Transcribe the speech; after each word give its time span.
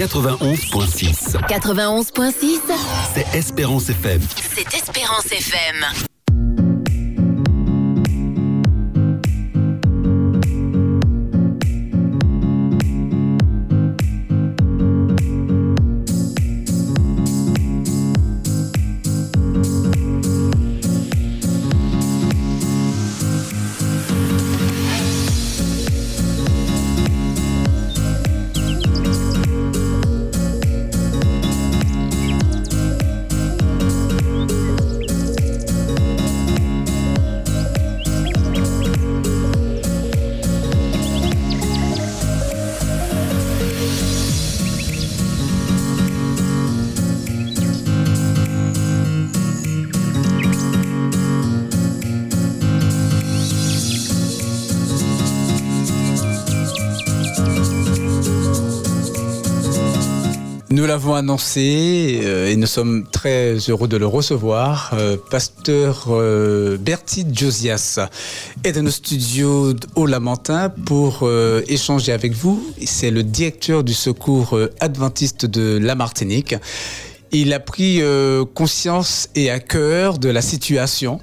91.6. 0.00 1.36
91.6, 1.46 2.60
C'est 3.14 3.36
Espérance 3.36 3.90
FM. 3.90 4.22
c'est 4.54 4.74
Espérance 4.74 5.26
FM. 5.26 6.09
Nous 60.80 60.86
l'avons 60.86 61.14
annoncé 61.14 62.22
euh, 62.24 62.48
et 62.48 62.56
nous 62.56 62.66
sommes 62.66 63.04
très 63.12 63.56
heureux 63.68 63.86
de 63.86 63.98
le 63.98 64.06
recevoir. 64.06 64.92
Euh, 64.94 65.18
pasteur 65.30 66.06
euh, 66.08 66.78
Bertide 66.78 67.38
Josias 67.38 67.98
est 68.64 68.72
dans 68.72 68.84
nos 68.84 68.90
studios 68.90 69.74
au 69.94 70.06
Lamentin 70.06 70.70
pour 70.70 71.28
échanger 71.68 72.12
avec 72.12 72.32
vous. 72.32 72.64
C'est 72.86 73.10
le 73.10 73.22
directeur 73.22 73.84
du 73.84 73.92
secours 73.92 74.58
adventiste 74.80 75.44
de 75.44 75.76
la 75.76 75.94
Martinique. 75.94 76.54
Il 77.32 77.52
a 77.52 77.60
pris 77.60 78.02
euh, 78.02 78.44
conscience 78.44 79.28
et 79.36 79.50
à 79.50 79.60
cœur 79.60 80.18
de 80.18 80.28
la 80.28 80.42
situation 80.42 81.20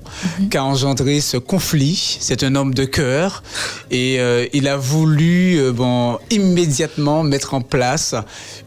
qu'a 0.49 0.63
engendré 0.63 1.19
ce 1.19 1.37
conflit. 1.37 2.17
C'est 2.21 2.43
un 2.43 2.55
homme 2.55 2.73
de 2.73 2.85
cœur 2.85 3.43
et 3.91 4.19
euh, 4.19 4.45
il 4.53 4.67
a 4.67 4.77
voulu 4.77 5.57
euh, 5.59 5.71
bon, 5.73 6.17
immédiatement 6.31 7.23
mettre 7.23 7.53
en 7.53 7.61
place 7.61 8.15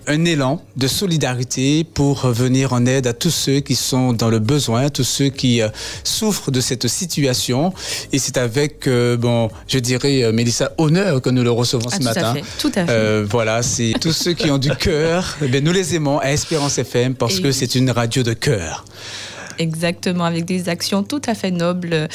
un 0.06 0.24
élan 0.24 0.62
de 0.76 0.86
solidarité 0.86 1.84
pour 1.84 2.26
venir 2.28 2.72
en 2.72 2.84
aide 2.86 3.06
à 3.06 3.12
tous 3.12 3.30
ceux 3.30 3.60
qui 3.60 3.74
sont 3.74 4.12
dans 4.12 4.28
le 4.28 4.38
besoin, 4.38 4.90
tous 4.90 5.04
ceux 5.04 5.28
qui 5.28 5.62
euh, 5.62 5.68
souffrent 6.04 6.50
de 6.50 6.60
cette 6.60 6.88
situation. 6.88 7.72
Et 8.12 8.18
c'est 8.18 8.36
avec, 8.36 8.86
euh, 8.86 9.16
bon, 9.16 9.50
je 9.68 9.78
dirais, 9.78 10.30
Mélissa, 10.32 10.72
honneur 10.78 11.22
que 11.22 11.30
nous 11.30 11.42
le 11.42 11.50
recevons 11.50 11.88
Ah, 11.90 11.96
ce 11.96 12.00
tout 12.00 12.08
à 12.08 12.14
matin. 12.14 12.34
fait, 12.34 12.44
tout 12.58 12.72
à 12.74 12.86
fait. 12.86 13.22
Voilà, 13.22 13.62
c'est 13.62 13.92
tous 14.00 14.12
ceux 14.12 14.32
qui 14.34 14.50
ont 14.50 14.58
du 14.58 14.70
cœur. 14.76 15.36
eh 15.42 15.48
bien, 15.48 15.60
nous 15.60 15.72
les 15.72 15.94
aimons 15.94 16.18
à 16.18 16.32
Espérance 16.32 16.76
FM 16.78 17.14
parce 17.30 17.38
Et 17.38 17.42
que 17.42 17.48
oui. 17.48 17.54
c'est 17.54 17.74
une 17.76 17.90
radio 17.90 18.22
de 18.22 18.32
cœur. 18.32 18.84
Exactement, 19.58 20.24
avec 20.24 20.46
des 20.46 20.68
actions 20.70 21.02
tout 21.02 21.20
à 21.26 21.34
fait 21.34 21.50
nobles. 21.50 22.08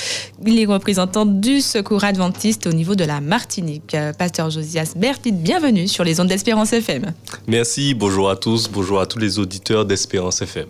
Il 0.46 0.60
est 0.60 0.66
représentant 0.66 1.26
du 1.28 1.62
secours 1.62 2.04
adventiste 2.04 2.66
au 2.66 2.72
niveau 2.74 2.96
de 2.96 3.04
la 3.04 3.22
Martinique. 3.22 3.94
Euh, 3.94 4.14
Pasteur 4.14 4.50
Josias 4.50 4.94
Bertide, 4.96 5.42
bienvenue 5.42 5.88
sur 5.88 6.04
les 6.04 6.20
ondes 6.20 6.28
d'Espérance 6.28 6.74
FM. 6.74 7.14
Merci, 7.48 7.94
bonjour 7.94 8.30
à 8.32 8.36
tous, 8.36 8.68
bonjour 8.70 9.00
à 9.00 9.06
tous 9.06 9.20
les 9.20 9.38
auditeurs 9.38 9.86
d'Espérance 9.86 10.42
FM. 10.42 10.66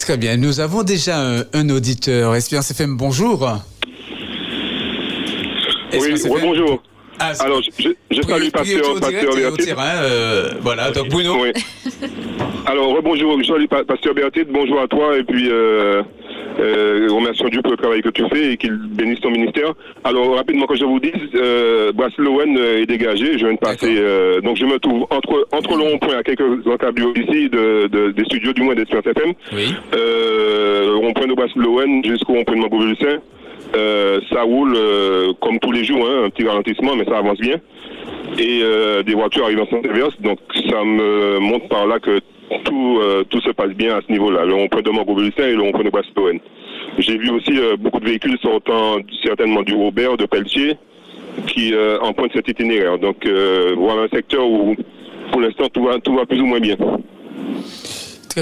Très 0.00 0.16
bien, 0.16 0.36
nous 0.36 0.58
avons 0.58 0.82
déjà 0.82 1.20
un, 1.20 1.44
un 1.52 1.70
auditeur. 1.70 2.34
Espérance 2.34 2.70
FM, 2.72 2.96
bonjour. 2.96 3.48
Oui, 5.92 6.08
FM. 6.12 6.32
bonjour. 6.42 6.82
Ah, 7.20 7.34
c'est- 7.34 7.44
Alors, 7.44 7.60
je, 7.62 7.70
je, 8.10 8.22
salue 8.22 8.48
Pasteur, 8.50 8.94
Pasteur 9.00 9.34
euh, 10.02 10.50
voilà, 10.60 10.90
donc 10.90 11.08
Bruno. 11.08 11.36
Oui. 11.42 11.52
Alors, 12.66 13.00
bonjour, 13.02 13.38
je 13.42 13.46
salue 13.46 13.66
Pa- 13.66 13.84
Pasteur 13.84 14.14
Bertide, 14.14 14.48
bonjour 14.50 14.80
à 14.80 14.86
toi, 14.88 15.16
et 15.18 15.22
puis 15.24 15.48
euh, 15.50 16.02
euh, 16.60 17.08
remercions 17.10 17.48
Dieu 17.48 17.60
pour 17.62 17.72
le 17.72 17.76
travail 17.76 18.00
que 18.02 18.08
tu 18.08 18.22
fais 18.32 18.52
et 18.52 18.56
qu'il 18.56 18.72
bénisse 18.76 19.20
ton 19.20 19.30
ministère. 19.30 19.72
Alors, 20.04 20.34
rapidement, 20.34 20.66
que 20.66 20.76
je 20.76 20.84
vous 20.84 20.98
dise, 21.00 21.12
euh, 21.34 21.92
Braslowen 21.92 22.56
est 22.56 22.86
dégagé, 22.86 23.34
je 23.38 23.44
viens 23.46 23.52
de 23.54 23.58
passer, 23.58 23.96
euh, 23.98 24.40
donc 24.40 24.56
je 24.56 24.64
me 24.64 24.78
trouve 24.78 25.02
entre, 25.10 25.46
entre 25.52 25.76
le 25.76 25.82
rond-point 25.82 26.16
à 26.16 26.22
quelques 26.22 26.66
encablures 26.66 27.12
ici 27.16 27.50
de, 27.50 27.86
de- 27.88 28.12
des 28.12 28.24
studios, 28.24 28.52
du 28.54 28.62
moins 28.62 28.74
d'Espérance 28.74 29.06
FM, 29.06 29.32
Oui. 29.52 29.74
euh, 29.94 30.86
le 30.86 30.96
rond-point 30.96 31.26
de 31.26 31.34
Braslowen 31.34 32.02
jusqu'au 32.04 32.32
rond-point 32.34 32.56
de 32.56 32.60
Mambo-Lucin. 32.62 33.18
Euh, 33.74 34.20
ça 34.32 34.42
roule 34.42 34.74
euh, 34.76 35.32
comme 35.40 35.58
tous 35.60 35.72
les 35.72 35.84
jours, 35.84 36.06
hein, 36.08 36.24
un 36.24 36.30
petit 36.30 36.46
ralentissement, 36.46 36.96
mais 36.96 37.04
ça 37.04 37.18
avance 37.18 37.38
bien. 37.38 37.56
Et 38.38 38.60
euh, 38.62 39.02
des 39.02 39.14
voitures 39.14 39.44
arrivent 39.44 39.60
en 39.60 39.66
sens 39.66 39.84
inverse, 39.88 40.14
donc 40.20 40.38
ça 40.68 40.84
me 40.84 41.38
montre 41.38 41.68
par 41.68 41.86
là 41.86 41.98
que 42.00 42.20
tout, 42.64 42.98
euh, 43.00 43.24
tout 43.28 43.40
se 43.40 43.50
passe 43.50 43.70
bien 43.70 43.96
à 43.96 44.00
ce 44.06 44.10
niveau-là, 44.10 44.44
le 44.44 44.54
rond-point 44.54 44.82
de 44.82 44.90
Mambo-Lucin 44.90 45.46
et 45.46 45.54
le 45.54 45.62
rond-point 45.62 45.84
de 45.84 45.90
Braslowen. 45.90 46.40
J'ai 46.98 47.16
vu 47.16 47.30
aussi 47.30 47.58
euh, 47.58 47.76
beaucoup 47.76 48.00
de 48.00 48.06
véhicules 48.06 48.38
sortant 48.42 48.98
certainement 49.24 49.62
du 49.62 49.74
Robert, 49.74 50.16
de 50.16 50.26
Pelletier, 50.26 50.76
qui 51.46 51.72
empruntent 52.02 52.32
cet 52.34 52.48
itinéraire. 52.48 52.98
Donc 52.98 53.24
voilà 53.76 54.02
un 54.02 54.08
secteur 54.08 54.48
où 54.48 54.74
pour 55.30 55.40
l'instant 55.40 55.68
tout 55.72 55.84
va, 55.84 55.98
tout 56.00 56.14
va 56.14 56.26
plus 56.26 56.40
ou 56.40 56.46
moins 56.46 56.58
bien. 56.58 56.76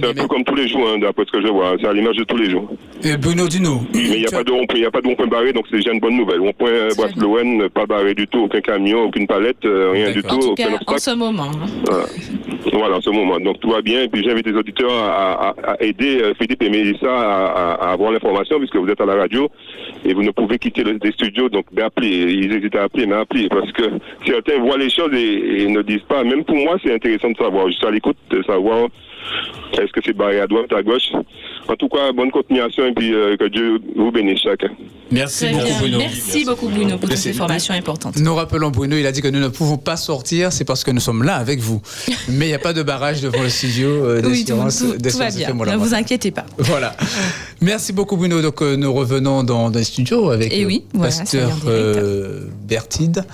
Très 0.00 0.10
un 0.10 0.14
peu 0.14 0.28
comme 0.28 0.44
tous 0.44 0.54
les 0.54 0.68
jours, 0.68 0.88
hein, 0.88 0.98
d'après 0.98 1.24
ce 1.26 1.32
que 1.32 1.40
je 1.42 1.48
vois. 1.48 1.74
C'est 1.80 1.86
à 1.88 1.92
l'image 1.92 2.16
de 2.16 2.24
tous 2.24 2.36
les 2.36 2.50
jours. 2.50 2.68
Euh, 3.04 3.16
Bruno 3.16 3.46
Duno. 3.48 3.80
Mais 3.94 4.00
il 4.00 4.20
n'y 4.20 4.26
a 4.26 4.30
pas 4.30 4.44
de 4.44 4.50
rond-point, 4.52 4.76
il 4.78 4.82
y 4.82 4.86
a 4.86 4.90
pas 4.90 5.00
de 5.00 5.06
rond-point 5.08 5.26
barré, 5.26 5.52
donc 5.52 5.64
c'est 5.70 5.76
déjà 5.76 5.92
une 5.92 6.00
bonne 6.00 6.16
nouvelle. 6.16 6.40
Rond-point 6.40 6.70
euh, 6.70 6.90
Braslowen, 6.96 7.68
pas 7.70 7.86
barré 7.86 8.14
du 8.14 8.26
tout, 8.26 8.40
aucun 8.40 8.60
camion, 8.60 9.04
aucune 9.04 9.26
palette, 9.26 9.64
euh, 9.64 9.90
rien 9.92 10.10
du 10.10 10.22
tout, 10.22 10.34
En 10.34 10.38
tout 10.38 10.46
aucun 10.50 10.64
cas, 10.64 10.70
en 10.70 10.74
obstacle. 10.74 11.00
ce 11.00 11.10
moment. 11.14 11.44
hein. 11.44 11.66
Voilà. 11.86 12.04
Voilà, 12.72 12.96
en 12.96 13.00
ce 13.00 13.10
moment. 13.10 13.38
Donc 13.40 13.60
tout 13.60 13.70
va 13.70 13.80
bien. 13.82 14.02
Et 14.02 14.08
puis 14.08 14.22
j'invite 14.22 14.46
les 14.46 14.54
auditeurs 14.54 14.92
à, 14.92 15.48
à- 15.50 15.72
à 15.72 15.82
aider 15.82 16.20
euh, 16.22 16.34
Philippe 16.40 16.62
et 16.62 16.68
Mélissa 16.70 17.06
à, 17.10 17.46
à- 17.46 17.88
à 17.88 17.92
avoir 17.92 18.12
l'information, 18.12 18.58
puisque 18.58 18.76
vous 18.76 18.88
êtes 18.88 19.00
à 19.00 19.06
la 19.06 19.14
radio 19.14 19.48
et 20.04 20.12
vous 20.14 20.22
ne 20.22 20.30
pouvez 20.30 20.58
quitter 20.58 20.84
le, 20.84 20.98
les 21.02 21.12
studios, 21.12 21.48
donc 21.48 21.66
d'appeler. 21.72 22.08
Ils 22.32 22.52
hésitent 22.56 22.76
à 22.76 22.84
appeler, 22.84 23.06
mais 23.06 23.14
appeler, 23.16 23.48
parce 23.48 23.70
que 23.72 23.84
certains 24.26 24.58
voient 24.58 24.76
les 24.78 24.90
choses 24.90 25.12
et, 25.14 25.62
et 25.62 25.66
ne 25.68 25.82
disent 25.82 26.04
pas. 26.08 26.22
Même 26.24 26.44
pour 26.44 26.56
moi, 26.56 26.76
c'est 26.84 26.92
intéressant 26.92 27.30
de 27.30 27.36
savoir. 27.36 27.68
Je 27.68 27.76
suis 27.76 27.86
à 27.86 27.90
l'écoute 27.90 28.16
de 28.30 28.42
savoir 28.42 28.88
est-ce 29.74 29.92
que 29.92 30.00
c'est 30.04 30.12
barré 30.16 30.40
à 30.40 30.46
droite, 30.46 30.72
à 30.72 30.82
gauche? 30.82 31.12
En 31.68 31.76
tout 31.76 31.88
cas, 31.88 32.12
bonne 32.12 32.30
continuation 32.30 32.86
et 32.86 32.92
puis 32.92 33.12
euh, 33.14 33.36
que 33.36 33.46
Dieu 33.48 33.78
vous 33.96 34.10
bénisse 34.10 34.40
chacun. 34.40 34.68
Merci 35.10 35.44
Très 35.44 35.52
beaucoup, 35.52 35.64
bien. 35.66 35.78
Bruno. 35.80 35.98
Merci 35.98 36.44
beaucoup, 36.44 36.68
Bruno, 36.68 36.96
pour 36.98 37.10
ces 37.12 37.30
informations 37.30 37.74
importantes. 37.74 38.16
Nous 38.16 38.34
rappelons 38.34 38.70
Bruno, 38.70 38.96
il 38.96 39.06
a 39.06 39.12
dit 39.12 39.20
que 39.20 39.28
nous 39.28 39.38
ne 39.40 39.48
pouvons 39.48 39.76
pas 39.76 39.96
sortir, 39.96 40.50
c'est 40.52 40.64
parce 40.64 40.82
que 40.84 40.90
nous 40.90 41.00
sommes 41.00 41.22
là 41.22 41.36
avec 41.36 41.60
vous. 41.60 41.80
Mais 42.28 42.46
il 42.46 42.48
n'y 42.48 42.54
a 42.54 42.58
pas 42.58 42.72
de 42.72 42.82
barrage 42.82 43.20
devant 43.20 43.42
le 43.42 43.48
studio 43.50 43.88
euh, 43.88 44.16
Oui, 44.16 44.22
tout, 44.22 44.28
d'Espérance 44.30 44.78
tout- 44.78 44.92
tout 45.10 45.18
va 45.18 45.30
bien. 45.30 45.52
Ne 45.54 45.76
vous 45.76 45.94
inquiétez 45.94 46.30
pas. 46.30 46.46
Voilà. 46.58 46.96
Merci 47.60 47.92
beaucoup 47.92 48.16
Bruno. 48.16 48.40
Donc 48.40 48.62
euh, 48.62 48.76
nous 48.76 48.92
revenons 48.92 49.42
dans, 49.44 49.70
dans 49.70 49.78
les 49.78 49.84
studios 49.84 50.30
avec 50.30 50.52
Et 50.52 50.64
euh, 50.64 50.68
voilà, 50.94 51.14
Pasteur 51.14 51.50
euh, 51.66 52.46
Bertide. 52.66 53.24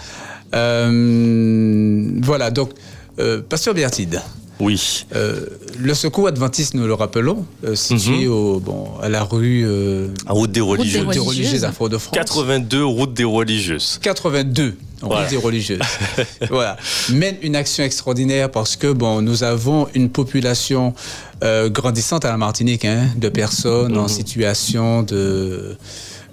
Euh, 0.55 2.09
voilà, 2.23 2.51
donc 2.51 2.71
euh, 3.19 3.41
Pasteur 3.49 3.75
Bertide. 3.75 4.21
Oui, 4.61 5.05
euh, 5.17 5.47
le 5.79 5.95
secours 5.95 6.29
adventiste, 6.29 6.75
nous 6.75 6.87
le 6.87 6.95
rappelons, 6.95 7.45
euh, 7.65 7.75
situé 7.75 8.27
Mhm. 8.27 8.33
au, 8.33 8.61
bon, 8.61 8.87
à 9.03 9.09
la 9.09 9.25
rue 9.25 9.65
euh, 9.67 10.09
à 10.27 10.33
Route 10.33 10.53
des 10.53 10.61
Route 10.61 10.77
des 10.79 10.83
Religieuses. 10.85 11.03
religieuses. 11.07 11.27
religieuses 11.29 11.65
à 11.65 11.73
Fort-de-France. 11.73 12.15
82 12.15 12.85
Route 12.85 13.13
des 13.15 13.25
Religieuses. 13.25 13.99
82 14.01 14.77
Voilà. 15.03 15.23
route 15.23 15.31
des 15.31 15.37
religieuses. 15.37 15.81
voilà. 16.51 16.77
Mène 17.11 17.37
une 17.43 17.57
action 17.57 17.83
extraordinaire 17.85 18.49
parce 18.51 18.77
que 18.77 18.93
bon, 18.93 19.21
nous 19.23 19.43
avons 19.43 19.89
une 19.95 20.09
population 20.09 20.95
euh, 21.43 21.69
grandissante 21.69 22.25
à 22.25 22.31
la 22.31 22.37
Martinique, 22.39 22.85
hein, 22.85 23.09
de 23.17 23.29
personnes 23.29 23.99
en 23.99 24.03
Mhm. 24.05 24.09
situation 24.09 25.03
de 25.03 25.77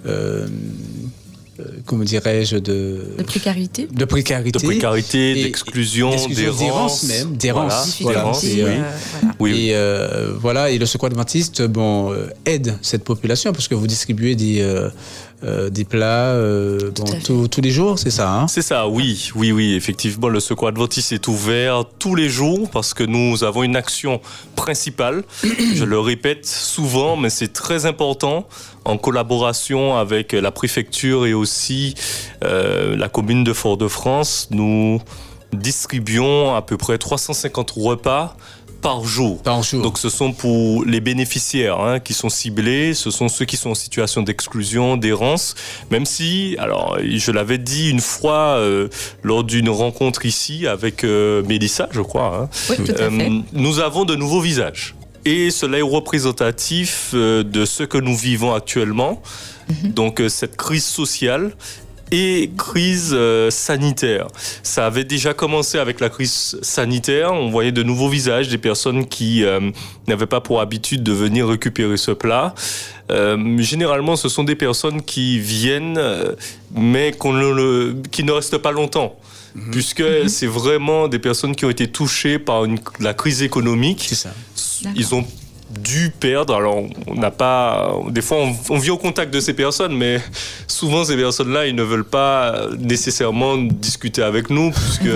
euh, 0.06 0.46
comment 1.86 2.04
dirais-je 2.04 2.56
de 2.56 3.04
De 3.18 3.22
précarité 3.22 3.88
de 3.92 4.04
précarité, 4.04 4.58
De 4.58 4.64
précarité, 4.64 5.34
d'exclusion, 5.42 6.10
d'exclusion, 6.10 6.54
d'errance. 6.54 7.02
même, 7.04 7.36
d'errance. 7.36 8.00
Voilà, 8.02 8.30
oui. 8.42 8.60
euh, 8.60 8.64
voilà. 8.64 9.34
Oui. 9.40 9.68
Et 9.68 9.74
euh, 9.74 10.32
voilà, 10.38 10.70
et 10.70 10.78
le 10.78 10.86
secours 10.86 11.06
adventiste, 11.08 11.62
bon, 11.62 12.12
euh, 12.12 12.28
aide 12.46 12.76
cette 12.82 13.04
population 13.04 13.52
parce 13.52 13.68
que 13.68 13.74
vous 13.74 13.86
distribuez 13.86 14.34
des 14.34 14.62
euh, 15.44 15.70
des 15.70 15.84
plats 15.84 16.30
euh, 16.34 16.92
bon, 16.94 17.48
tous 17.48 17.60
les 17.60 17.70
jours, 17.70 17.98
c'est 17.98 18.10
ça, 18.10 18.32
hein 18.32 18.46
C'est 18.46 18.62
ça, 18.62 18.86
oui, 18.86 19.30
oui, 19.34 19.50
oui. 19.50 19.74
Effectivement, 19.74 20.28
le 20.28 20.38
Secours 20.38 20.68
Adventiste 20.68 21.12
est 21.12 21.26
ouvert 21.26 21.84
tous 21.98 22.14
les 22.14 22.28
jours 22.28 22.70
parce 22.70 22.94
que 22.94 23.02
nous 23.02 23.42
avons 23.42 23.64
une 23.64 23.74
action 23.74 24.20
principale. 24.54 25.24
Je 25.74 25.84
le 25.84 25.98
répète 25.98 26.46
souvent, 26.46 27.16
mais 27.16 27.28
c'est 27.28 27.52
très 27.52 27.86
important 27.86 28.46
en 28.84 28.98
collaboration 28.98 29.96
avec 29.96 30.32
la 30.32 30.52
préfecture 30.52 31.26
et 31.26 31.34
aussi 31.34 31.94
euh, 32.44 32.94
la 32.96 33.08
commune 33.08 33.42
de 33.42 33.52
Fort-de-France. 33.52 34.48
Nous 34.50 35.00
distribuons 35.52 36.54
à 36.54 36.62
peu 36.62 36.76
près 36.76 36.98
350 36.98 37.72
repas 37.76 38.36
par 38.82 39.04
jour. 39.04 39.40
Par 39.42 39.62
jour. 39.62 39.82
Donc 39.82 39.96
ce 39.98 40.10
sont 40.10 40.32
pour 40.32 40.84
les 40.84 41.00
bénéficiaires 41.00 41.80
hein, 41.80 42.00
qui 42.00 42.12
sont 42.12 42.28
ciblés, 42.28 42.92
ce 42.94 43.10
sont 43.10 43.28
ceux 43.28 43.44
qui 43.46 43.56
sont 43.56 43.70
en 43.70 43.74
situation 43.74 44.22
d'exclusion, 44.22 44.96
d'errance, 44.98 45.54
même 45.90 46.04
si, 46.04 46.56
alors 46.58 46.98
je 47.02 47.30
l'avais 47.32 47.58
dit 47.58 47.88
une 47.90 48.00
fois 48.00 48.56
euh, 48.58 48.88
lors 49.22 49.44
d'une 49.44 49.70
rencontre 49.70 50.26
ici 50.26 50.66
avec 50.66 51.04
euh, 51.04 51.42
Mélissa, 51.44 51.88
je 51.92 52.00
crois, 52.02 52.36
hein, 52.36 52.48
Oui, 52.68 52.76
tout 52.84 52.92
à 52.98 53.02
euh, 53.04 53.10
fait. 53.10 53.30
nous 53.52 53.78
avons 53.78 54.04
de 54.04 54.16
nouveaux 54.16 54.40
visages. 54.40 54.94
Et 55.24 55.52
cela 55.52 55.78
est 55.78 55.82
représentatif 55.82 57.12
euh, 57.14 57.44
de 57.44 57.64
ce 57.64 57.84
que 57.84 57.98
nous 57.98 58.16
vivons 58.16 58.52
actuellement, 58.54 59.22
Mhm. 59.68 59.92
donc 59.92 60.20
cette 60.28 60.56
crise 60.56 60.84
sociale 60.84 61.52
et 62.12 62.50
crise 62.56 63.10
euh, 63.12 63.50
sanitaire. 63.50 64.28
Ça 64.62 64.86
avait 64.86 65.02
déjà 65.04 65.34
commencé 65.34 65.78
avec 65.78 65.98
la 65.98 66.10
crise 66.10 66.58
sanitaire. 66.62 67.32
On 67.32 67.50
voyait 67.50 67.72
de 67.72 67.82
nouveaux 67.82 68.08
visages, 68.08 68.48
des 68.48 68.58
personnes 68.58 69.06
qui 69.06 69.44
euh, 69.44 69.70
n'avaient 70.06 70.26
pas 70.26 70.40
pour 70.40 70.60
habitude 70.60 71.02
de 71.02 71.12
venir 71.12 71.48
récupérer 71.48 71.96
ce 71.96 72.10
plat. 72.12 72.54
Euh, 73.10 73.58
généralement, 73.58 74.14
ce 74.16 74.28
sont 74.28 74.44
des 74.44 74.54
personnes 74.56 75.02
qui 75.02 75.38
viennent, 75.40 76.00
mais 76.74 77.12
qu'on 77.12 77.32
ne 77.32 77.50
le- 77.50 77.96
qui 78.10 78.22
ne 78.24 78.32
restent 78.32 78.58
pas 78.58 78.72
longtemps. 78.72 79.16
Puisque 79.70 80.02
c'est 80.28 80.46
vraiment 80.46 81.08
des 81.08 81.18
personnes 81.18 81.54
qui 81.54 81.66
ont 81.66 81.70
été 81.70 81.86
touchées 81.86 82.38
par 82.38 82.64
une- 82.64 82.78
la 83.00 83.12
crise 83.12 83.42
économique. 83.42 84.06
C'est 84.08 84.14
ça. 84.14 84.30
Ils 84.96 85.14
ont 85.14 85.26
dû 85.78 86.12
perdre. 86.18 86.54
Alors, 86.54 86.84
on 87.06 87.14
n'a 87.14 87.30
pas. 87.30 87.94
Des 88.08 88.22
fois, 88.22 88.38
on, 88.70 88.78
vit 88.78 88.90
au 88.90 88.98
contact 88.98 89.32
de 89.32 89.40
ces 89.40 89.54
personnes, 89.54 89.96
mais 89.96 90.20
souvent, 90.66 91.04
ces 91.04 91.16
personnes-là, 91.16 91.66
ils 91.66 91.74
ne 91.74 91.82
veulent 91.82 92.04
pas 92.04 92.68
nécessairement 92.78 93.56
discuter 93.56 94.22
avec 94.22 94.50
nous, 94.50 94.70
puisque 94.70 95.08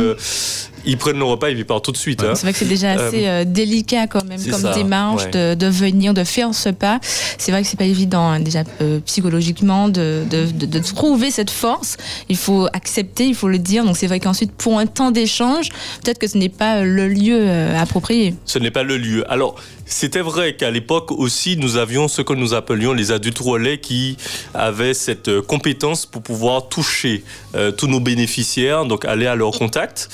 ils 0.87 0.97
prennent 0.97 1.19
le 1.19 1.25
repas 1.25 1.51
et 1.51 1.53
ils 1.53 1.65
partent 1.65 1.85
tout 1.85 1.93
de 1.93 1.97
suite. 1.97 2.23
hein. 2.23 2.35
C'est 2.35 2.43
vrai 2.43 2.53
que 2.53 2.59
c'est 2.59 2.65
déjà 2.65 2.93
assez 2.93 3.27
euh, 3.27 3.45
délicat 3.45 4.07
quand 4.07 4.25
même 4.25 4.43
comme 4.43 4.61
ça, 4.61 4.75
démarche 4.75 5.25
ouais. 5.25 5.31
de, 5.31 5.55
de 5.55 5.67
venir, 5.67 6.15
de 6.15 6.25
faire 6.25 6.55
ce 6.55 6.69
pas. 6.69 7.01
C'est 7.39 7.53
vrai 7.53 7.63
que 7.63 7.69
c'est 7.69 7.77
pas 7.79 7.85
évident 7.85 8.29
hein, 8.29 8.41
déjà 8.41 8.65
euh, 8.81 9.01
psychologiquement 9.01 9.89
de, 9.89 10.25
de, 10.31 10.79
trouver 10.79 11.31
cette 11.31 11.51
force. 11.51 11.97
Il 12.29 12.37
faut 12.37 12.69
accepter, 12.73 13.27
il 13.27 13.35
faut 13.35 13.49
le 13.49 13.59
dire. 13.59 13.85
Donc 13.85 13.97
c'est 13.97 14.07
vrai 14.07 14.21
qu'ensuite 14.21 14.53
pour 14.53 14.79
un 14.79 14.87
temps 14.87 15.11
d'échange, 15.11 15.69
peut-être 16.05 16.19
que 16.19 16.27
ce 16.29 16.39
n'est 16.39 16.49
pas 16.49 16.83
le 16.83 17.09
lieu 17.09 17.39
euh, 17.41 17.79
approprié. 17.79 18.35
Ce 18.45 18.59
n'est 18.59 18.71
pas 18.71 18.83
le 18.83 18.97
lieu. 18.97 19.31
Alors, 19.31 19.57
c'était 19.85 20.21
vrai 20.21 20.57
qu'à 20.57 20.71
l'époque 20.71 21.13
aussi, 21.13 21.57
nous 21.57 21.77
avions 21.77 22.09
ce 22.09 22.23
que 22.23 22.33
nous 22.33 22.55
appelions 22.55 22.93
les 22.93 23.13
adultes 23.13 23.39
relais 23.39 23.79
qui 23.79 24.17
avaient 24.55 24.95
cette 24.95 25.29
euh, 25.29 25.43
compétence 25.43 26.07
pour 26.07 26.23
pouvoir 26.23 26.69
toucher 26.69 27.23
euh, 27.55 27.71
tous 27.71 27.87
nos 27.87 28.01
bénéficiaires, 28.01 28.85
donc 28.85 29.05
aller 29.05 29.27
à 29.27 29.35
leur 29.37 29.53
contact. 29.53 30.09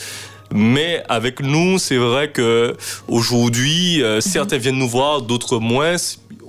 Mais 0.55 1.03
avec 1.09 1.41
nous, 1.41 1.79
c'est 1.79 1.97
vrai 1.97 2.31
que 2.31 2.77
aujourd'hui, 3.09 4.03
euh, 4.03 4.21
certains 4.21 4.59
viennent 4.59 4.79
nous 4.79 4.89
voir, 4.89 5.23
d'autres 5.23 5.59
moins. 5.59 5.97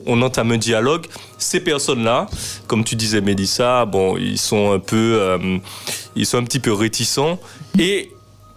On 0.06 0.22
entame 0.22 0.52
un 0.52 0.58
dialogue. 0.58 1.06
Ces 1.38 1.62
personnes-là, 1.62 2.28
comme 2.68 2.84
tu 2.84 2.96
disais, 2.96 3.22
Mélissa, 3.22 3.86
bon, 3.86 4.18
ils 4.18 4.38
sont 4.38 4.74
un 4.74 4.80
peu, 4.80 5.18
euh, 5.20 5.58
ils 6.16 6.26
sont 6.26 6.38
un 6.38 6.44
petit 6.44 6.60
peu 6.60 6.74
réticents 6.74 7.40
et 7.80 8.12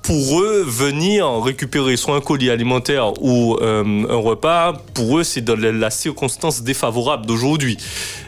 pour 0.07 0.41
eux, 0.41 0.63
venir 0.65 1.43
récupérer 1.43 1.97
soit 1.97 2.15
un 2.15 2.21
colis 2.21 2.49
alimentaire 2.49 3.21
ou 3.21 3.57
euh, 3.57 4.05
un 4.09 4.17
repas, 4.17 4.75
pour 4.95 5.19
eux, 5.19 5.25
c'est 5.25 5.41
dans 5.41 5.59
la, 5.59 5.91
circonstance 5.91 6.63
défavorable 6.63 7.27
d'aujourd'hui. 7.27 7.77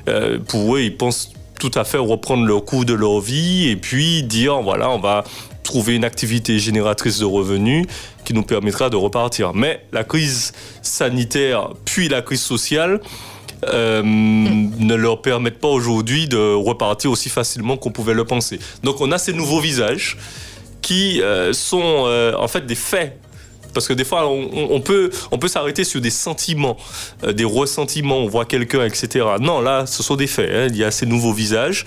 Euh, 0.09 0.41
pour 0.41 0.75
eux, 0.75 0.81
ils 0.81 0.97
pensent 0.97 1.31
tout 1.61 1.71
à 1.76 1.85
fait 1.85 1.99
reprendre 1.99 2.44
le 2.44 2.59
cours 2.59 2.85
de 2.85 2.94
leur 2.94 3.21
vie 3.21 3.69
et 3.69 3.76
puis 3.76 4.25
dire, 4.25 4.61
voilà, 4.61 4.91
on 4.91 4.99
va 4.99 5.23
trouver 5.69 5.94
une 5.97 6.05
activité 6.05 6.59
génératrice 6.59 7.19
de 7.19 7.26
revenus 7.26 7.87
qui 8.25 8.32
nous 8.32 8.43
permettra 8.43 8.88
de 8.88 8.97
repartir. 8.97 9.53
Mais 9.53 9.85
la 9.93 10.03
crise 10.03 10.53
sanitaire, 10.81 11.69
puis 11.85 12.09
la 12.09 12.23
crise 12.23 12.41
sociale, 12.41 13.00
euh, 13.69 14.03
ne 14.05 14.94
leur 14.94 15.20
permettent 15.20 15.59
pas 15.59 15.69
aujourd'hui 15.69 16.26
de 16.26 16.55
repartir 16.55 17.11
aussi 17.11 17.29
facilement 17.29 17.76
qu'on 17.76 17.91
pouvait 17.91 18.15
le 18.15 18.25
penser. 18.25 18.59
Donc 18.82 19.03
on 19.03 19.12
a 19.12 19.19
ces 19.19 19.35
nouveaux 19.35 19.61
visages 19.61 20.17
qui 20.81 21.20
euh, 21.20 21.53
sont 21.53 22.05
euh, 22.06 22.32
en 22.37 22.49
fait 22.49 22.64
des 22.64 22.75
faits. 22.75 23.19
Parce 23.75 23.87
que 23.87 23.93
des 23.93 24.05
fois, 24.05 24.26
on, 24.26 24.81
peut, 24.81 25.11
on 25.31 25.38
peut 25.38 25.47
s'arrêter 25.47 25.85
sur 25.85 26.00
des 26.00 26.11
sentiments, 26.11 26.76
des 27.23 27.44
ressentiments, 27.44 28.17
on 28.17 28.26
voit 28.26 28.47
quelqu'un, 28.47 28.82
etc. 28.85 29.06
Non, 29.41 29.61
là, 29.61 29.85
ce 29.87 30.03
sont 30.03 30.17
des 30.17 30.26
faits. 30.26 30.50
hein. 30.50 30.67
Il 30.71 30.76
y 30.76 30.82
a 30.82 30.91
ces 30.91 31.05
nouveaux 31.06 31.35
visages. 31.35 31.85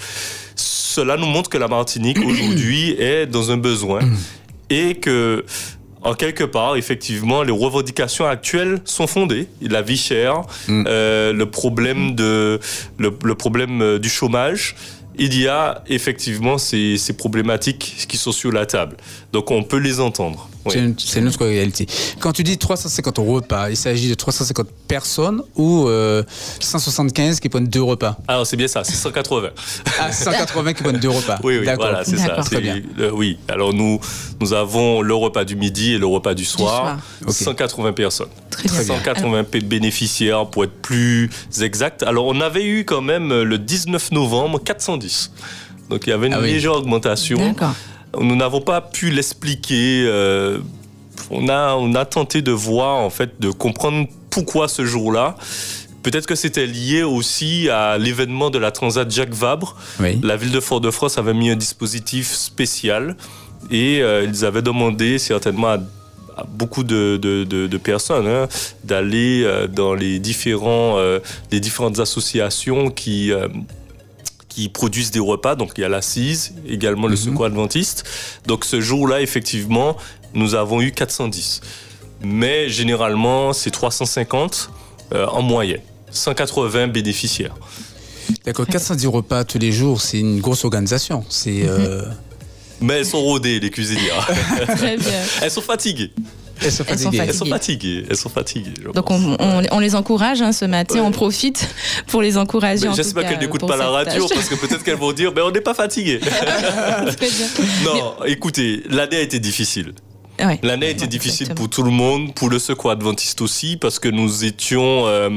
Cela 0.91 1.15
nous 1.15 1.25
montre 1.25 1.49
que 1.49 1.57
la 1.57 1.69
Martinique, 1.69 2.17
aujourd'hui, 2.25 2.95
est 2.99 3.25
dans 3.25 3.49
un 3.49 3.55
besoin 3.55 4.01
et 4.69 4.95
que, 4.95 5.45
en 6.01 6.15
quelque 6.15 6.43
part, 6.43 6.75
effectivement, 6.75 7.43
les 7.43 7.53
revendications 7.53 8.25
actuelles 8.25 8.81
sont 8.83 9.07
fondées. 9.07 9.47
La 9.61 9.81
vie 9.81 9.95
chère, 9.95 10.41
euh, 10.69 11.31
le 11.31 11.45
problème, 11.45 12.13
de, 12.15 12.59
le, 12.97 13.17
le 13.23 13.35
problème 13.35 13.81
euh, 13.81 13.99
du 13.99 14.09
chômage. 14.09 14.75
Il 15.17 15.37
y 15.39 15.47
a 15.47 15.81
effectivement 15.87 16.57
ces, 16.57 16.97
ces 16.97 17.13
problématiques 17.13 18.05
qui 18.09 18.17
sont 18.17 18.33
sur 18.33 18.51
la 18.51 18.65
table. 18.65 18.97
Donc 19.33 19.49
on 19.51 19.63
peut 19.63 19.77
les 19.77 19.99
entendre. 19.99 20.49
Oui. 20.65 20.73
C'est 20.73 20.79
une- 20.79 20.95
C'est 20.99 21.21
notre 21.21 21.45
réalité. 21.45 21.87
Quand 22.19 22.33
tu 22.33 22.43
dis 22.43 22.57
350 22.57 23.17
repas, 23.17 23.69
il 23.69 23.77
s'agit 23.77 24.09
de 24.09 24.13
350 24.13 24.67
personnes 24.87 25.41
ou 25.55 25.87
euh, 25.87 26.21
175 26.59 27.39
qui 27.39 27.49
prennent 27.49 27.67
deux 27.67 27.81
repas? 27.81 28.17
Alors 28.27 28.45
c'est 28.45 28.57
bien 28.57 28.67
ça, 28.67 28.83
c'est 28.83 28.93
180. 28.93 29.49
Ah, 29.99 30.11
180 30.11 30.73
qui 30.73 30.83
prennent 30.83 30.99
deux 30.99 31.09
repas. 31.09 31.39
Oui, 31.43 31.57
oui, 31.59 31.65
D'accord. 31.65 31.87
voilà, 31.87 32.03
c'est 32.03 32.17
ça. 32.17 32.35
Très 32.43 32.61
bien. 32.61 32.79
euh, 32.99 33.09
oui, 33.13 33.39
alors 33.47 33.73
nous, 33.73 33.99
nous 34.39 34.53
avons 34.53 35.01
le 35.01 35.15
repas 35.15 35.45
du 35.45 35.55
midi 35.55 35.93
et 35.93 35.97
le 35.97 36.05
repas 36.05 36.33
du 36.33 36.45
soir. 36.45 36.81
soir. 36.81 36.99
Ok. 37.25 37.33
180 37.33 37.93
personnes. 37.93 38.27
Très 38.51 38.67
bien. 38.69 38.83
180 38.83 39.43
p- 39.45 39.61
bénéficiaires 39.61 40.45
pour 40.47 40.63
être 40.65 40.79
plus 40.81 41.29
exact. 41.61 42.03
Alors 42.03 42.25
on 42.27 42.39
avait 42.41 42.65
eu 42.65 42.85
quand 42.85 43.01
même 43.01 43.31
euh, 43.31 43.43
le 43.43 43.57
19 43.57 44.11
novembre 44.11 44.59
410. 44.63 45.31
Donc 45.89 46.01
il 46.05 46.09
y 46.11 46.13
avait 46.13 46.27
une 46.27 46.33
Ah 46.33 46.39
oui. 46.41 46.51
légère 46.53 46.73
augmentation. 46.73 47.37
D'accord. 47.37 47.73
Nous 48.19 48.35
n'avons 48.35 48.61
pas 48.61 48.81
pu 48.81 49.09
l'expliquer. 49.09 50.03
euh, 50.05 50.59
on, 51.29 51.47
a, 51.49 51.75
on 51.75 51.93
a 51.95 52.05
tenté 52.05 52.41
de 52.41 52.51
voir, 52.51 52.97
en 52.97 53.09
fait, 53.09 53.39
de 53.39 53.51
comprendre 53.51 54.07
pourquoi 54.29 54.67
ce 54.67 54.85
jour-là. 54.85 55.35
Peut-être 56.03 56.25
que 56.25 56.35
c'était 56.35 56.65
lié 56.65 57.03
aussi 57.03 57.69
à 57.69 57.97
l'événement 57.97 58.49
de 58.49 58.57
la 58.57 58.71
Transat 58.71 59.09
Jacques 59.09 59.33
Vabre. 59.33 59.75
Oui. 59.99 60.19
La 60.23 60.35
ville 60.35 60.51
de 60.51 60.59
Fort-de-France 60.59 61.17
avait 61.17 61.33
mis 61.35 61.51
un 61.51 61.55
dispositif 61.55 62.33
spécial 62.33 63.15
et 63.69 64.01
euh, 64.01 64.23
ils 64.27 64.43
avaient 64.43 64.63
demandé 64.63 65.19
certainement 65.19 65.67
à, 65.67 65.77
à 66.37 66.43
beaucoup 66.49 66.83
de, 66.83 67.17
de- 67.21 67.43
de- 67.43 67.67
de 67.67 67.77
personnes 67.77 68.25
hein, 68.27 68.47
d'aller 68.83 69.43
euh, 69.45 69.67
dans 69.67 69.93
les, 69.93 70.17
différents, 70.17 70.97
euh, 70.97 71.19
les 71.51 71.59
différentes 71.59 71.99
associations 71.99 72.89
qui, 72.89 73.31
qui 74.53 74.67
produisent 74.69 75.11
des 75.11 75.19
repas. 75.19 75.55
Donc 75.55 75.71
il 75.77 75.81
y 75.81 75.83
a 75.83 75.89
l'Assise, 75.89 76.53
également 76.67 77.07
le 77.07 77.15
Secours 77.15 77.45
Adventiste. 77.45 78.03
Donc 78.45 78.65
ce 78.65 78.81
jour-là, 78.81 79.21
effectivement, 79.21 79.95
nous 80.33 80.55
avons 80.55 80.81
eu 80.81 80.91
410. 80.91 81.61
Mais 82.23 82.69
généralement, 82.69 83.53
c'est 83.53 83.71
350 83.71 84.69
euh, 85.13 85.25
en 85.27 85.41
moyenne. 85.41 85.81
180 86.11 86.87
bénéficiaires. 86.89 87.55
D'accord, 88.45 88.67
410 88.67 89.07
repas 89.07 89.43
tous 89.45 89.57
les 89.59 89.71
jours, 89.71 90.01
c'est 90.01 90.19
une 90.19 90.39
grosse 90.41 90.63
organisation. 90.65 91.23
C'est. 91.29 91.63
euh, 91.67 92.03
Mais 92.81 92.95
elles 92.99 93.05
sont 93.05 93.21
rodées, 93.21 93.59
les 93.59 93.69
cuisinières. 93.69 94.27
Très 94.77 94.97
bien. 94.97 95.21
elles 95.41 95.51
sont 95.51 95.61
fatiguées. 95.61 96.11
Elles 96.63 96.71
sont 96.71 96.83
fatiguées. 96.83 97.17
Elles 97.27 97.33
sont 97.33 97.45
fatiguées. 97.45 98.05
Elles 98.09 98.15
sont 98.17 98.29
fatiguées. 98.29 98.73
je 98.79 98.89
Donc 98.89 99.07
pense. 99.07 99.21
on, 99.21 99.35
on- 99.39 99.63
on 99.71 99.79
les 99.79 99.95
encourage 99.95 100.41
hein, 100.41 100.51
ce 100.51 100.65
matin, 100.65 100.95
Ouais. 100.95 101.01
on 101.01 101.11
profite 101.11 101.67
pour 102.07 102.21
les 102.21 102.37
encourager. 102.37 102.83
Mais 102.83 102.87
en 102.89 102.91
tout 102.91 102.97
J'espère 102.97 103.27
qu'elles 103.27 103.39
n'écoutent 103.39 103.67
pas 103.67 103.77
la 103.77 103.89
radio 103.89 104.27
tâche. 104.27 104.35
parce 104.37 104.49
que 104.49 104.55
peut-être 104.55 104.83
qu'elles 104.83 104.97
vont 104.97 105.11
dire 105.13 105.31
mais 105.35 105.41
on 105.41 105.51
n'est 105.51 105.61
pas 105.61 105.73
fatigué. 105.73 106.19
Non, 107.85 108.15
écoutez, 108.25 108.83
l'année 108.89 109.17
a 109.17 109.21
été 109.21 109.39
difficile. 109.39 109.93
Ouais. 110.39 110.59
L'année 110.63 110.87
a 110.87 110.89
été 110.89 111.05
difficile 111.07 111.43
Exactement. 111.43 111.55
pour 111.67 111.69
tout 111.69 111.83
le 111.83 111.91
monde, 111.91 112.33
pour 112.33 112.49
le 112.49 112.57
secours 112.59 112.91
adventiste 112.91 113.41
aussi, 113.41 113.77
parce 113.77 113.99
que 113.99 114.07
nous 114.09 114.43
étions. 114.45 115.05
euh, 115.07 115.29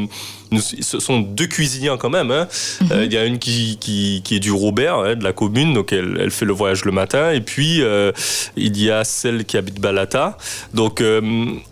nous- 0.50 0.60
ce 0.60 1.00
sont 1.00 1.20
deux 1.20 1.46
cuisinières 1.46 1.98
quand 1.98 2.10
même. 2.10 2.30
hein. 2.30 2.48
Euh, 2.90 3.04
Il 3.04 3.12
y 3.12 3.16
a 3.18 3.24
une 3.24 3.38
qui, 3.38 3.76
qui, 3.80 4.22
qui 4.24 4.36
est 4.36 4.40
du 4.40 4.52
Robert, 4.52 4.96
hein, 4.98 5.14
de 5.16 5.24
la 5.24 5.32
commune, 5.32 5.74
donc 5.74 5.92
elle, 5.92 6.16
elle 6.20 6.30
fait 6.30 6.44
le 6.44 6.52
voyage 6.52 6.84
le 6.84 6.92
matin. 6.92 7.32
Et 7.32 7.40
puis, 7.40 7.82
euh, 7.82 8.12
il 8.56 8.80
y 8.80 8.90
a 8.90 9.04
celle 9.04 9.44
qui 9.44 9.56
habite 9.56 9.80
Balata. 9.80 10.38
Donc, 10.72 11.02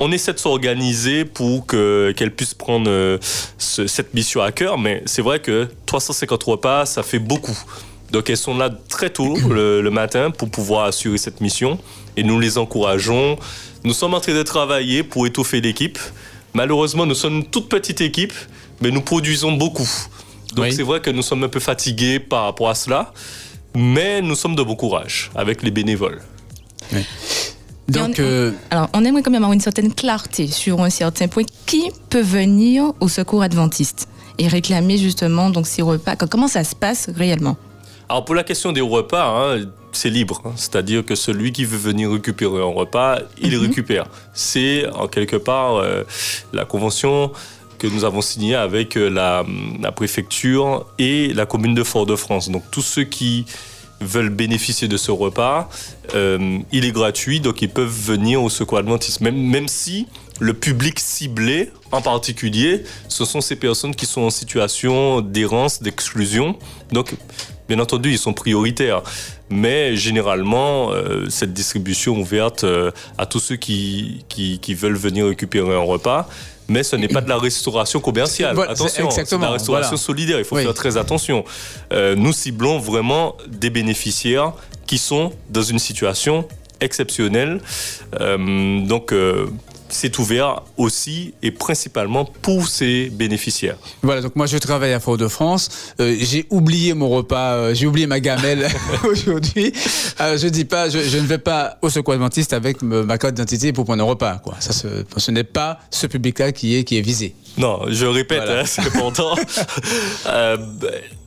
on 0.00 0.12
essaie 0.12 0.32
de 0.32 0.38
s'organiser 0.38 1.24
pour 1.24 1.64
que- 1.66 2.12
qu'elle 2.16 2.34
puisse 2.34 2.54
prendre 2.54 2.90
ce- 3.58 3.86
cette 3.86 4.14
mission 4.14 4.42
à 4.42 4.52
cœur. 4.52 4.78
Mais 4.78 5.02
c'est 5.06 5.22
vrai 5.22 5.40
que 5.40 5.68
350 5.86 6.42
repas, 6.42 6.84
ça 6.86 7.02
fait 7.02 7.18
beaucoup. 7.20 7.56
Donc 8.12 8.28
elles 8.30 8.36
sont 8.36 8.56
là 8.56 8.70
très 8.88 9.10
tôt 9.10 9.36
le, 9.48 9.80
le 9.80 9.90
matin 9.90 10.30
pour 10.30 10.50
pouvoir 10.50 10.84
assurer 10.84 11.18
cette 11.18 11.40
mission 11.40 11.78
et 12.16 12.22
nous 12.22 12.38
les 12.38 12.58
encourageons. 12.58 13.38
Nous 13.84 13.94
sommes 13.94 14.14
en 14.14 14.20
train 14.20 14.34
de 14.34 14.42
travailler 14.42 15.02
pour 15.02 15.26
étoffer 15.26 15.60
l'équipe. 15.60 15.98
Malheureusement, 16.54 17.06
nous 17.06 17.14
sommes 17.14 17.36
une 17.38 17.46
toute 17.46 17.68
petite 17.70 18.02
équipe, 18.02 18.34
mais 18.82 18.90
nous 18.90 19.00
produisons 19.00 19.52
beaucoup. 19.52 19.88
Donc 20.54 20.66
Oui. 20.66 20.72
c'est 20.74 20.82
vrai 20.82 21.00
que 21.00 21.08
nous 21.10 21.22
sommes 21.22 21.42
un 21.44 21.48
peu 21.48 21.60
fatigués 21.60 22.20
par 22.20 22.44
rapport 22.44 22.68
à 22.68 22.74
cela, 22.74 23.12
mais 23.74 24.20
nous 24.20 24.34
sommes 24.34 24.54
de 24.54 24.62
bon 24.62 24.76
courage 24.76 25.30
avec 25.34 25.62
les 25.62 25.70
bénévoles. 25.70 26.20
Donc, 27.88 28.16
on, 28.18 28.22
euh, 28.22 28.52
alors, 28.70 28.88
on 28.92 29.04
aimerait 29.04 29.22
quand 29.22 29.30
même 29.30 29.42
avoir 29.42 29.54
une 29.54 29.60
certaine 29.60 29.92
clarté 29.92 30.46
sur 30.46 30.80
un 30.82 30.90
certain 30.90 31.28
point. 31.28 31.44
Qui 31.66 31.90
peut 32.10 32.20
venir 32.20 32.92
au 33.00 33.08
secours 33.08 33.42
adventiste 33.42 34.08
et 34.38 34.46
réclamer 34.48 34.98
justement 34.98 35.48
donc 35.48 35.66
ces 35.66 35.80
repas? 35.82 36.16
Comment 36.16 36.48
ça 36.48 36.64
se 36.64 36.74
passe 36.74 37.08
réellement? 37.16 37.56
Alors 38.12 38.26
pour 38.26 38.34
la 38.34 38.44
question 38.44 38.72
des 38.72 38.82
repas, 38.82 39.24
hein, 39.54 39.64
c'est 39.92 40.10
libre. 40.10 40.42
hein. 40.44 40.52
C'est-à-dire 40.54 41.02
que 41.02 41.14
celui 41.14 41.50
qui 41.50 41.64
veut 41.64 41.78
venir 41.78 42.10
récupérer 42.12 42.60
un 42.60 42.66
repas, 42.74 43.20
il 43.40 43.54
Mhm. 43.56 43.62
récupère. 43.62 44.04
C'est 44.34 44.86
en 44.90 45.08
quelque 45.08 45.36
part 45.36 45.76
euh, 45.76 46.02
la 46.52 46.66
convention 46.66 47.32
que 47.78 47.86
nous 47.86 48.04
avons 48.04 48.20
signée 48.20 48.54
avec 48.54 48.98
euh, 48.98 49.08
la, 49.08 49.46
la 49.80 49.92
préfecture 49.92 50.84
et 50.98 51.32
la 51.32 51.46
commune 51.46 51.74
de 51.74 51.82
Fort-de-France. 51.82 52.50
Donc 52.50 52.64
tous 52.70 52.82
ceux 52.82 53.04
qui 53.04 53.46
veulent 54.02 54.28
bénéficier 54.28 54.88
de 54.88 54.98
ce 54.98 55.10
repas, 55.10 55.70
euh, 56.14 56.58
il 56.70 56.84
est 56.84 56.92
gratuit, 56.92 57.40
donc 57.40 57.62
ils 57.62 57.70
peuvent 57.70 57.88
venir 58.12 58.42
au 58.42 58.50
secours 58.50 58.76
adventiste. 58.76 59.22
Même, 59.22 59.36
même 59.38 59.68
si 59.68 60.06
le 60.38 60.52
public 60.52 61.00
ciblé, 61.00 61.70
en 61.92 62.02
particulier, 62.02 62.82
ce 63.08 63.24
sont 63.24 63.40
ces 63.40 63.56
personnes 63.56 63.94
qui 63.94 64.04
sont 64.04 64.20
en 64.22 64.30
situation 64.30 65.22
d'errance, 65.22 65.80
d'exclusion. 65.82 66.58
Donc, 66.90 67.14
bien 67.74 67.82
entendu, 67.82 68.10
ils 68.10 68.18
sont 68.18 68.34
prioritaires. 68.34 69.02
Mais 69.48 69.96
généralement, 69.96 70.92
euh, 70.92 71.28
cette 71.30 71.52
distribution 71.52 72.18
ouverte 72.20 72.64
euh, 72.64 72.90
à 73.18 73.24
tous 73.26 73.40
ceux 73.40 73.56
qui, 73.56 74.24
qui, 74.28 74.58
qui 74.60 74.74
veulent 74.74 74.96
venir 74.96 75.26
récupérer 75.26 75.74
un 75.74 75.80
repas. 75.80 76.28
Mais 76.68 76.82
ce 76.82 76.96
n'est 76.96 77.08
pas 77.08 77.20
de 77.20 77.28
la 77.28 77.38
restauration 77.38 78.00
commerciale. 78.00 78.54
Voilà, 78.54 78.72
Attention, 78.72 79.10
c'est 79.10 79.34
de 79.36 79.40
la 79.40 79.50
restauration 79.50 79.88
voilà. 79.96 80.02
solidaire. 80.02 80.38
Il 80.38 80.44
faut 80.44 80.56
Oui. 80.56 80.62
faire 80.62 80.74
très 80.74 80.96
attention. 80.96 81.44
Euh, 81.92 82.14
nous 82.14 82.32
ciblons 82.32 82.78
vraiment 82.78 83.36
des 83.48 83.68
bénéficiaires 83.70 84.52
qui 84.86 84.96
sont 84.98 85.32
dans 85.50 85.62
une 85.62 85.78
situation 85.78 86.46
exceptionnelle. 86.80 87.60
Donc, 88.20 89.12
c'est 89.92 90.18
ouvert 90.18 90.62
aussi 90.76 91.34
et 91.42 91.50
principalement 91.50 92.24
pour 92.24 92.66
ces 92.68 93.10
bénéficiaires. 93.10 93.76
Voilà, 94.02 94.20
donc 94.22 94.34
moi 94.36 94.46
je 94.46 94.56
travaille 94.58 94.92
à 94.92 95.00
Fort-de-France. 95.00 95.68
Euh, 96.00 96.16
j'ai 96.20 96.46
oublié 96.50 96.94
mon 96.94 97.08
repas, 97.08 97.52
euh, 97.54 97.74
j'ai 97.74 97.86
oublié 97.86 98.06
ma 98.06 98.18
gamelle 98.20 98.68
aujourd'hui. 99.04 99.72
Euh, 100.20 100.36
je 100.38 100.48
dis 100.48 100.64
pas, 100.64 100.88
je, 100.88 100.98
je 101.00 101.18
ne 101.18 101.26
vais 101.26 101.38
pas 101.38 101.78
au 101.82 101.90
secours 101.90 102.14
adventiste 102.14 102.52
avec 102.52 102.82
me- 102.82 103.04
ma 103.04 103.18
carte 103.18 103.34
d'identité 103.34 103.72
pour 103.72 103.84
prendre 103.84 104.02
un 104.02 104.06
repas. 104.06 104.38
Quoi. 104.42 104.56
Ça, 104.60 104.72
ce, 104.72 104.88
ce 105.16 105.30
n'est 105.30 105.44
pas 105.44 105.78
ce 105.90 106.06
public-là 106.06 106.52
qui 106.52 106.76
est, 106.76 106.84
qui 106.84 106.96
est 106.98 107.02
visé. 107.02 107.34
Non, 107.58 107.80
je 107.88 108.06
répète, 108.06 108.42
Voilà. 108.44 108.60
hein, 108.62 108.64
c'est 108.66 108.80
important. 108.86 109.34
Euh, 110.26 110.56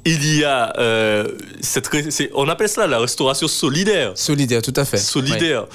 il 0.06 0.38
y 0.38 0.44
a 0.44 0.74
euh, 0.80 1.28
cette, 1.62 1.90
on 2.36 2.48
appelle 2.48 2.70
cela 2.70 2.88
la 2.88 3.00
restauration 3.00 3.48
solidaire. 3.48 4.12
Solidaire, 4.16 4.62
tout 4.62 4.74
à 4.76 4.86
fait. 4.86 4.98
solidaires. 4.98 5.66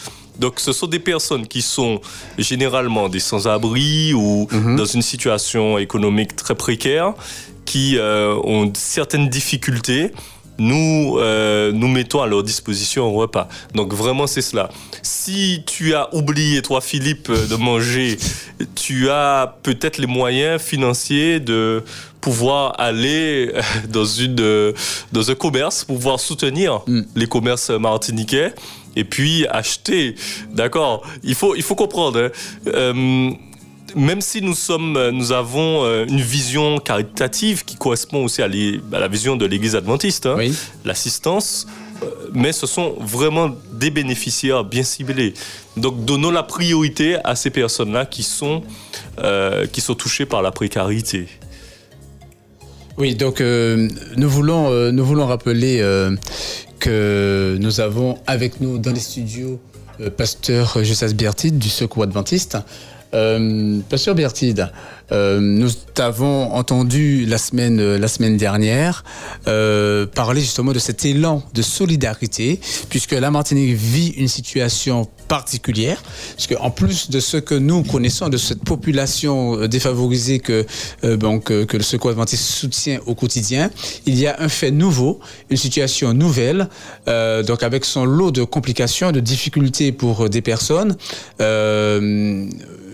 Donc, 0.41 0.59
ce 0.59 0.73
sont 0.73 0.87
des 0.87 0.99
personnes 0.99 1.47
qui 1.47 1.63
sont 1.63 2.01
généralement 2.39 3.09
des 3.09 3.21
sans-abri 3.21 4.15
ou 4.15 4.49
dans 4.77 4.87
une 4.87 5.03
situation 5.03 5.77
économique 5.79 6.35
très 6.35 6.55
précaire, 6.55 7.13
qui 7.67 7.99
euh, 7.99 8.35
ont 8.43 8.73
certaines 8.75 9.29
difficultés. 9.29 10.11
Nous, 10.59 11.17
euh, 11.19 11.73
nous 11.73 11.89
mettons 11.89 12.21
à 12.21 12.27
leur 12.27 12.43
disposition 12.43 13.07
un 13.07 13.17
repas. 13.17 13.49
Donc 13.75 13.95
vraiment, 13.95 14.27
c'est 14.27 14.43
cela. 14.43 14.69
Si 15.03 15.63
tu 15.67 15.95
as 15.95 16.15
oublié, 16.15 16.61
toi, 16.63 16.81
Philippe, 16.81 17.31
euh, 17.31 17.47
de 17.47 17.57
manger, 17.57 18.19
tu 18.75 19.09
as 19.09 19.57
peut-être 19.63 19.99
les 19.99 20.07
moyens 20.07 20.61
financiers 20.61 21.41
de 21.41 21.83
pouvoir 22.21 22.75
aller 22.79 23.53
dans, 23.89 24.05
une, 24.05 24.75
dans 25.13 25.31
un 25.31 25.35
commerce, 25.35 25.85
pouvoir 25.85 26.21
soutenir 26.21 26.83
Mm. 26.87 27.03
les 27.15 27.27
commerces 27.27 27.71
martiniquais 27.71 28.53
et 28.97 29.05
puis 29.05 29.47
acheter. 29.49 30.15
D'accord 30.53 31.03
il 31.23 31.35
faut, 31.35 31.55
il 31.55 31.63
faut 31.63 31.75
comprendre. 31.75 32.21
hein. 32.21 32.31
Euh, 32.67 33.31
même 33.97 34.21
si 34.21 34.41
nous 34.41 34.55
sommes, 34.55 34.97
euh, 34.97 35.11
nous 35.11 35.33
avons 35.33 35.85
euh, 35.85 36.07
une 36.09 36.21
vision 36.21 36.79
caritative 36.79 37.65
qui 37.65 37.75
correspond 37.77 38.25
aussi 38.25 38.41
à, 38.41 38.49
la 38.49 39.09
vision 39.09 39.35
de 39.37 39.45
l'Église 39.47 39.75
adventiste, 39.75 40.27
hein, 40.27 40.37
Oui. 40.39 40.55
l'assistance, 40.85 41.67
mais 42.33 42.53
ce 42.53 42.67
sont 42.69 42.95
vraiment 43.01 43.51
des 43.73 43.91
bénéficiaires 43.91 44.63
bien 44.65 44.85
ciblés. 44.85 45.35
Donc 45.77 46.05
donnons 46.05 46.31
la 46.31 46.45
priorité 46.45 47.17
à 47.25 47.35
ces 47.35 47.51
personnes-là 47.51 48.07
qui 48.07 48.23
sont, 48.23 48.63
euh, 49.23 49.67
qui 49.67 49.81
sont 49.81 49.95
touchées 49.97 50.25
par 50.25 50.41
la 50.41 50.53
précarité. 50.53 51.27
Oui, 52.97 53.15
donc 53.15 53.41
euh, 53.41 53.89
nous, 54.17 54.29
voulons, 54.29 54.71
euh, 54.71 54.91
nous 54.93 55.05
voulons 55.05 55.27
rappeler 55.27 55.81
que 56.81 57.57
nous 57.61 57.81
avons 57.81 58.19
avec 58.27 58.61
nous 58.61 58.79
dans 58.79 58.93
les 58.93 59.01
studios 59.01 59.61
euh, 60.01 60.11
Pasteur 60.11 60.83
Josas 60.83 61.13
Bertide 61.13 61.59
du 61.59 61.69
Secours 61.69 62.03
Adventiste. 62.05 62.59
Euh, 63.15 63.81
Pasteur 63.89 64.15
Bertide, 64.15 64.71
euh, 65.13 65.41
nous 65.41 65.71
t'avons 65.95 66.53
entendu 66.53 67.27
la 67.27 67.39
semaine, 67.39 67.81
euh, 67.81 67.99
la 67.99 68.07
semaine 68.07 68.37
dernière 68.37 69.05
euh, 69.49 70.07
parler 70.07 70.41
justement 70.41 70.73
de 70.73 70.79
cet 70.79 71.05
élan 71.05 71.43
de 71.53 71.63
solidarité, 71.63 72.61
puisque 72.89 73.13
la 73.13 73.31
Martinique 73.31 73.75
vit 73.75 74.09
une 74.17 74.29
situation 74.29 75.09
particulière, 75.31 76.03
puisque 76.35 76.57
en 76.61 76.71
plus 76.71 77.09
de 77.09 77.21
ce 77.21 77.37
que 77.37 77.55
nous 77.55 77.85
connaissons 77.85 78.29
de 78.29 78.37
cette 78.37 78.65
population 78.65 79.61
euh, 79.61 79.69
défavorisée 79.69 80.41
que, 80.41 80.67
euh, 81.05 81.17
bon, 81.17 81.39
que, 81.39 81.67
le 81.73 81.83
Secours 81.85 82.11
Adventiste 82.11 82.43
soutient 82.45 82.99
au 83.07 83.15
quotidien, 83.15 83.71
il 84.07 84.19
y 84.19 84.27
a 84.27 84.37
un 84.41 84.49
fait 84.49 84.73
nouveau, 84.73 85.21
une 85.49 85.57
situation 85.57 86.13
nouvelle, 86.15 86.69
euh, 87.07 87.45
donc 87.45 87.63
avec 87.63 87.85
son 87.85 88.05
lot 88.05 88.33
de 88.33 88.43
complications, 88.43 89.13
de 89.13 89.21
difficultés 89.21 89.93
pour 89.93 90.29
des 90.29 90.43
personnes. 90.43 90.97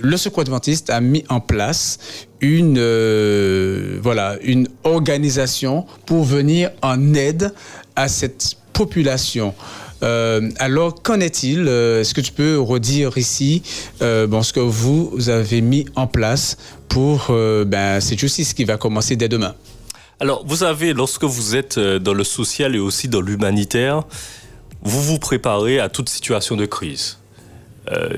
Le 0.00 0.16
Secours 0.16 0.42
Adventiste 0.42 0.90
a 0.90 1.00
mis 1.00 1.24
en 1.28 1.40
place 1.40 1.98
une, 2.40 2.78
euh, 2.78 3.98
voilà, 4.02 4.36
une 4.42 4.68
organisation 4.84 5.86
pour 6.04 6.24
venir 6.24 6.70
en 6.82 7.14
aide 7.14 7.54
à 7.94 8.08
cette 8.08 8.56
population. 8.72 9.54
Euh, 10.02 10.50
alors, 10.58 11.02
qu'en 11.02 11.20
est-il 11.20 11.66
Euh, 11.68 12.00
Est-ce 12.00 12.12
que 12.12 12.20
tu 12.20 12.32
peux 12.32 12.58
redire 12.58 13.16
ici 13.16 13.62
ce 14.00 14.52
que 14.52 14.60
vous 14.60 15.28
avez 15.28 15.60
mis 15.62 15.86
en 15.96 16.06
place 16.06 16.56
pour 16.88 17.26
ben, 17.28 18.00
cette 18.00 18.18
justice 18.18 18.54
qui 18.54 18.64
va 18.64 18.76
commencer 18.76 19.16
dès 19.16 19.28
demain? 19.28 19.54
Alors, 20.20 20.44
vous 20.46 20.56
savez, 20.56 20.92
lorsque 20.92 21.24
vous 21.24 21.56
êtes 21.56 21.78
dans 21.78 22.14
le 22.14 22.24
social 22.24 22.74
et 22.74 22.78
aussi 22.78 23.08
dans 23.08 23.20
l'humanitaire, 23.20 24.02
vous 24.82 25.02
vous 25.02 25.18
préparez 25.18 25.78
à 25.80 25.88
toute 25.88 26.08
situation 26.08 26.56
de 26.56 26.66
crise. 26.66 27.18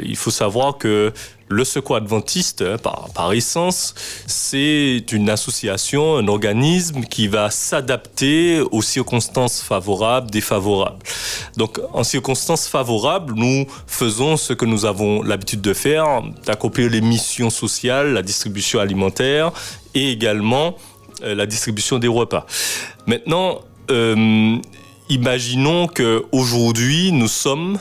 Il 0.02 0.16
faut 0.16 0.30
savoir 0.30 0.78
que 0.78 1.12
le 1.49 1.64
Secours 1.64 1.97
Adventiste, 1.97 2.62
hein, 2.62 2.76
par, 2.78 3.33
essence, 3.33 3.95
c'est 4.26 5.05
une 5.12 5.31
association, 5.31 6.17
un 6.17 6.28
organisme 6.28 7.02
qui 7.02 7.28
va 7.28 7.50
s'adapter 7.50 8.61
aux 8.61 8.83
circonstances 8.83 9.62
favorables, 9.62 10.31
défavorables. 10.31 11.02
Donc, 11.57 11.81
en 11.93 12.05
circonstances 12.05 12.69
favorables, 12.69 13.35
nous 13.35 13.67
faisons 13.87 14.37
ce 14.37 14.52
que 14.52 14.64
nous 14.64 14.85
avons 14.85 15.23
l'habitude 15.23 15.61
de 15.61 15.75
faire, 15.75 16.23
d'accomplir 16.47 16.90
les 16.90 17.00
missions 17.00 17.50
sociales, 17.50 18.12
la 18.12 18.23
distribution 18.23 18.81
alimentaire 18.81 19.52
et 19.95 20.11
également 20.11 20.76
euh, 21.23 21.35
la 21.35 21.47
distribution 21.47 21.99
des 21.99 22.09
repas. 22.09 22.47
Maintenant, 23.07 23.61
euh, 23.90 24.59
imaginons 25.09 25.87
que 25.87 26.25
aujourd'hui 26.33 27.12
nous 27.12 27.28
sommes 27.28 27.78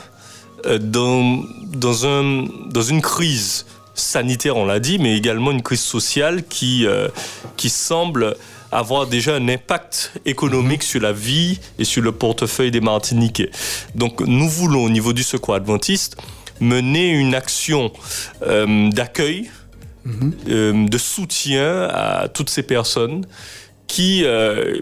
dans, 0.80 1.44
dans, 1.72 2.06
un, 2.06 2.46
dans 2.70 2.82
une 2.82 3.00
crise 3.00 3.66
sanitaire, 3.94 4.56
on 4.56 4.64
l'a 4.64 4.80
dit, 4.80 4.98
mais 4.98 5.16
également 5.16 5.50
une 5.50 5.62
crise 5.62 5.80
sociale 5.80 6.44
qui, 6.44 6.86
euh, 6.86 7.08
qui 7.56 7.68
semble 7.68 8.36
avoir 8.70 9.06
déjà 9.06 9.34
un 9.34 9.48
impact 9.48 10.12
économique 10.24 10.82
sur 10.82 11.00
la 11.00 11.12
vie 11.12 11.58
et 11.78 11.84
sur 11.84 12.02
le 12.02 12.12
portefeuille 12.12 12.70
des 12.70 12.80
Martiniquais. 12.80 13.50
Donc 13.94 14.20
nous 14.20 14.48
voulons, 14.48 14.84
au 14.84 14.90
niveau 14.90 15.12
du 15.12 15.22
Secours 15.22 15.54
Adventiste, 15.54 16.16
mener 16.60 17.10
une 17.10 17.34
action 17.34 17.92
euh, 18.42 18.90
d'accueil, 18.90 19.50
euh, 20.48 20.88
de 20.88 20.98
soutien 20.98 21.88
à 21.92 22.28
toutes 22.28 22.50
ces 22.50 22.62
personnes 22.62 23.26
qui, 23.86 24.22
euh, 24.24 24.80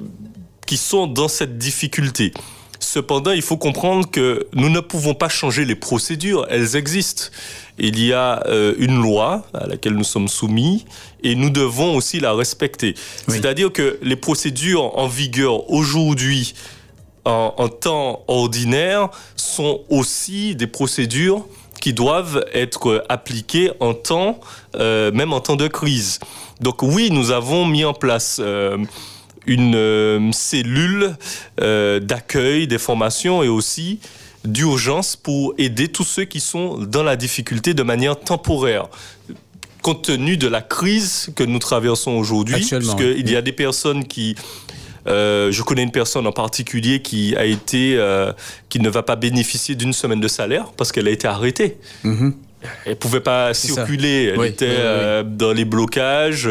qui 0.67 0.77
sont 0.77 1.07
dans 1.07 1.29
cette 1.29 1.59
difficulté. 1.59 2.33
Cependant, 2.79 3.33
il 3.33 3.43
faut 3.43 3.57
comprendre 3.57 4.11
que 4.11 4.47
nous 4.55 4.69
ne 4.69 4.81
pouvons 4.81 5.15
pas 5.15 5.29
changer 5.29 5.65
les 5.65 5.75
procédures, 5.75 6.47
elles 6.51 6.77
existent. 6.77 7.25
Il 7.79 8.03
y 8.03 8.13
a 8.13 8.43
euh, 8.47 8.75
une 8.79 9.01
loi 9.01 9.45
à 9.55 9.67
laquelle 9.67 9.95
nous 9.95 10.05
sommes 10.05 10.29
soumis 10.29 10.87
et 11.23 11.35
nous 11.35 11.51
devons 11.51 11.97
aussi 11.97 12.21
la 12.21 12.33
respecter. 12.33 12.95
Oui. 13.29 13.35
C'est-à-dire 13.35 13.73
que 13.73 13.99
les 14.03 14.17
procédures 14.17 14.99
en 14.99 15.09
vigueur 15.09 15.71
aujourd'hui, 15.71 16.55
en, 17.25 17.55
en 17.57 17.69
temps 17.69 18.25
ordinaire, 18.29 19.11
sont 19.37 19.81
aussi 19.91 20.55
des 20.55 20.67
procédures 20.67 21.45
qui 21.81 21.93
doivent 21.93 22.45
être 22.53 23.05
appliquées 23.09 23.71
en 23.81 23.95
temps, 23.95 24.41
euh, 24.77 25.13
même 25.13 25.33
en 25.33 25.41
temps 25.41 25.57
de 25.57 25.69
crise. 25.69 26.19
Donc 26.61 26.83
oui, 26.83 27.11
nous 27.11 27.31
avons 27.31 27.67
mis 27.67 27.85
en 27.85 27.95
place 27.95 28.39
euh, 28.41 28.79
une 29.47 29.75
euh, 29.75 30.33
cellule 30.33 31.17
euh, 31.61 32.01
d'accueil 32.01 32.67
des 32.67 32.79
formations 32.79 33.43
et 33.43 33.49
aussi 33.49 34.01
d'urgence 34.45 35.17
pour 35.17 35.55
aider 35.59 35.89
tous 35.89 36.05
ceux 36.05 36.25
qui 36.25 36.41
sont 36.41 36.79
dans 36.79 37.03
la 37.03 37.17
difficulté 37.17 37.75
de 37.75 37.83
manière 37.83 38.19
temporaire 38.19 38.89
compte 39.83 40.03
tenu 40.03 40.37
de 40.37 40.49
la 40.49 40.63
crise 40.63 41.31
que 41.37 41.45
nous 41.45 41.61
traversons 41.61 42.13
aujourd'hui, 42.13 42.57
puisqu'il 42.57 43.31
y 43.31 43.37
a 43.37 43.43
des 43.43 43.53
personnes 43.53 44.05
qui 44.05 44.35
euh, 45.07 45.53
je 45.53 45.63
connais 45.63 45.83
une 45.83 45.93
personne 45.93 46.27
en 46.27 46.33
particulier 46.33 47.01
qui 47.01 47.37
a 47.37 47.45
été, 47.45 47.97
euh, 47.97 48.33
qui 48.69 48.81
ne 48.81 48.89
va 48.89 49.03
pas 49.03 49.17
bénéficier 49.17 49.75
d'une 49.75 49.93
semaine 49.93 50.21
de 50.21 50.29
salaire 50.29 50.73
parce 50.77 50.93
qu'elle 50.93 51.07
a 51.07 51.11
été 51.11 51.29
arrêtée. 51.29 51.79
Mm-hmm. 52.05 52.33
Elle 52.85 52.97
pouvait 52.97 53.21
pas 53.21 53.55
circuler. 53.55 54.33
Elle 54.35 54.45
était 54.45 54.67
euh, 54.69 55.23
dans 55.23 55.53
les 55.53 55.65
blocages, 55.65 56.49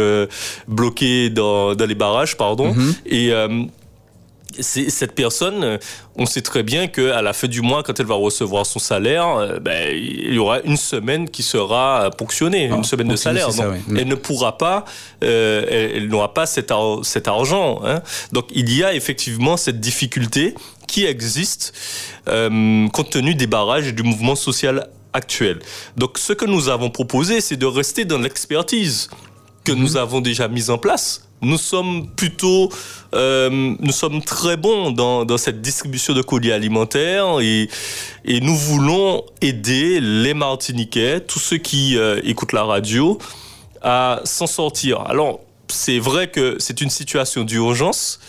bloquée 0.68 1.30
dans, 1.30 1.76
dans, 1.76 1.86
les 1.86 1.96
barrages, 1.96 2.38
pardon. 2.38 2.74
Mm-hmm. 2.74 2.96
Et 3.08 3.70
cette 4.62 5.14
personne, 5.14 5.64
euh, 5.64 5.78
on 6.16 6.26
sait 6.26 6.42
très 6.42 6.64
bien 6.64 6.88
qu'à 6.88 7.22
la 7.22 7.34
fin 7.34 7.48
du 7.48 7.62
mois, 7.62 7.84
quand 7.84 8.00
elle 8.00 8.06
va 8.06 8.16
recevoir 8.16 8.66
son 8.66 8.80
salaire, 8.80 9.28
euh, 9.28 9.60
ben, 9.60 9.94
il 9.94 10.34
y 10.34 10.38
aura 10.38 10.62
une 10.62 10.78
semaine 10.78 11.30
qui 11.30 11.44
sera 11.44 12.10
ponctionnée, 12.12 12.66
une 12.66 12.80
ah, 12.80 12.84
semaine 12.84 13.08
de 13.08 13.16
salaire. 13.16 13.50
Elle 13.96 14.08
ne 14.08 14.16
pourra 14.16 14.58
pas, 14.58 14.86
euh, 15.24 15.92
elle, 15.96 16.08
n'aura 16.08 16.34
pas 16.34 16.46
cet, 16.46 16.72
cet 17.04 17.28
argent. 17.28 17.82
Hein. 17.86 18.02
Donc 18.32 18.46
il 18.54 18.74
y 18.76 18.84
a 18.84 18.94
effectivement 18.94 19.58
cette 19.58 19.80
difficulté 19.80 20.56
qui 20.88 21.06
existe 21.06 21.74
compte 22.26 23.10
tenu 23.10 23.36
des 23.36 23.48
barrages 23.48 23.88
et 23.88 23.92
du 23.92 24.04
mouvement 24.04 24.36
social 24.36 24.88
Donc 25.98 26.18
ce 26.18 26.34
que 26.34 26.46
nous 26.46 26.70
avons 26.70 26.90
proposé, 26.90 27.42
c'est 27.42 27.58
de 27.58 27.66
rester 27.66 28.06
dans 28.06 28.18
l'expertise 28.20 29.10
que 29.64 29.72
nous 29.72 29.92
mhm. 29.92 29.98
avons 29.98 30.22
déjà 30.22 30.48
mise 30.48 30.70
en 30.70 30.78
place 30.78 31.26
nous 31.42 31.58
sommes 31.58 32.08
plutôt, 32.16 32.70
euh, 33.14 33.76
nous 33.80 33.92
sommes 33.92 34.22
très 34.24 34.58
bons 34.58 34.92
dans, 34.92 35.26
dans, 35.26 35.38
cette 35.38 35.62
distribution 35.62 36.14
de 36.14 36.22
colis 36.22 36.52
alimentaires 36.52 37.40
et, 37.42 37.70
et, 38.26 38.42
nous 38.42 38.56
voulons 38.56 39.24
aider 39.42 40.00
les 40.02 40.34
Martiniquais, 40.34 41.22
tous 41.22 41.40
ceux 41.40 41.58
qui 41.58 41.98
euh, 41.98 42.20
écoutent 42.24 42.54
la 42.54 42.64
radio, 42.64 43.18
à 43.82 44.22
s'en 44.24 44.48
sortir. 44.48 45.02
Alors, 45.02 45.42
c'est 45.68 46.00
vrai 46.00 46.30
que 46.30 46.56
c'est 46.60 46.82
une 46.82 46.90
situation 46.90 47.44
d'urgence, 47.44 48.20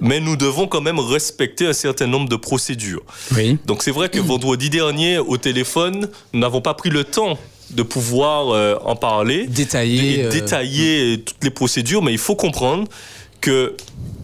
mais 0.00 0.20
nous 0.20 0.36
devons 0.36 0.66
quand 0.66 0.80
même 0.80 0.98
respecter 0.98 1.66
un 1.66 1.72
certain 1.72 2.06
nombre 2.06 2.28
de 2.28 2.36
procédures. 2.36 3.02
Oui. 3.34 3.58
Donc 3.66 3.82
c'est 3.82 3.90
vrai 3.90 4.08
que 4.08 4.18
vendredi 4.18 4.70
dernier, 4.70 5.18
au 5.18 5.36
téléphone, 5.36 6.08
nous 6.32 6.40
n'avons 6.40 6.60
pas 6.60 6.74
pris 6.74 6.90
le 6.90 7.04
temps 7.04 7.38
de 7.70 7.82
pouvoir 7.82 8.50
euh, 8.50 8.76
en 8.84 8.96
parler, 8.96 9.46
détailler, 9.46 10.24
euh, 10.24 10.30
détailler 10.30 11.22
toutes 11.24 11.44
les 11.44 11.50
procédures, 11.50 12.02
mais 12.02 12.12
il 12.12 12.18
faut 12.18 12.36
comprendre 12.36 12.88
que 13.40 13.76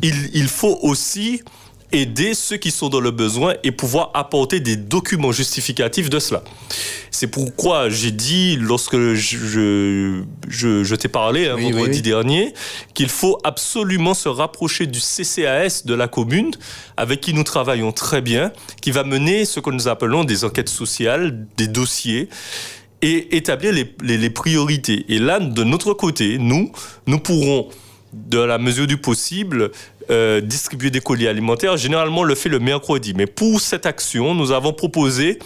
il, 0.02 0.48
faut 0.48 0.78
aussi 0.82 1.40
aider 1.94 2.34
ceux 2.34 2.56
qui 2.56 2.70
sont 2.70 2.88
dans 2.88 3.00
le 3.00 3.10
besoin 3.10 3.54
et 3.62 3.70
pouvoir 3.70 4.10
apporter 4.14 4.60
des 4.60 4.76
documents 4.76 5.32
justificatifs 5.32 6.10
de 6.10 6.18
cela. 6.18 6.42
C'est 7.10 7.28
pourquoi 7.28 7.88
j'ai 7.88 8.10
dit, 8.10 8.56
lorsque 8.60 8.96
je, 9.14 10.24
je, 10.48 10.94
t'ai 10.94 11.08
parlé 11.08 11.48
hein, 11.48 11.56
vendredi 11.56 12.02
dernier, 12.02 12.52
qu'il 12.92 13.08
faut 13.08 13.38
absolument 13.44 14.14
se 14.14 14.28
rapprocher 14.28 14.86
du 14.86 14.98
CCAS 14.98 15.82
de 15.84 15.94
la 15.94 16.08
commune, 16.08 16.50
avec 16.96 17.20
qui 17.20 17.32
nous 17.32 17.44
travaillons 17.44 17.92
très 17.92 18.20
bien, 18.20 18.52
qui 18.82 18.90
va 18.90 19.04
mener 19.04 19.44
ce 19.44 19.60
que 19.60 19.70
nous 19.70 19.86
appelons 19.86 20.24
des 20.24 20.44
enquêtes 20.44 20.68
sociales, 20.68 21.46
des 21.56 21.68
dossiers, 21.68 22.28
et 23.04 23.36
établir 23.36 23.72
les, 24.02 24.30
priorités. 24.30 25.04
Et 25.08 25.18
là, 25.18 25.38
de 25.38 25.62
notre 25.62 25.92
côté, 25.92 26.38
nous, 26.38 26.72
nous 27.06 27.18
pourrons, 27.18 27.68
de 28.14 28.38
la 28.38 28.58
mesure 28.58 28.86
du 28.86 28.96
possible, 28.96 29.70
euh, 30.10 30.40
distribuer 30.40 30.90
des 30.90 31.00
colis 31.00 31.28
alimentaires. 31.28 31.76
Généralement, 31.76 32.20
on 32.20 32.24
le 32.24 32.34
fait 32.34 32.48
le 32.48 32.60
mercredi. 32.60 33.12
Mais 33.14 33.26
pour 33.26 33.60
cette 33.60 33.86
action, 33.86 34.34
nous 34.34 34.52
avons 34.52 34.72
proposé 34.72 35.38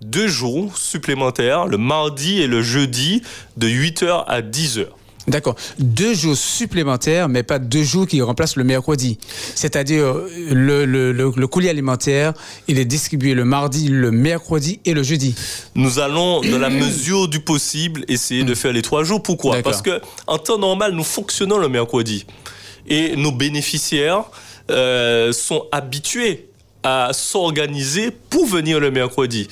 deux 0.00 0.28
jours 0.28 0.76
supplémentaires, 0.76 1.66
le 1.66 1.78
mardi 1.78 2.40
et 2.40 2.46
le 2.46 2.62
jeudi, 2.62 3.22
de 3.56 3.68
8h 3.68 4.24
à 4.26 4.40
10h. 4.40 4.86
D'accord. 5.28 5.54
Deux 5.78 6.14
jours 6.14 6.36
supplémentaires, 6.36 7.28
mais 7.28 7.42
pas 7.42 7.58
deux 7.58 7.82
jours 7.82 8.06
qui 8.06 8.22
remplacent 8.22 8.56
le 8.56 8.64
mercredi. 8.64 9.18
C'est-à-dire, 9.54 10.14
le, 10.50 10.84
le, 10.86 11.12
le, 11.12 11.46
colis 11.46 11.68
alimentaire, 11.68 12.32
il 12.68 12.78
est 12.78 12.84
distribué 12.84 13.34
le 13.34 13.44
mardi, 13.44 13.88
le 13.88 14.10
mercredi 14.10 14.80
et 14.84 14.94
le 14.94 15.02
jeudi. 15.02 15.34
Nous 15.74 15.98
allons, 15.98 16.40
dans 16.40 16.58
la 16.58 16.70
mesure 16.70 17.28
du 17.28 17.40
possible, 17.40 18.04
essayer 18.08 18.44
de 18.44 18.54
faire 18.54 18.72
les 18.72 18.82
trois 18.82 19.04
jours. 19.04 19.22
Pourquoi? 19.22 19.62
Parce 19.62 19.82
que 19.82 20.00
en 20.26 20.38
temps 20.38 20.58
normal, 20.58 20.92
nous 20.92 21.04
fonctionnons 21.04 21.58
le 21.58 21.68
mercredi. 21.68 22.26
Et 22.88 23.14
nos 23.16 23.30
bénéficiaires 23.30 24.24
euh, 24.70 25.32
sont 25.32 25.66
habitués 25.70 26.48
à 26.82 27.10
s'organiser 27.12 28.10
pour 28.10 28.46
venir 28.46 28.80
le 28.80 28.90
mercredi. 28.90 29.48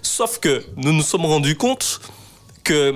Sauf 0.00 0.38
que 0.38 0.64
nous 0.76 0.92
nous 0.92 1.02
sommes 1.02 1.26
rendus 1.26 1.56
compte 1.56 2.00
que 2.62 2.94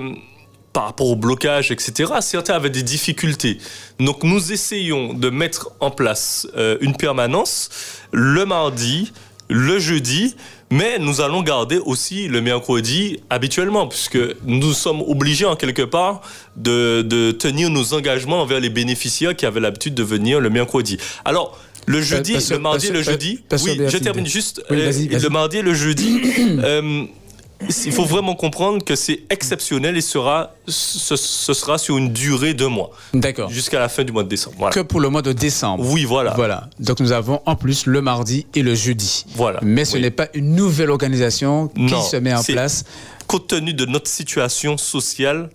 par 0.73 0.85
rapport 0.85 1.07
au 1.07 1.15
blocage, 1.15 1.71
etc., 1.71 2.13
certains 2.21 2.55
avaient 2.55 2.69
des 2.69 2.83
difficultés. 2.83 3.59
Donc 3.99 4.23
nous 4.23 4.51
essayons 4.51 5.13
de 5.13 5.29
mettre 5.29 5.71
en 5.79 5.91
place 5.91 6.47
euh, 6.57 6.77
une 6.81 6.95
permanence 6.97 7.69
le 8.11 8.45
mardi, 8.45 9.11
le 9.49 9.79
jeudi, 9.79 10.35
mais 10.71 10.97
nous 10.97 11.21
allons 11.21 11.43
garder 11.43 11.77
aussi 11.77 12.27
le 12.27 12.41
mercredi 12.41 13.19
habituellement, 13.29 13.87
puisque 13.87 14.17
nous 14.45 14.73
sommes 14.73 15.01
obligés 15.01 15.45
en 15.45 15.55
quelque 15.55 15.83
part 15.83 16.21
de, 16.55 17.03
de 17.03 17.31
tenir 17.31 17.69
nos 17.69 17.93
engagements 17.93 18.41
envers 18.41 18.59
les 18.59 18.69
bénéficiaires 18.69 19.35
qui 19.35 19.45
avaient 19.45 19.59
l'habitude 19.59 19.93
de 19.93 20.03
venir 20.03 20.39
le 20.39 20.49
mercredi. 20.49 20.97
Alors, 21.25 21.59
le 21.85 22.01
jeudi, 22.01 22.37
le 22.49 22.59
mardi 22.59 22.87
et 22.87 22.91
le 22.91 23.03
jeudi. 23.03 23.41
Oui, 23.63 23.79
je 23.87 23.97
termine 23.97 24.25
juste. 24.25 24.63
Euh, 24.71 24.91
le 25.09 25.29
mardi 25.29 25.57
et 25.57 25.61
le 25.61 25.73
jeudi. 25.73 26.21
euh, 26.63 27.05
il 27.85 27.91
faut 27.91 28.05
vraiment 28.05 28.35
comprendre 28.35 28.83
que 28.83 28.95
c'est 28.95 29.23
exceptionnel 29.29 29.97
et 29.97 30.01
sera, 30.01 30.53
ce, 30.67 31.15
sera 31.15 31.77
sur 31.77 31.97
une 31.97 32.11
durée 32.11 32.53
de 32.53 32.65
mois. 32.65 32.91
D'accord. 33.13 33.49
Jusqu'à 33.49 33.79
la 33.79 33.89
fin 33.89 34.03
du 34.03 34.11
mois 34.11 34.23
de 34.23 34.29
décembre. 34.29 34.69
Que 34.69 34.79
pour 34.79 34.99
le 34.99 35.09
mois 35.09 35.21
de 35.21 35.33
décembre. 35.33 35.85
Oui, 35.87 36.05
voilà. 36.05 36.33
Voilà. 36.35 36.69
Donc 36.79 36.99
nous 36.99 37.11
avons 37.11 37.41
en 37.45 37.55
plus 37.55 37.85
le 37.85 38.01
mardi 38.01 38.45
et 38.55 38.61
le 38.61 38.75
jeudi. 38.75 39.25
Voilà. 39.35 39.59
Mais 39.61 39.85
ce 39.85 39.97
n'est 39.97 40.11
pas 40.11 40.27
une 40.33 40.55
nouvelle 40.55 40.89
organisation 40.89 41.67
qui 41.67 42.01
se 42.01 42.17
met 42.17 42.33
en 42.33 42.43
place. 42.43 42.85
Compte 43.27 43.47
tenu 43.47 43.73
de 43.73 43.85
notre 43.85 44.09
situation 44.09 44.77
sociale, 44.77 45.49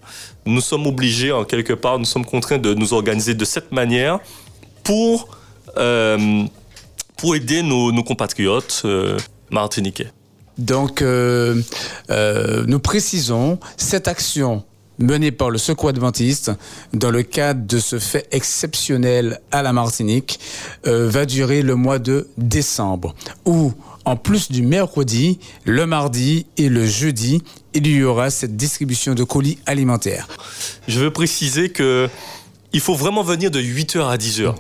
nous 0.47 0.63
sommes 0.63 0.87
obligés, 0.87 1.33
en 1.33 1.45
quelque 1.45 1.75
part, 1.75 1.99
nous 1.99 2.07
sommes 2.07 2.25
contraints 2.25 2.59
de 2.59 2.73
nous 2.73 2.95
organiser 2.95 3.35
de 3.35 3.45
cette 3.45 3.73
manière 3.73 4.21
pour, 4.83 5.29
euh, 5.77 6.45
pour 7.19 7.37
aider 7.37 7.63
nos, 7.63 7.93
compatriotes 8.03 8.83
euh, 8.87 9.19
martiniquais. 9.51 10.11
Donc, 10.59 11.03
euh, 11.03 11.63
euh, 12.11 12.65
nous 12.67 12.81
précisons 12.81 13.59
cette 13.77 14.09
action 14.09 14.65
menée 14.99 15.31
par 15.31 15.51
le 15.51 15.59
Secours 15.59 15.91
adventiste 15.91 16.51
dans 16.93 17.11
le 17.11 17.23
cadre 17.23 17.67
de 17.67 17.79
ce 17.79 17.99
fait 17.99 18.27
exceptionnel 18.33 19.41
à 19.53 19.63
la 19.63 19.73
Martinique 19.73 20.41
euh, 20.87 21.09
va 21.09 21.25
durer 21.25 21.63
le 21.63 21.77
mois 21.77 22.01
de 22.01 22.29
décembre 22.37 23.15
où 23.47 23.73
en 24.05 24.17
plus 24.17 24.51
du 24.51 24.63
mercredi, 24.63 25.39
le 25.65 25.85
mardi 25.85 26.47
et 26.57 26.71
le 26.71 26.87
jeudi, 26.87 27.43
il 27.75 27.87
y 27.87 28.03
aura 28.03 28.31
cette 28.31 28.57
distribution 28.57 29.15
de 29.15 29.23
colis 29.23 29.59
alimentaires. 29.67 30.27
Je 30.89 30.99
veux 30.99 31.11
préciser 31.11 31.69
que 31.69 32.09
il 32.73 32.81
faut 32.81 32.95
vraiment 32.95 33.23
venir 33.23 33.51
de 33.51 33.61
8h 33.61 34.09
à 34.09 34.17
10h. 34.17 34.55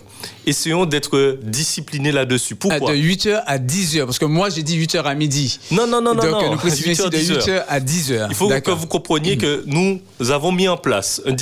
Essayons 0.46 0.86
d'être 0.86 1.38
disciplinés 1.42 2.10
là-dessus. 2.10 2.56
Pourquoi 2.56 2.90
ah, 2.90 2.92
De 2.92 2.98
8h 2.98 3.42
à 3.46 3.58
10h, 3.58 4.06
parce 4.06 4.18
que 4.18 4.24
moi 4.24 4.48
j'ai 4.50 4.62
dit 4.62 4.78
8h 4.78 5.02
à 5.02 5.14
midi. 5.14 5.58
Non, 5.70 5.86
non, 5.86 6.00
non, 6.00 6.14
Donc, 6.14 6.24
non. 6.24 6.40
Donc 6.40 6.50
nous 6.52 6.56
précisons 6.56 7.08
de 7.08 7.16
8h 7.16 7.64
à 7.68 7.80
10h. 7.80 8.26
Il 8.30 8.34
faut 8.34 8.48
que 8.48 8.70
vous 8.70 8.86
compreniez 8.86 9.36
que 9.36 9.62
nous 9.66 10.00
avons 10.30 10.52
mis 10.52 10.68
en 10.68 10.76
place 10.76 11.22
un, 11.26 11.36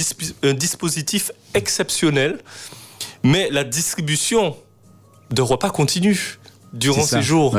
un 0.48 0.54
dispositif 0.54 1.30
exceptionnel, 1.54 2.38
mais 3.22 3.48
la 3.50 3.64
distribution 3.64 4.56
de 5.30 5.42
repas 5.42 5.70
continue 5.70 6.38
durant 6.72 7.02
ces 7.02 7.22
jours. 7.22 7.56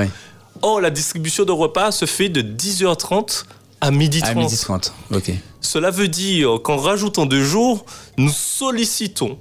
Or, 0.61 0.81
la 0.81 0.89
distribution 0.89 1.45
de 1.45 1.51
repas 1.51 1.91
se 1.91 2.05
fait 2.05 2.29
de 2.29 2.41
10h30 2.41 3.45
à 3.81 3.91
midi 3.91 4.21
30. 4.21 4.31
À 4.31 4.35
midi 4.35 4.57
30, 4.57 4.93
ok. 5.13 5.31
Cela 5.61 5.91
veut 5.91 6.07
dire 6.07 6.59
qu'en 6.63 6.77
rajoutant 6.77 7.25
deux 7.25 7.43
jours, 7.43 7.85
nous 8.17 8.29
sollicitons, 8.29 9.37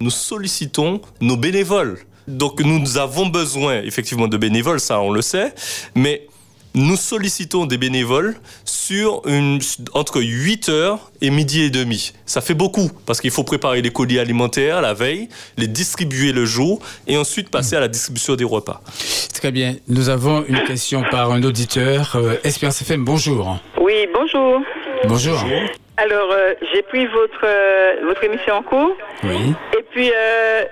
nous 0.00 0.10
sollicitons 0.10 1.00
nos 1.20 1.36
bénévoles. 1.36 1.98
Donc 2.28 2.60
nous 2.60 2.98
avons 2.98 3.26
besoin 3.26 3.82
effectivement 3.82 4.28
de 4.28 4.36
bénévoles, 4.36 4.80
ça 4.80 5.00
on 5.00 5.10
le 5.10 5.22
sait, 5.22 5.52
mais 5.94 6.28
nous 6.74 6.96
sollicitons 6.96 7.66
des 7.66 7.78
bénévoles 7.78 8.36
sur 8.64 9.22
une, 9.26 9.60
entre 9.94 10.20
8h 10.20 10.98
et 11.20 11.30
midi 11.30 11.62
et 11.62 11.70
demi. 11.70 12.12
Ça 12.26 12.40
fait 12.40 12.54
beaucoup 12.54 12.90
parce 13.06 13.20
qu'il 13.20 13.30
faut 13.30 13.44
préparer 13.44 13.82
les 13.82 13.90
colis 13.90 14.18
alimentaires 14.18 14.80
la 14.80 14.94
veille, 14.94 15.28
les 15.56 15.66
distribuer 15.66 16.32
le 16.32 16.44
jour 16.44 16.80
et 17.06 17.16
ensuite 17.16 17.50
passer 17.50 17.76
à 17.76 17.80
la 17.80 17.88
distribution 17.88 18.36
des 18.36 18.44
repas. 18.44 18.82
Très 19.34 19.52
bien. 19.52 19.76
Nous 19.88 20.08
avons 20.08 20.44
une 20.46 20.62
question 20.64 21.02
par 21.10 21.32
un 21.32 21.42
auditeur. 21.42 22.12
Euh, 22.16 22.36
Espérance 22.44 22.80
FM, 22.82 23.04
bonjour. 23.04 23.58
Oui, 23.80 24.06
bonjour. 24.14 24.60
Bonjour. 25.08 25.44
Alors, 26.02 26.30
euh, 26.32 26.54
j'ai 26.72 26.82
pris 26.82 27.06
votre, 27.06 27.40
euh, 27.44 27.94
votre 28.04 28.22
émission 28.24 28.54
en 28.54 28.62
cours. 28.62 28.96
Oui. 29.24 29.54
Et 29.78 29.82
puis, 29.92 30.10
euh, 30.14 30.62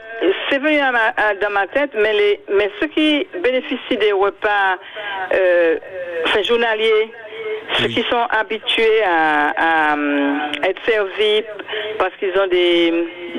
c'est 0.49 0.59
venu 0.59 0.79
à 0.79 0.91
ma- 0.93 1.15
à- 1.17 1.35
dans 1.35 1.51
ma 1.51 1.67
tête, 1.69 1.91
mais, 1.95 2.13
les, 2.13 2.41
mais 2.53 2.71
ceux 2.81 2.89
qui 2.89 3.27
bénéficient 3.43 3.97
des 3.99 4.13
repas 4.13 4.77
enfin, 6.27 6.43
journaliers, 6.43 7.11
ceux 7.79 7.87
qui 7.89 8.03
sont 8.11 8.27
habitués 8.31 9.03
à, 9.05 9.93
à, 9.93 9.97
être 10.69 10.81
servis 10.85 11.45
parce 11.99 12.15
qu'ils 12.19 12.37
ont 12.39 12.49
des, 12.49 12.93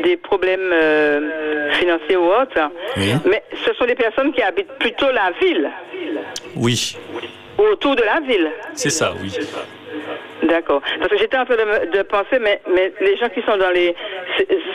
des 0.03 0.15
problèmes 0.17 0.71
euh, 0.71 1.71
financiers 1.73 2.15
ou 2.15 2.27
autres, 2.31 2.71
Oui. 2.97 3.13
mais 3.25 3.43
ce 3.65 3.73
sont 3.73 3.85
des 3.85 3.95
personnes 3.95 4.31
qui 4.33 4.41
habitent 4.41 4.71
plutôt 4.79 5.11
la 5.11 5.31
ville, 5.41 5.69
Oui, 6.55 6.97
ou 7.59 7.63
autour 7.63 7.95
de 7.95 8.03
la 8.03 8.19
ville. 8.21 8.49
c'est 8.73 8.89
ça, 8.89 9.13
oui. 9.21 9.31
D'accord. 10.43 10.81
Parce 10.99 11.09
que 11.11 11.17
j'étais 11.17 11.37
en 11.37 11.45
train 11.45 11.55
de, 11.55 12.01
penser, 12.03 12.39
mais, 12.41 12.61
mais 12.73 12.91
les 12.99 13.17
gens 13.17 13.29
qui 13.29 13.41
sont 13.43 13.57
dans 13.57 13.69
les. 13.69 13.95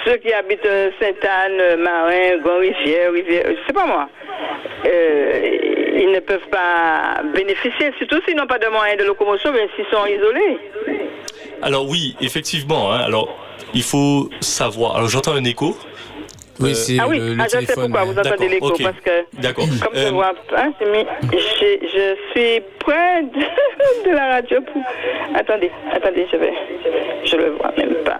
Ceux 0.05 0.17
qui 0.17 0.33
habitent 0.33 0.65
euh, 0.65 0.91
Sainte-Anne, 1.01 1.59
euh, 1.61 1.77
Marin, 1.77 2.39
Gon-Rivière, 2.45 3.13
Rivière, 3.13 3.45
je 3.49 3.67
sais 3.67 3.73
pas 3.73 3.87
moi. 3.87 4.09
euh, 4.87 5.41
ils 5.99 6.13
ne 6.13 6.21
peuvent 6.21 6.49
pas 6.51 7.23
bénéficier, 7.35 7.91
surtout 7.99 8.21
s'ils 8.27 8.37
n'ont 8.37 8.47
pas 8.47 8.59
de 8.59 8.69
moyens 8.69 8.99
de 9.01 9.05
locomotion, 9.05 9.51
mais 9.53 9.69
s'ils 9.75 9.87
sont 9.87 10.07
isolés. 10.07 10.59
Alors 11.63 11.89
oui, 11.89 12.15
effectivement. 12.21 12.93
hein, 12.93 13.01
alors, 13.05 13.29
il 13.75 13.83
faut 13.83 14.29
savoir. 14.41 14.97
Alors, 14.97 15.09
j'entends 15.09 15.35
un 15.35 15.45
écho. 15.45 15.77
Oui, 16.61 16.71
Euh, 16.71 16.75
c'est 16.75 16.99
ah 16.99 17.07
oui, 17.09 17.19
le, 17.19 17.35
le 17.35 17.43
ah, 17.43 17.47
je 17.53 17.67
sais 17.67 17.75
pourquoi 17.75 18.05
vous 18.05 18.19
entendez 18.19 18.49
l'écho, 18.49 18.71
parce 18.83 19.01
que. 19.05 19.41
D'accord. 19.41 19.67
Comme 19.83 19.95
je 19.95 20.07
Euh, 20.07 20.11
vois 20.11 20.33
mis- 20.33 21.07
j'ai- 21.61 21.81
je 21.83 22.17
suis 22.33 22.63
près 22.81 23.23
de, 23.23 24.09
de 24.11 24.15
la 24.15 24.27
radio 24.37 24.61
pour. 24.63 24.83
Attendez, 25.35 25.71
attendez, 25.93 26.27
je 26.33 26.37
vais. 26.39 26.53
Je 27.25 27.37
le 27.37 27.51
vois 27.53 27.73
même 27.77 27.95
pas. 28.05 28.19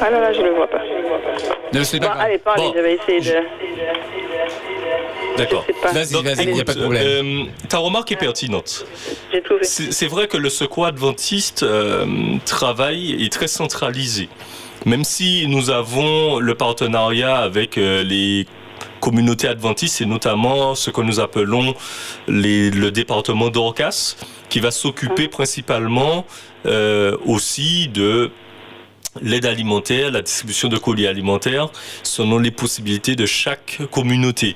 Ah 0.00 0.10
là 0.10 0.20
là, 0.20 0.32
je 0.32 0.42
le 0.42 0.50
vois 0.50 0.66
pas. 0.66 0.80
Ne, 1.72 1.82
c'est 1.84 1.98
Bon, 2.00 2.08
pas 2.08 2.14
grave. 2.14 2.24
allez, 2.26 2.38
parlez, 2.38 2.62
Bon, 2.64 2.72
je 2.76 2.80
vais 2.80 2.94
essayer 2.94 3.20
de. 3.20 3.36
D'accord. 5.38 5.64
Je 5.66 5.72
sais. 5.72 5.94
Vas-y, 5.94 6.22
vas-y, 6.22 6.44
il 6.48 6.52
n'y 6.54 6.60
a 6.60 6.64
pas 6.64 6.74
de 6.74 6.80
problème. 6.80 7.02
euh, 7.06 7.44
ta 7.68 7.78
remarque 7.78 8.12
est 8.12 8.16
pertinente. 8.16 8.84
J'ai 9.32 9.40
trouvé. 9.42 9.64
C'est 9.64 10.06
vrai 10.08 10.26
que 10.28 10.36
le 10.36 10.50
secours 10.50 10.86
adventiste 10.86 11.62
euh, 11.62 12.04
travail 12.44 13.24
est 13.24 13.32
très 13.32 13.46
centralisé. 13.48 14.28
Même 14.86 15.04
si 15.04 15.46
nous 15.48 15.70
avons 15.70 16.38
le 16.38 16.54
partenariat 16.54 17.36
avec 17.38 17.78
euh, 17.78 18.02
les 18.02 18.46
communautés 19.00 19.48
adventistes 19.48 20.00
et 20.00 20.06
notamment 20.06 20.74
ce 20.74 20.90
que 20.90 21.00
nous 21.00 21.20
appelons 21.20 21.74
les- 22.28 22.70
le 22.70 22.90
département 22.90 23.48
d'Orcas 23.50 24.16
qui 24.48 24.60
va 24.60 24.70
s'occuper 24.70 25.28
principalement 25.28 26.24
euh, 26.66 27.16
aussi 27.26 27.88
de 27.88 28.30
l'aide 29.20 29.44
alimentaire, 29.46 30.10
la 30.10 30.22
distribution 30.22 30.68
de 30.68 30.78
colis 30.78 31.06
alimentaires, 31.06 31.68
selon 32.02 32.38
les 32.38 32.50
possibilités 32.50 33.14
de 33.14 33.26
chaque 33.26 33.80
communauté. 33.90 34.54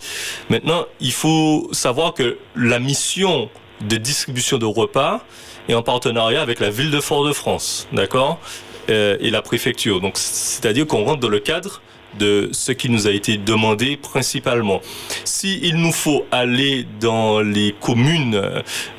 Maintenant, 0.48 0.86
il 1.00 1.12
faut 1.12 1.68
savoir 1.72 2.14
que 2.14 2.38
la 2.54 2.78
mission 2.78 3.50
de 3.82 3.96
distribution 3.96 4.56
de 4.58 4.64
repas 4.64 5.22
est 5.68 5.74
en 5.74 5.82
partenariat 5.82 6.40
avec 6.40 6.60
la 6.60 6.70
ville 6.70 6.90
de 6.90 7.00
Fort-de-France, 7.00 7.86
d'accord? 7.92 8.38
Euh, 8.88 9.16
Et 9.20 9.30
la 9.30 9.42
préfecture. 9.42 10.00
Donc, 10.00 10.14
c'est-à-dire 10.16 10.86
qu'on 10.86 11.04
rentre 11.04 11.20
dans 11.20 11.28
le 11.28 11.40
cadre 11.40 11.80
de 12.18 12.48
ce 12.52 12.72
qui 12.72 12.88
nous 12.88 13.06
a 13.06 13.10
été 13.10 13.36
demandé 13.36 13.96
principalement. 13.96 14.80
Si 15.24 15.58
il 15.62 15.76
nous 15.76 15.92
faut 15.92 16.24
aller 16.30 16.86
dans 17.00 17.40
les 17.40 17.74
communes, 17.80 18.40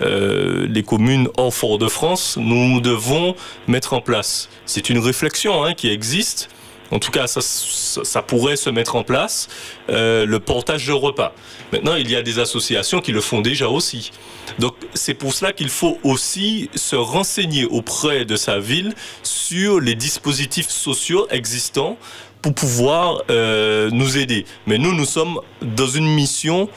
euh, 0.01 0.67
les 0.69 0.83
communes 0.83 1.27
hors 1.37 1.53
Fort-de-France, 1.53 2.37
nous 2.39 2.79
devons 2.79 3.35
mettre 3.67 3.93
en 3.93 4.01
place. 4.01 4.49
C'est 4.65 4.89
une 4.89 4.99
réflexion 4.99 5.63
hein, 5.63 5.73
qui 5.73 5.89
existe. 5.89 6.49
En 6.91 6.99
tout 6.99 7.11
cas, 7.11 7.27
ça, 7.27 8.21
pourrait 8.21 8.55
se 8.55 8.69
mettre 8.69 8.95
en 8.95 9.03
place, 9.03 9.47
euh, 9.89 10.25
le 10.25 10.39
portage 10.39 10.87
de 10.87 10.93
repas. 10.93 11.33
Maintenant, 11.71 11.95
il 11.95 12.09
y 12.09 12.15
a 12.15 12.21
des 12.21 12.39
associations 12.39 13.01
qui 13.01 13.11
le 13.11 13.21
font 13.21 13.41
déjà 13.41 13.67
aussi. 13.67 14.11
Donc, 14.59 14.75
c'est 14.93 15.13
pour 15.13 15.33
cela 15.33 15.51
qu'il 15.51 15.69
faut 15.69 15.97
aussi 16.03 16.69
se 16.75 16.95
renseigner 16.95 17.65
auprès 17.65 18.25
de 18.25 18.35
sa 18.35 18.59
ville 18.59 18.93
sur 19.23 19.79
les 19.79 19.95
dispositifs 19.95 20.69
sociaux 20.69 21.27
existants 21.29 21.97
pour 22.41 22.53
pouvoir 22.53 23.23
euh, 23.29 23.89
nous 23.91 24.17
aider. 24.17 24.45
Mais 24.65 24.77
nous, 24.77 24.93
nous 24.93 25.05
sommes 25.05 25.39
dans 25.61 25.87
une 25.87 26.07
mission 26.07 26.69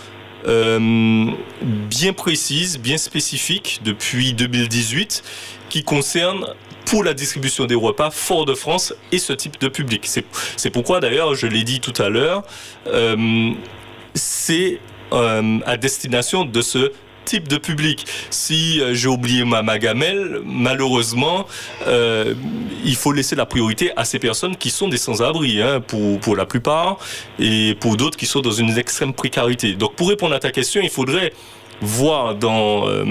euh, 0.46 1.31
bien 1.62 2.12
précise, 2.12 2.79
bien 2.79 2.96
spécifique 2.96 3.81
depuis 3.85 4.33
2018 4.33 5.23
qui 5.68 5.85
concerne 5.85 6.46
pour 6.90 7.05
la 7.05 7.14
distribution 7.14 7.66
des 7.66 7.76
repas 7.76 8.11
Fort-de-France 8.11 8.94
et 9.12 9.20
ce 9.20 9.33
type 9.33 9.61
de 9.61 9.68
public. 9.68 10.11
C'est 10.57 10.70
pourquoi 10.70 10.98
d'ailleurs, 10.98 11.37
je 11.37 11.46
l'ai 11.46 11.62
dit 11.62 11.79
tout 11.79 11.94
à 12.03 12.09
l'heure, 12.09 12.42
euh, 12.88 13.53
c'est 14.14 14.81
euh, 15.12 15.61
à 15.66 15.76
destination 15.76 16.44
de 16.44 16.61
ce 16.61 16.90
type 17.24 17.46
de 17.46 17.59
public. 17.59 18.07
Si 18.31 18.81
euh, 18.81 18.92
j'ai 18.92 19.07
oublié 19.07 19.44
ma, 19.44 19.62
ma 19.62 19.79
gamelle, 19.79 20.40
malheureusement, 20.44 21.46
euh, 21.87 22.35
il 22.85 22.96
faut 22.96 23.12
laisser 23.12 23.37
la 23.37 23.46
priorité 23.46 23.92
à 23.94 24.05
ces 24.05 24.18
personnes 24.18 24.57
qui 24.57 24.70
sont 24.70 24.88
des 24.88 24.96
sans-abri, 24.96 25.62
hein, 25.62 25.81
pour, 25.81 26.18
pour 26.18 26.35
la 26.35 26.44
plupart, 26.44 26.98
et 27.38 27.76
pour 27.79 27.96
d'autres 27.96 28.16
qui 28.16 28.26
sont 28.26 28.40
dans 28.40 28.50
une 28.50 28.76
extrême 28.76 29.12
précarité. 29.12 29.74
Donc 29.74 29.94
pour 29.94 30.09
répondre 30.09 30.35
à 30.35 30.40
ta 30.40 30.50
question, 30.50 30.81
il 30.83 30.90
faudrait 30.90 31.33
voir 31.81 32.35
dans, 32.35 32.88
euh, 32.88 33.05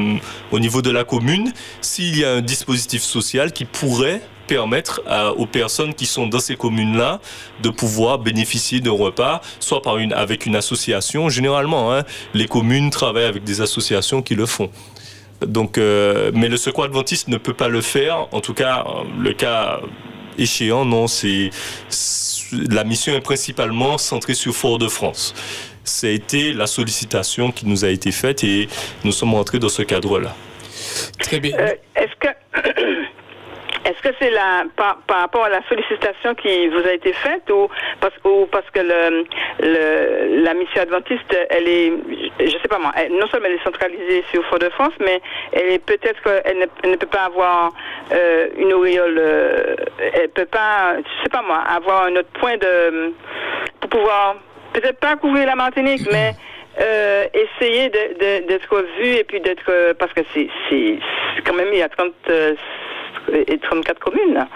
au 0.51 0.59
niveau 0.59 0.81
de 0.81 0.91
la 0.91 1.03
commune 1.03 1.51
s'il 1.81 2.17
y 2.17 2.23
a 2.23 2.33
un 2.33 2.41
dispositif 2.41 3.01
social 3.01 3.51
qui 3.51 3.65
pourrait 3.65 4.21
permettre 4.47 5.01
aux 5.37 5.45
personnes 5.45 5.93
qui 5.93 6.07
sont 6.07 6.25
dans 6.25 6.39
ces 6.39 6.55
communes-là 6.55 7.19
de 7.61 7.69
pouvoir 7.69 8.17
bénéficier 8.17 8.79
de 8.79 8.89
repas, 8.89 9.41
soit 9.59 9.83
par 9.83 9.99
une, 9.99 10.11
avec 10.11 10.47
une 10.47 10.55
association. 10.55 11.29
Généralement, 11.29 11.93
hein, 11.93 12.03
les 12.33 12.47
communes 12.47 12.89
travaillent 12.89 13.25
avec 13.25 13.43
des 13.43 13.61
associations 13.61 14.23
qui 14.23 14.33
le 14.33 14.47
font. 14.47 14.71
Donc, 15.45 15.77
euh, 15.77 16.31
mais 16.33 16.49
le 16.49 16.57
secours 16.57 16.83
adventiste 16.85 17.27
ne 17.27 17.37
peut 17.37 17.53
pas 17.53 17.67
le 17.67 17.81
faire. 17.81 18.27
En 18.31 18.41
tout 18.41 18.55
cas, 18.55 18.83
euh, 18.87 19.03
le 19.19 19.33
cas 19.33 19.81
échéant, 20.39 20.83
non, 20.83 21.05
c'est- 21.07 21.51
la 22.51 22.83
mission 22.83 23.13
est 23.13 23.21
principalement 23.21 23.99
centrée 23.99 24.33
sur 24.33 24.55
Fort-de-France. 24.55 25.35
Été 26.03 26.53
la 26.53 26.67
sollicitation 26.67 27.51
qui 27.51 27.65
nous 27.67 27.83
a 27.85 27.89
été 27.89 28.11
faite 28.11 28.43
et 28.43 28.67
nous 29.03 29.11
sommes 29.11 29.33
rentrés 29.33 29.59
dans 29.59 29.69
ce 29.69 29.81
cadre-là. 29.81 30.29
Très 31.19 31.39
bien. 31.39 31.57
Euh, 31.57 31.73
Est-ce 31.95 32.15
que 32.19 32.27
est-ce 33.85 34.01
que 34.03 34.13
c'est 34.19 34.29
la 34.29 34.65
par, 34.75 34.97
par 35.07 35.21
rapport 35.21 35.45
à 35.45 35.49
la 35.49 35.61
sollicitation 35.67 36.35
qui 36.35 36.67
vous 36.67 36.85
a 36.85 36.91
été 36.93 37.11
faite 37.13 37.49
ou 37.49 37.67
parce 37.99 38.13
ou 38.23 38.45
parce 38.51 38.69
que 38.71 38.79
le, 38.81 39.25
le 39.61 40.43
la 40.43 40.53
mission 40.53 40.81
adventiste 40.81 41.35
elle 41.49 41.67
est 41.67 41.93
je 42.39 42.51
sais 42.61 42.67
pas 42.69 42.77
moi 42.77 42.91
elle- 42.95 43.13
non 43.13 43.27
seulement 43.27 43.47
elle 43.47 43.55
est 43.55 43.63
centralisée 43.63 44.23
sur 44.31 44.45
Fort-de-France 44.47 44.93
mais 44.99 45.21
elle 45.53 45.69
est 45.73 45.79
peut-être 45.79 46.21
qu'elle 46.21 46.59
ne, 46.59 46.65
elle 46.83 46.91
ne 46.91 46.95
peut 46.97 47.07
pas 47.07 47.23
avoir 47.25 47.71
euh, 48.11 48.47
une 48.57 48.73
auréole 48.73 49.17
euh, 49.17 49.75
elle 50.13 50.29
peut 50.29 50.45
pas 50.45 50.97
je 50.97 51.23
sais 51.23 51.29
pas 51.29 51.41
moi 51.41 51.57
avoir 51.59 52.03
un 52.03 52.15
autre 52.17 52.29
point 52.39 52.57
de 52.57 53.13
pour 53.79 53.89
pouvoir 53.89 54.35
peut-être 54.81 54.99
pas 54.99 55.15
couvrir 55.15 55.45
la 55.45 55.55
Martinique 55.55 56.01
mais 56.11 56.33
euh, 56.79 57.25
essayer 57.33 57.89
de- 57.89 58.13
de- 58.19 58.47
d'être 58.47 58.85
vu 58.99 59.07
et 59.07 59.23
puis 59.23 59.41
d'être 59.41 59.93
parce 59.95 60.13
que 60.13 60.21
c'est 60.33 60.47
quand 61.45 61.53
même 61.53 61.67
il 61.73 61.79
y 61.79 61.81
a 61.81 61.89
30 61.89 62.11
euh, 62.29 62.53
et 63.47 63.57
34 63.59 63.99
communes. 63.99 64.47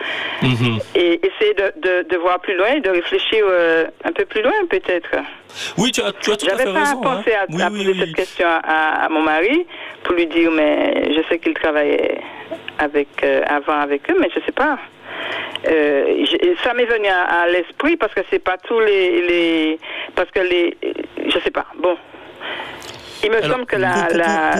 Mhm. 0.41 0.79
et 0.95 1.19
essayer 1.25 1.53
de, 1.53 1.73
de, 1.79 2.07
de 2.09 2.17
voir 2.17 2.39
plus 2.39 2.55
loin 2.55 2.67
et 2.75 2.79
de 2.81 2.89
réfléchir 2.89 3.43
euh, 3.47 3.85
un 4.03 4.11
peu 4.11 4.25
plus 4.25 4.41
loin 4.41 4.53
peut-être. 4.69 5.09
Oui, 5.77 5.91
tu 5.91 6.01
as, 6.01 6.11
tu 6.13 6.31
as 6.31 6.37
tout 6.37 6.45
à 6.47 6.49
J'avais 6.51 6.63
fait 6.65 6.73
pas 6.73 6.79
raison. 6.79 6.99
hein. 6.99 7.01
pensé 7.03 7.33
à, 7.33 7.45
Oui, 7.49 7.61
à 7.61 7.69
oui, 7.69 7.77
poser 7.79 7.91
oui. 7.91 7.99
cette 7.99 8.15
question 8.15 8.47
à, 8.47 9.05
à 9.05 9.09
mon 9.09 9.21
mari 9.21 9.65
pour 10.03 10.15
lui 10.15 10.25
dire 10.27 10.49
mais 10.51 11.13
je 11.13 11.21
sais 11.29 11.39
qu'il 11.39 11.53
travaillait 11.53 12.19
avec 12.79 13.07
euh, 13.23 13.41
avant 13.47 13.79
avec 13.79 14.09
eux 14.09 14.15
mais 14.19 14.29
je 14.33 14.39
sais 14.45 14.51
pas. 14.51 14.77
Euh, 15.69 16.25
ça 16.63 16.73
m'est 16.73 16.85
venu 16.85 17.07
à, 17.07 17.21
à 17.43 17.47
l'esprit 17.47 17.95
parce 17.97 18.13
que 18.13 18.21
c'est 18.29 18.39
pas 18.43 18.57
tous 18.57 18.79
les, 18.81 19.21
les 19.21 19.79
parce 20.15 20.29
que 20.31 20.39
les 20.41 20.77
je 21.27 21.39
sais 21.39 21.51
pas 21.51 21.65
bon. 21.77 21.97
Il 23.23 23.31
me 23.31 23.37
Alors, 23.37 23.51
semble 23.51 23.65
que 23.65 23.77
la, 23.77 23.93
pour- 23.93 24.17
la, 24.17 24.51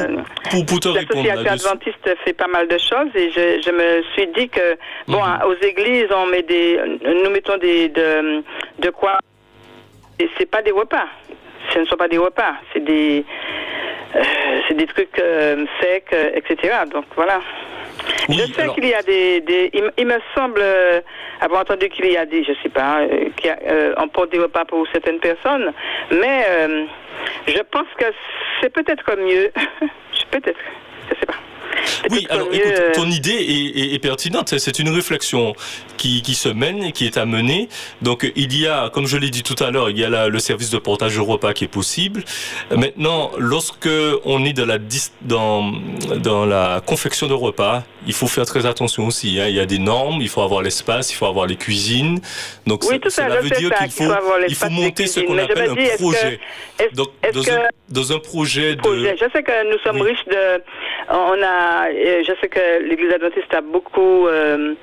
Pour, 0.50 0.64
L'association 1.24 1.52
adventiste 1.72 2.16
fait 2.24 2.32
pas 2.32 2.48
mal 2.48 2.70
de 2.70 2.78
choses 2.78 3.10
et 3.16 3.30
je, 3.32 3.62
je 3.62 3.72
me 3.72 4.04
suis 4.14 4.28
dit 4.28 4.48
que 4.48 4.78
bon 5.10 5.22
Mhm. 5.22 5.42
aux 5.48 5.56
églises 5.66 6.08
on 6.16 6.26
met 6.28 6.44
des 6.44 6.80
nous 7.04 7.30
mettons 7.30 7.58
des 7.58 7.90
de, 7.90 8.42
de 8.80 8.90
quoi 8.90 9.20
et 10.20 10.30
c'est 10.38 10.50
pas 10.50 10.62
des 10.62 10.72
repas. 10.72 11.08
Ce 11.74 11.80
ne 11.80 11.86
sont 11.86 11.98
pas 11.98 12.08
des 12.08 12.18
repas 12.18 12.54
c'est 12.72 12.84
des 12.86 13.26
euh, 14.16 14.22
c'est 14.68 14.76
des 14.78 14.86
trucs 14.88 15.20
euh, 15.20 15.66
secs 15.82 16.16
etc 16.36 16.56
donc 16.90 17.06
voilà 17.18 17.42
Oui, 18.30 18.38
je 18.48 18.54
sais 18.54 18.62
alors- 18.62 18.76
qu'il 18.76 18.86
y 18.88 18.94
a 18.94 19.02
des, 19.02 19.42
des 19.42 19.70
il, 19.74 19.84
me- 19.84 19.92
il 19.98 20.06
me 20.08 20.20
semble 20.36 20.60
euh, 20.62 21.02
avoir 21.42 21.62
entendu 21.62 21.90
qu'il 21.90 22.06
y 22.12 22.18
a 22.18 22.26
des 22.26 22.44
je 22.44 22.54
sais 22.64 22.70
pas 22.70 23.02
euh, 23.02 23.30
qu'il 23.36 23.48
y 23.48 23.50
a, 23.50 23.58
euh, 23.68 23.94
on 23.98 24.08
porte 24.08 24.32
des 24.32 24.40
repas 24.40 24.66
pour 24.66 24.86
certaines 24.92 25.20
personnes 25.20 25.72
mais 26.12 26.46
euh, 26.50 26.86
je 27.48 27.62
pense 27.72 27.88
que 27.98 28.06
c'est 28.62 28.70
peut-être 28.72 29.16
mieux. 29.18 29.52
Peut-être 30.32 30.58
je 31.10 31.16
sais 31.20 31.26
pas 31.28 31.36
Oui, 32.12 32.28
alors 32.30 32.48
écoute, 32.52 32.74
ton 32.94 33.06
idée 33.10 33.32
est, 33.32 33.94
est, 33.94 34.00
pertinente. 34.00 34.58
C'est 34.58 34.80
une 34.80 34.90
réflexion 34.90 35.54
qui, 35.98 36.22
qui, 36.22 36.36
se 36.36 36.50
mène 36.50 36.84
et 36.84 36.92
qui 36.92 37.06
est 37.06 37.18
à 37.18 37.26
mener. 37.26 37.70
Donc 38.02 38.30
il 38.36 38.58
y 38.58 38.68
a, 38.68 38.90
comme 38.90 39.08
je 39.08 39.18
l'ai 39.18 39.30
dit 39.30 39.44
tout 39.44 39.62
à 39.64 39.72
l'heure, 39.72 39.90
il 39.90 39.98
y 39.98 40.04
a 40.04 40.28
le 40.28 40.40
service 40.40 40.70
de 40.70 40.78
portage 40.78 41.16
de 41.16 41.22
repas 41.22 41.54
qui 41.54 41.64
est 41.64 41.68
possible. 41.68 42.24
Maintenant, 42.72 43.32
lorsque 43.38 43.90
on 44.26 44.44
est 44.46 44.54
dans 44.54 44.66
la, 44.66 44.78
dans, 45.22 45.72
dans 46.18 46.46
la 46.46 46.82
confection 46.86 47.28
de 47.28 47.34
repas, 47.34 47.84
il 48.08 48.14
faut 48.14 48.28
faire 48.28 48.46
très 48.46 48.66
attention 48.66 49.08
aussi. 49.08 49.40
Hein. 49.40 49.48
Il 49.48 49.56
y 49.56 49.60
a 49.60 49.66
des 49.66 49.80
normes, 49.80 50.22
il 50.22 50.30
faut 50.30 50.42
avoir 50.42 50.62
l'espace, 50.62 51.12
il 51.12 51.16
faut 51.16 51.26
avoir 51.26 51.46
les 51.46 51.56
cuisines. 51.56 52.20
Donc 52.68 52.84
oui, 52.84 53.00
ça, 53.06 53.24
cela 53.24 53.42
veut 53.42 53.50
dire 53.50 53.72
qu'il 53.76 53.92
faut, 53.92 54.12
il 54.48 54.56
faut 54.56 54.70
monter 54.70 55.08
ce 55.08 55.22
qu'on 55.22 55.38
appelle 55.38 55.72
un 55.72 55.98
projet. 55.98 56.40
Donc, 56.94 57.10
dans, 57.34 57.50
un, 57.50 57.60
dans, 57.90 58.12
un, 58.12 58.20
projet 58.20 58.76
de... 58.76 58.82
Je 58.84 59.26
sais 59.32 59.44
que 59.44 59.72
nous 59.72 59.80
sommes 59.80 60.02
riches 60.02 60.26
de... 60.28 60.62
On 61.10 61.42
a, 61.42 61.63
je 61.92 62.34
sais 62.40 62.50
que 62.50 62.84
l'Église 62.84 63.14
adventiste 63.14 63.54
a 63.54 63.62
beaucoup 63.62 64.28
euh, 64.28 64.74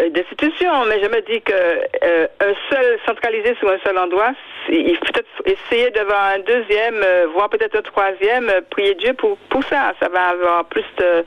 euh, 0.00 0.08
d'institutions, 0.10 0.84
mais 0.88 1.02
je 1.02 1.08
me 1.08 1.20
dis 1.22 1.40
que 1.40 1.52
euh, 1.52 2.26
un 2.40 2.54
seul 2.70 2.98
centralisé 3.06 3.54
sur 3.56 3.70
un 3.70 3.78
seul 3.84 3.98
endroit, 3.98 4.32
il 4.68 4.96
faut 4.96 5.04
peut-être 5.12 5.28
essayer 5.44 5.90
d'avoir 5.90 6.34
un 6.34 6.38
deuxième, 6.40 7.04
voire 7.34 7.48
peut-être 7.50 7.76
un 7.76 7.82
troisième, 7.82 8.50
prier 8.70 8.94
Dieu 8.94 9.14
pour, 9.14 9.38
ça. 9.64 9.92
Ça 10.00 10.08
va 10.08 10.28
avoir 10.28 10.64
plus 10.66 10.84
de, 10.98 11.24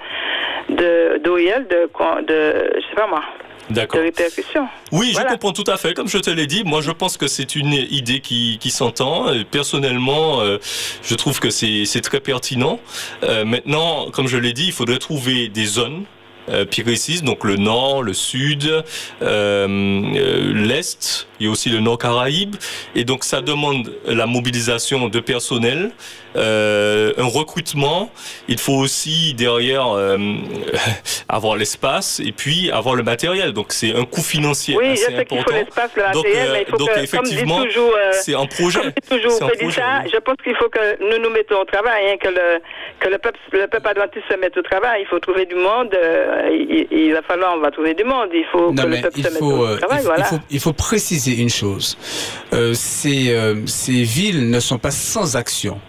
de, 0.69 1.17
de, 1.19 2.21
de, 2.21 2.71
je 2.75 2.81
sais 2.81 2.95
pas 2.95 3.07
moi, 3.07 3.23
D'accord. 3.69 4.01
Oui, 4.91 5.15
je 5.17 5.27
comprends 5.27 5.51
tout 5.51 5.63
à 5.67 5.77
fait. 5.77 5.93
Comme 5.93 6.08
je 6.08 6.17
te 6.17 6.30
l'ai 6.30 6.47
dit, 6.47 6.63
moi 6.63 6.82
je 6.82 6.91
pense 6.91 7.17
que 7.17 7.27
c'est 7.27 7.56
une 7.56 7.73
idée 7.73 8.21
qui, 8.21 8.58
qui 8.60 8.71
s'entend. 8.71 9.25
Personnellement, 9.51 10.41
euh, 10.41 10.58
je 11.03 11.15
trouve 11.15 11.39
que 11.39 11.49
c'est 11.49 12.01
très 12.01 12.19
pertinent. 12.19 12.80
Euh, 13.23 13.45
maintenant, 13.45 14.10
comme 14.12 14.27
je 14.27 14.38
l'ai 14.38 14.53
dit, 14.53 14.67
il 14.67 14.71
faudrait 14.71 14.99
trouver 14.99 15.49
des 15.49 15.65
zones 15.65 16.03
euh, 16.49 16.65
précises, 16.65 17.23
donc 17.23 17.43
le 17.43 17.58
nord, 17.58 18.03
le 18.03 18.13
sud, 18.13 18.84
l'est, 19.19 21.27
il 21.39 21.45
y 21.45 21.49
a 21.49 21.51
aussi 21.51 21.69
le 21.69 21.82
Nord 21.82 21.97
Caraïbe, 21.97 22.56
et 22.95 23.03
donc 23.03 23.25
ça 23.25 23.41
demande 23.41 23.91
la 24.06 24.27
mobilisation 24.27 25.10
de 25.10 25.19
personnel, 25.19 25.91
euh, 26.38 27.13
un 27.17 27.26
recrutement. 27.26 28.10
Il 28.47 28.58
faut 28.58 28.73
aussi 28.73 29.34
derrière 29.34 29.89
euh, 29.89 30.17
avoir 31.30 31.56
l'espace 31.56 32.21
et 32.23 32.32
puis 32.32 32.71
avoir 32.71 32.95
le 32.95 33.04
matériel. 33.04 33.54
Donc 33.54 33.73
c'est 33.73 33.95
un 33.95 34.06
coût 34.06 34.21
financier 34.21 34.76
oui, 34.78 34.91
assez 34.91 35.04
je 35.04 35.08
sais 35.08 35.19
important. 35.19 35.43
Faut 35.45 35.58
l'espace, 35.58 35.91
le 35.95 36.04
matériel, 36.04 36.13
donc, 36.13 36.54
mais 36.54 36.62
il 36.62 36.71
faut 36.71 36.78
donc 36.78 36.89
que, 36.89 37.00
effectivement, 37.00 37.62
euh, 37.62 38.12
c'est 38.12 38.36
un 38.36 38.45
projet. 38.45 38.80
Comme 38.82 39.19
toujours, 39.19 39.39
projet, 39.39 39.71
ça, 39.71 40.02
oui. 40.04 40.12
je 40.13 40.19
pense 40.19 40.36
qu'il 40.43 40.56
faut 40.56 40.69
que 40.69 41.04
nous 41.04 41.23
nous 41.23 41.30
mettons 41.30 41.62
au 41.62 41.65
travail, 41.65 42.12
hein, 42.12 42.17
que 42.19 42.30
le 42.30 42.60
que 43.00 43.10
le 43.10 43.17
peuple 43.17 43.39
le 43.52 43.67
peuple 43.67 43.88
adventiste 43.88 44.26
se 44.30 44.38
mette 44.38 44.56
au 44.58 44.62
travail. 44.62 45.02
Il 45.02 45.08
faut 45.08 45.19
trouver 45.19 45.45
du 45.45 45.56
monde. 45.56 45.93
Euh, 45.93 46.50
il, 46.52 46.88
il, 46.91 47.13
va 47.13 47.21
falloir, 47.21 47.56
on 47.56 47.60
va 47.60 47.71
trouver 47.71 47.93
du 47.93 48.04
monde. 48.04 48.30
Il 48.34 48.45
faut 48.52 48.71
non, 48.71 48.84
que 48.84 48.88
le 48.88 49.02
peuple 49.02 49.21
se 49.21 49.30
mette 49.30 49.41
au 49.41 49.78
travail. 49.78 50.00
Il 50.00 50.04
faut, 50.04 50.08
voilà. 50.08 50.26
il 50.26 50.28
faut, 50.28 50.43
il 50.52 50.60
faut 50.60 50.73
préciser 50.73 51.41
une 51.41 51.50
chose. 51.50 51.97
Euh, 52.54 52.73
ces, 52.73 53.34
euh, 53.34 53.65
ces 53.65 54.04
villes 54.04 54.50
ne 54.50 54.60
sont 54.60 54.78
pas 54.78 54.91
sans 54.91 55.36
action. 55.36 55.80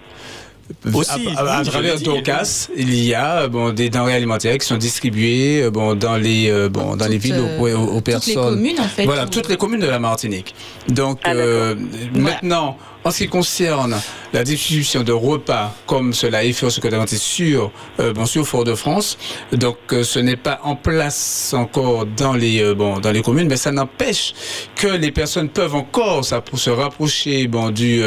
Aussi, 0.93 1.29
à, 1.37 1.41
à, 1.41 1.59
à 1.59 1.65
travers 1.65 1.99
Docas, 2.01 2.69
il 2.77 2.95
y 2.95 3.15
a 3.15 3.49
bon 3.49 3.73
des 3.73 3.89
denrées 3.89 4.15
alimentaires 4.15 4.59
qui 4.59 4.67
sont 4.67 4.77
distribuées 4.77 5.63
euh, 5.63 5.71
bon 5.71 5.95
dans 5.95 6.17
les 6.17 6.51
euh, 6.51 6.69
bon 6.69 6.95
dans 6.95 7.05
toutes, 7.05 7.09
les 7.09 7.19
villes 7.19 7.41
aux, 7.59 7.67
aux, 7.67 7.97
aux 7.97 8.01
personnes. 8.01 8.35
Toutes 8.35 8.45
les 8.45 8.51
communes 8.51 8.81
en 8.81 8.89
fait. 8.89 9.05
Voilà, 9.05 9.27
toutes 9.27 9.49
les 9.49 9.57
communes 9.57 9.81
de 9.81 9.87
la 9.87 9.99
Martinique. 9.99 10.55
Donc 10.89 11.21
ah, 11.25 11.33
euh, 11.33 11.75
maintenant, 12.15 12.77
en 13.09 13.11
ce 13.11 13.19
qui 13.25 13.29
concerne 13.29 13.99
la 14.35 14.45
distribution 14.45 15.03
de 15.03 15.13
repas, 15.13 15.75
comme 15.87 16.13
cela 16.13 16.45
est 16.45 16.53
fait 16.53 16.67
au 16.67 16.71
Secrétaire 16.71 17.03
sur, 17.09 17.71
euh, 18.01 18.13
bon, 18.13 18.27
sur 18.27 18.47
Fort-de-France, 18.47 19.17
donc 19.53 19.79
euh, 19.93 20.05
ce 20.05 20.19
n'est 20.19 20.37
pas 20.37 20.61
en 20.63 20.77
place 20.77 21.55
encore 21.57 22.05
dans 22.05 22.35
les, 22.35 22.63
euh, 22.63 22.75
bon, 22.75 22.99
dans 22.99 23.11
les 23.11 23.23
communes, 23.23 23.49
mais 23.49 23.57
ça 23.57 23.73
n'empêche 23.73 24.35
que 24.77 24.89
les 24.89 25.11
personnes 25.11 25.49
peuvent 25.49 25.75
encore 25.75 26.23
ça, 26.23 26.43
pour 26.43 26.59
se 26.59 26.69
rapprocher 26.69 27.47
bon, 27.47 27.71
du, 27.71 28.03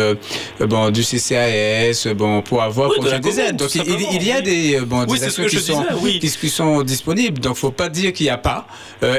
bon, 0.60 0.92
du 0.92 1.02
CCAS 1.02 2.14
bon, 2.16 2.44
pour 2.44 2.62
avoir 2.62 2.92
oui, 2.92 3.20
des 3.20 3.40
aides. 3.40 3.56
Donc 3.56 3.74
il, 3.74 3.82
il, 4.14 4.24
y 4.24 4.32
a 4.32 4.42
des, 4.42 4.80
bon, 4.82 5.06
oui, 5.08 5.18
des 5.18 5.26
actions 5.26 5.46
qui, 5.46 5.56
disais, 5.56 5.74
sont, 5.74 5.86
oui. 6.02 6.20
qui, 6.20 6.50
sont 6.50 6.84
disponibles, 6.84 7.40
donc 7.42 7.56
faut 7.56 7.72
pas 7.72 7.90
dire 7.90 8.14
qu'il 8.14 8.28
n'y 8.28 8.30
a 8.30 8.38
pas. 8.38 8.68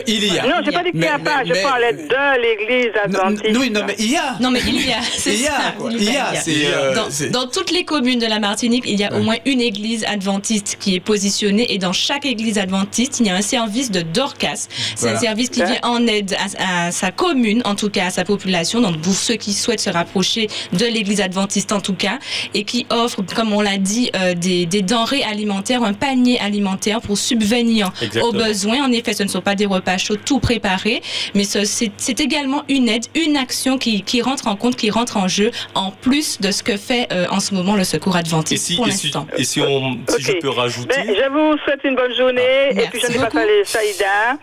il 0.06 0.32
y 0.32 0.38
a. 0.38 0.44
Non, 0.44 0.54
j'ai 0.64 0.70
pas 0.70 0.84
dit 0.84 0.92
qu'il 0.92 1.00
n'y 1.00 1.06
a 1.06 1.18
mais, 1.18 1.24
pas, 1.24 1.44
je 1.44 1.52
mais, 1.52 1.62
parlais 1.62 1.92
de 1.92 2.40
l'église 2.40 2.92
adventiste. 3.04 3.56
Oui, 3.58 3.70
non, 3.70 3.80
mais 3.84 3.96
il 3.98 4.12
y 4.12 4.16
a. 4.16 4.36
Non, 4.40 4.52
mais 4.52 4.60
il 4.64 4.86
y 4.86 4.92
a. 4.92 5.00
Il 5.26 5.40
y 5.40 5.46
a. 5.48 5.71
Quoi. 5.72 5.90
Il 5.92 6.04
y 6.04 6.16
a. 6.16 6.32
Euh, 6.48 6.94
dans, 6.94 7.40
dans, 7.40 7.46
toutes 7.46 7.70
les 7.70 7.84
communes 7.84 8.18
de 8.18 8.26
la 8.26 8.38
Martinique, 8.38 8.84
il 8.86 8.98
y 8.98 9.04
a 9.04 9.12
ouais. 9.12 9.18
au 9.18 9.22
moins 9.22 9.36
une 9.46 9.60
église 9.60 10.04
adventiste 10.04 10.76
qui 10.80 10.94
est 10.94 11.00
positionnée 11.00 11.72
et 11.72 11.78
dans 11.78 11.92
chaque 11.92 12.26
église 12.26 12.58
adventiste, 12.58 13.20
il 13.20 13.26
y 13.26 13.30
a 13.30 13.36
un 13.36 13.42
service 13.42 13.90
de 13.90 14.02
Dorcas. 14.02 14.68
C'est 14.94 15.00
voilà. 15.00 15.18
un 15.18 15.20
service 15.20 15.50
qui 15.50 15.62
vient 15.62 15.80
en 15.82 16.06
aide 16.06 16.34
à, 16.58 16.86
à, 16.86 16.92
sa 16.92 17.10
commune, 17.10 17.62
en 17.64 17.74
tout 17.74 17.90
cas 17.90 18.06
à 18.06 18.10
sa 18.10 18.24
population, 18.24 18.80
donc 18.80 19.00
pour 19.00 19.14
ceux 19.14 19.34
qui 19.34 19.52
souhaitent 19.52 19.80
se 19.80 19.90
rapprocher 19.90 20.48
de 20.72 20.86
l'église 20.86 21.20
adventiste 21.20 21.72
en 21.72 21.80
tout 21.80 21.94
cas, 21.94 22.18
et 22.54 22.64
qui 22.64 22.86
offre, 22.90 23.22
comme 23.22 23.52
on 23.52 23.60
l'a 23.60 23.78
dit, 23.78 24.10
euh, 24.16 24.34
des, 24.34 24.66
des, 24.66 24.82
denrées 24.82 25.22
alimentaires, 25.22 25.82
un 25.82 25.92
panier 25.92 26.38
alimentaire 26.40 27.00
pour 27.00 27.18
subvenir 27.18 27.92
Exactement. 28.00 28.26
aux 28.26 28.32
besoins. 28.32 28.84
En 28.84 28.92
effet, 28.92 29.14
ce 29.14 29.22
ne 29.22 29.28
sont 29.28 29.40
pas 29.40 29.54
des 29.54 29.66
repas 29.66 29.98
chauds 29.98 30.16
tout 30.16 30.40
préparés, 30.40 31.02
mais 31.34 31.44
c'est 31.44 32.20
également 32.20 32.62
une 32.68 32.88
aide, 32.88 33.06
une 33.14 33.36
action 33.36 33.78
qui, 33.78 34.02
qui 34.02 34.22
rentre 34.22 34.48
en 34.48 34.56
compte, 34.56 34.76
qui 34.76 34.90
rentre 34.90 35.16
en 35.16 35.28
jeu, 35.28 35.50
en 35.74 35.90
plus 35.90 36.40
de 36.40 36.50
ce 36.50 36.62
que 36.62 36.76
fait 36.76 37.06
euh, 37.12 37.26
en 37.30 37.40
ce 37.40 37.54
moment 37.54 37.76
le 37.76 37.84
secours 37.84 38.16
adventiste 38.16 38.64
et 38.64 38.72
si, 38.72 38.76
pour 38.76 38.88
et 38.88 38.90
si, 38.92 39.06
l'instant. 39.06 39.26
et 39.36 39.44
si, 39.44 39.60
on, 39.60 39.92
si 40.08 40.14
okay. 40.14 40.22
je 40.22 40.32
peux 40.40 40.48
rajouter... 40.50 40.94
Ben, 41.06 41.14
je 41.20 41.28
vous 41.30 41.56
souhaite 41.64 41.80
une 41.84 41.96
bonne 41.96 42.14
journée 42.16 42.68
ah, 42.70 42.80
et 42.82 42.88
puis 42.90 43.00
je 43.00 43.06
ne 43.08 43.12
vais 43.12 43.18
pas 43.20 43.30
parler 43.30 43.62
Saïda, 43.64 44.38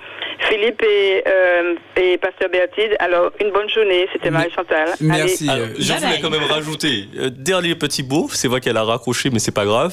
Philippe 0.48 0.82
et, 0.84 1.24
euh, 1.28 1.76
et 2.02 2.17
Pasteur 2.17 2.50
Bertide. 2.50 2.95
Alors, 3.00 3.32
une 3.41 3.52
bonne 3.52 3.69
journée. 3.69 4.08
C'était 4.13 4.32
Marie-Chantal. 4.32 4.88
Merci. 5.02 5.50
Alors, 5.50 5.67
je 5.78 5.88
bye 5.88 5.98
voulais 6.00 6.12
bye. 6.13 6.22
quand 6.22 6.30
même 6.38 6.43
rajouter, 6.58 6.95
euh, 7.17 7.30
dernier 7.30 7.76
petit 7.76 8.04
mot, 8.04 8.30
c'est 8.32 8.48
vrai 8.48 8.60
qu'elle 8.62 8.78
a 8.78 8.84
raccroché, 8.84 9.30
mais 9.34 9.39
c'est 9.45 9.52
pas 9.62 9.65
grave. 9.65 9.91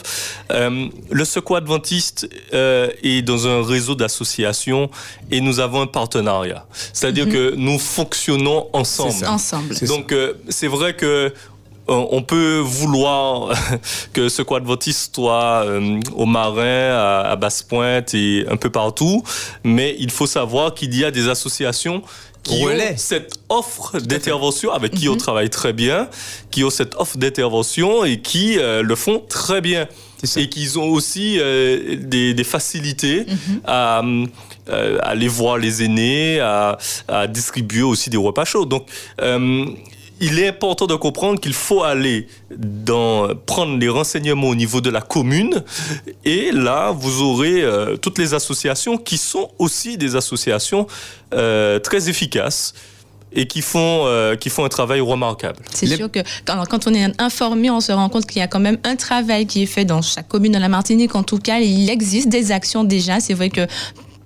Euh, 0.52 0.86
le 1.10 1.24
secours 1.24 1.56
adventiste 1.56 2.28
euh, 2.54 2.88
est 3.02 3.22
dans 3.22 3.42
un 3.48 3.58
réseau 3.74 3.94
d'associations 3.96 4.88
et 5.32 5.40
nous 5.40 5.58
avons 5.60 5.80
un 5.86 5.86
partenariat. 6.00 6.62
C'est-à-dire 6.92 7.26
Mhm. 7.26 7.32
mm 7.32 7.36
-hmm. 7.36 7.50
que 7.50 7.56
nous 7.66 7.78
fonctionnons 7.96 8.60
ensemble. 8.82 9.26
Ensemble. 9.38 9.74
Donc, 9.94 10.06
euh, 10.12 10.34
c'est 10.56 10.70
vrai 10.76 10.90
que 11.00 11.05
on 11.88 12.22
peut 12.22 12.58
vouloir 12.58 13.50
que 14.12 14.28
ce 14.28 14.42
quad 14.42 14.62
adventiste 14.62 15.14
soit 15.14 15.64
euh, 15.66 16.00
au 16.14 16.26
Marin, 16.26 16.94
à, 16.94 17.20
à 17.32 17.36
Basse-Pointe 17.36 18.14
et 18.14 18.44
un 18.50 18.56
peu 18.56 18.70
partout, 18.70 19.22
mais 19.64 19.94
il 19.98 20.10
faut 20.10 20.26
savoir 20.26 20.74
qu'il 20.74 20.96
y 20.96 21.04
a 21.04 21.10
des 21.10 21.28
associations 21.28 22.02
qui 22.42 22.64
Relais. 22.64 22.92
ont 22.92 22.96
cette 22.96 23.34
offre 23.48 23.98
d'intervention 24.00 24.72
avec 24.72 24.92
qui 24.94 25.06
mm 25.06 25.10
-hmm. 25.10 25.14
on 25.14 25.16
travaille 25.16 25.50
très 25.50 25.72
bien, 25.72 26.08
qui 26.50 26.64
ont 26.64 26.70
cette 26.70 26.94
offre 26.96 27.16
d'intervention 27.18 28.04
et 28.04 28.20
qui 28.20 28.58
euh, 28.58 28.82
le 28.82 28.94
font 28.96 29.18
très 29.28 29.60
bien. 29.60 29.86
Et 30.36 30.48
qui 30.48 30.66
ont 30.78 30.90
aussi 30.98 31.26
euh, 31.38 31.94
des, 32.14 32.32
des, 32.34 32.44
facilités 32.44 33.20
mm 33.20 33.34
-hmm. 33.34 33.58
à, 33.64 34.02
euh, 34.68 34.98
à 35.06 35.08
aller 35.10 35.28
voir 35.28 35.54
les 35.64 35.74
aînés, 35.84 36.40
à, 36.40 36.78
à, 37.08 37.26
distribuer 37.38 37.82
aussi 37.92 38.08
des 38.10 38.16
repas 38.28 38.46
chauds. 38.52 38.64
Donc, 38.74 38.84
euh, 39.20 39.66
il 40.20 40.38
est 40.38 40.48
important 40.48 40.86
de 40.86 40.94
comprendre 40.94 41.40
qu'il 41.40 41.54
faut 41.54 41.82
aller 41.82 42.26
dans, 42.56 43.34
prendre 43.46 43.76
les 43.78 43.88
renseignements 43.88 44.48
au 44.48 44.54
niveau 44.54 44.80
de 44.80 44.90
la 44.90 45.00
commune 45.00 45.62
et 46.24 46.52
là, 46.52 46.90
vous 46.92 47.22
aurez 47.22 47.62
euh, 47.62 47.96
toutes 47.96 48.18
les 48.18 48.34
associations 48.34 48.96
qui 48.98 49.18
sont 49.18 49.50
aussi 49.58 49.98
des 49.98 50.16
associations 50.16 50.86
euh, 51.34 51.78
très 51.78 52.08
efficaces 52.08 52.74
et 53.32 53.46
qui 53.46 53.60
font, 53.60 54.06
euh, 54.06 54.34
qui 54.36 54.48
font 54.48 54.64
un 54.64 54.68
travail 54.68 55.00
remarquable. 55.00 55.58
C'est 55.72 55.86
les... 55.86 55.96
sûr 55.96 56.10
que 56.10 56.20
quand, 56.46 56.64
quand, 56.66 56.86
on 56.86 56.94
est 56.94 57.20
informé, 57.20 57.70
on 57.70 57.80
se 57.80 57.92
rend 57.92 58.08
compte 58.08 58.26
qu'il 58.26 58.38
y 58.38 58.42
a 58.42 58.48
quand 58.48 58.60
même 58.60 58.78
un 58.84 58.96
travail 58.96 59.46
qui 59.46 59.62
est 59.62 59.66
fait 59.66 59.84
dans 59.84 60.00
chaque 60.00 60.28
commune 60.28 60.52
de 60.52 60.58
la 60.58 60.68
Martinique. 60.68 61.14
En 61.14 61.22
tout 61.22 61.38
cas, 61.38 61.58
il 61.58 61.90
existe 61.90 62.28
des 62.28 62.52
actions 62.52 62.84
déjà. 62.84 63.20
C'est 63.20 63.34
vrai 63.34 63.50
que 63.50 63.66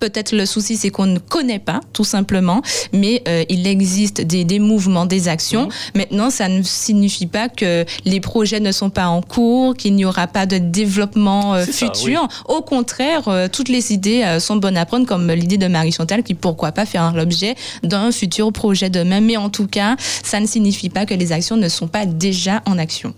peut-être 0.01 0.33
le 0.33 0.47
souci, 0.47 0.77
c'est 0.77 0.91
qu'on 0.91 1.07
ne 1.07 1.19
connaît 1.19 1.59
pas, 1.59 1.81
tout 1.93 2.05
simplement, 2.05 2.63
mais 2.93 3.23
euh, 3.29 3.45
il 3.49 3.67
existe 3.67 4.23
des, 4.23 4.45
des, 4.45 4.59
mouvements, 4.59 5.07
des 5.07 5.29
actions. 5.29 5.67
Mmh. 5.67 5.99
Maintenant, 5.99 6.31
ça 6.31 6.49
ne 6.49 6.63
signifie 6.63 7.27
pas 7.27 7.49
que 7.49 7.85
les 8.05 8.21
projets 8.21 8.61
ne 8.61 8.73
sont 8.73 8.91
pas 8.91 9.07
en 9.07 9.23
cours, 9.23 9.77
qu'il 9.77 9.95
n'y 9.95 10.05
aura 10.05 10.27
pas 10.27 10.47
de 10.47 10.59
développement 10.59 11.55
euh, 11.55 11.65
futur. 11.65 12.23
Ça, 12.23 12.29
oui. 12.49 12.57
Au 12.57 12.63
contraire, 12.63 13.29
euh, 13.29 13.49
toutes 13.53 13.69
les 13.69 13.93
idées 13.93 14.39
sont 14.41 14.57
bonnes 14.57 14.77
à 14.77 14.87
prendre, 14.87 15.07
comme 15.07 15.31
l'idée 15.31 15.59
de 15.59 15.67
Marie 15.67 15.93
Chantal, 15.93 16.23
qui 16.23 16.35
pourquoi 16.35 16.73
pas 16.73 16.87
faire 16.87 17.13
l'objet 17.15 17.55
d'un 17.83 18.11
futur 18.11 18.53
projet 18.53 18.91
demain. 18.91 19.21
Mais 19.21 19.37
en 19.37 19.51
tout 19.51 19.67
cas, 19.67 19.97
ça 19.99 20.41
ne 20.41 20.47
signifie 20.47 20.89
pas 20.89 21.07
que 21.07 21.15
les 21.15 21.33
actions 21.33 21.57
ne 21.57 21.69
sont 21.69 21.89
pas 21.89 22.07
déjà 22.07 22.63
en 22.67 22.79
action. 22.79 23.15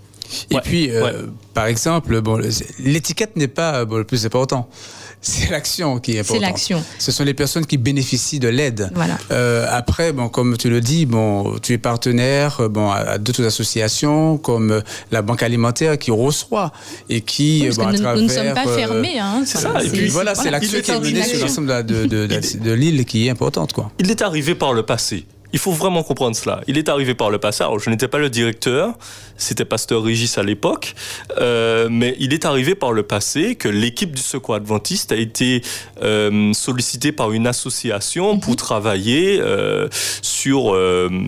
Et 0.51 0.57
ouais. 0.57 0.61
puis, 0.65 0.91
ouais. 0.91 1.13
par 1.55 1.67
exemple, 1.67 2.21
bon, 2.21 2.41
l'étiquette 2.79 3.37
n'est 3.37 3.49
pas 3.49 3.85
bon, 3.85 3.99
le 3.99 4.05
plus 4.05 4.27
important 4.27 4.69
c'est 5.23 5.49
l'action 5.51 5.99
qui 6.01 6.17
est 6.17 6.19
importante. 6.21 6.37
C'est 6.43 6.47
l'action. 6.47 6.85
Ce 6.99 7.13
sont 7.13 7.25
les 7.25 7.33
personnes 7.35 7.65
qui 7.65 7.79
bénéficient 7.79 8.41
de 8.41 8.49
l'aide. 8.49 8.91
Voilà. 8.95 9.17
Euh, 9.31 9.67
après, 9.71 10.13
bon, 10.13 10.29
comme 10.29 10.57
tu 10.59 10.69
le 10.69 10.81
dis, 10.81 11.07
bon, 11.07 11.59
tu 11.63 11.73
es 11.73 11.79
partenaire 11.79 12.61
euh, 12.61 12.69
bon, 12.69 12.91
à 12.91 13.19
d'autres 13.19 13.45
associations 13.45 14.37
comme 14.37 14.71
euh, 14.73 14.81
la 15.11 15.23
Banque 15.23 15.43
alimentaire 15.43 15.97
qui 15.99 16.11
reçoit 16.11 16.73
et 17.09 17.21
qui, 17.21 17.61
Oui, 17.63 17.67
parce 17.69 17.77
bon, 17.79 17.85
que 17.85 17.89
à 17.89 17.93
nous, 17.93 17.99
travers, 17.99 18.17
nous 18.17 18.23
ne 18.29 18.29
sommes 18.29 18.55
pas 18.55 18.67
euh, 18.67 18.77
fermés. 18.77 19.19
Hein, 19.19 19.43
c'est 19.47 19.59
ça, 19.59 19.75
et 19.83 19.89
puis 19.89 20.09
voilà, 20.09 20.35
c'est 20.35 20.51
l'action 20.51 20.81
qui 20.81 20.91
est 20.91 21.01
menée 21.01 21.23
sur 21.23 21.39
l'ensemble 21.41 21.87
de, 21.87 22.07
de, 22.07 22.07
de, 22.07 22.27
de- 22.27 22.59
de 22.65 22.73
l'île 22.73 23.05
qui 23.05 23.27
est 23.27 23.31
importante, 23.31 23.73
quoi. 23.73 23.91
Il 24.01 24.11
est 24.11 24.23
arrivé 24.23 24.55
par 24.55 24.73
le 24.73 24.83
passé. 24.83 25.25
Il 25.53 25.59
faut 25.59 25.73
vraiment 25.73 26.03
comprendre 26.03 26.37
cela. 26.37 26.61
Il 26.67 26.79
est 26.79 26.89
arrivé 26.89 27.15
par 27.15 27.31
le 27.31 27.39
passé. 27.39 27.63
Alors, 27.63 27.79
je 27.79 27.91
n'étais 27.91 28.09
pas 28.09 28.19
le 28.19 28.31
directeur, 28.31 28.95
c'était 29.37 29.65
Pasteur 29.65 30.03
Régis 30.03 30.39
à 30.39 30.43
l'époque, 30.43 30.95
euh, 31.39 31.89
mais 31.91 32.17
il 32.19 32.33
est 32.33 32.45
arrivé 32.45 32.75
par 32.75 32.93
le 32.93 33.03
passé 33.03 33.55
que 33.55 33.69
l'équipe 33.69 34.13
du 34.13 34.23
Secours 34.23 34.55
Adventiste 34.55 35.13
a 35.13 35.17
été 35.17 35.63
euh, 36.03 36.53
sollicitée 36.53 37.13
par 37.13 37.33
une 37.33 37.47
association 37.47 38.39
pour 38.39 38.57
travailler 38.57 39.41
euh, 39.41 39.89
sur, 40.23 40.77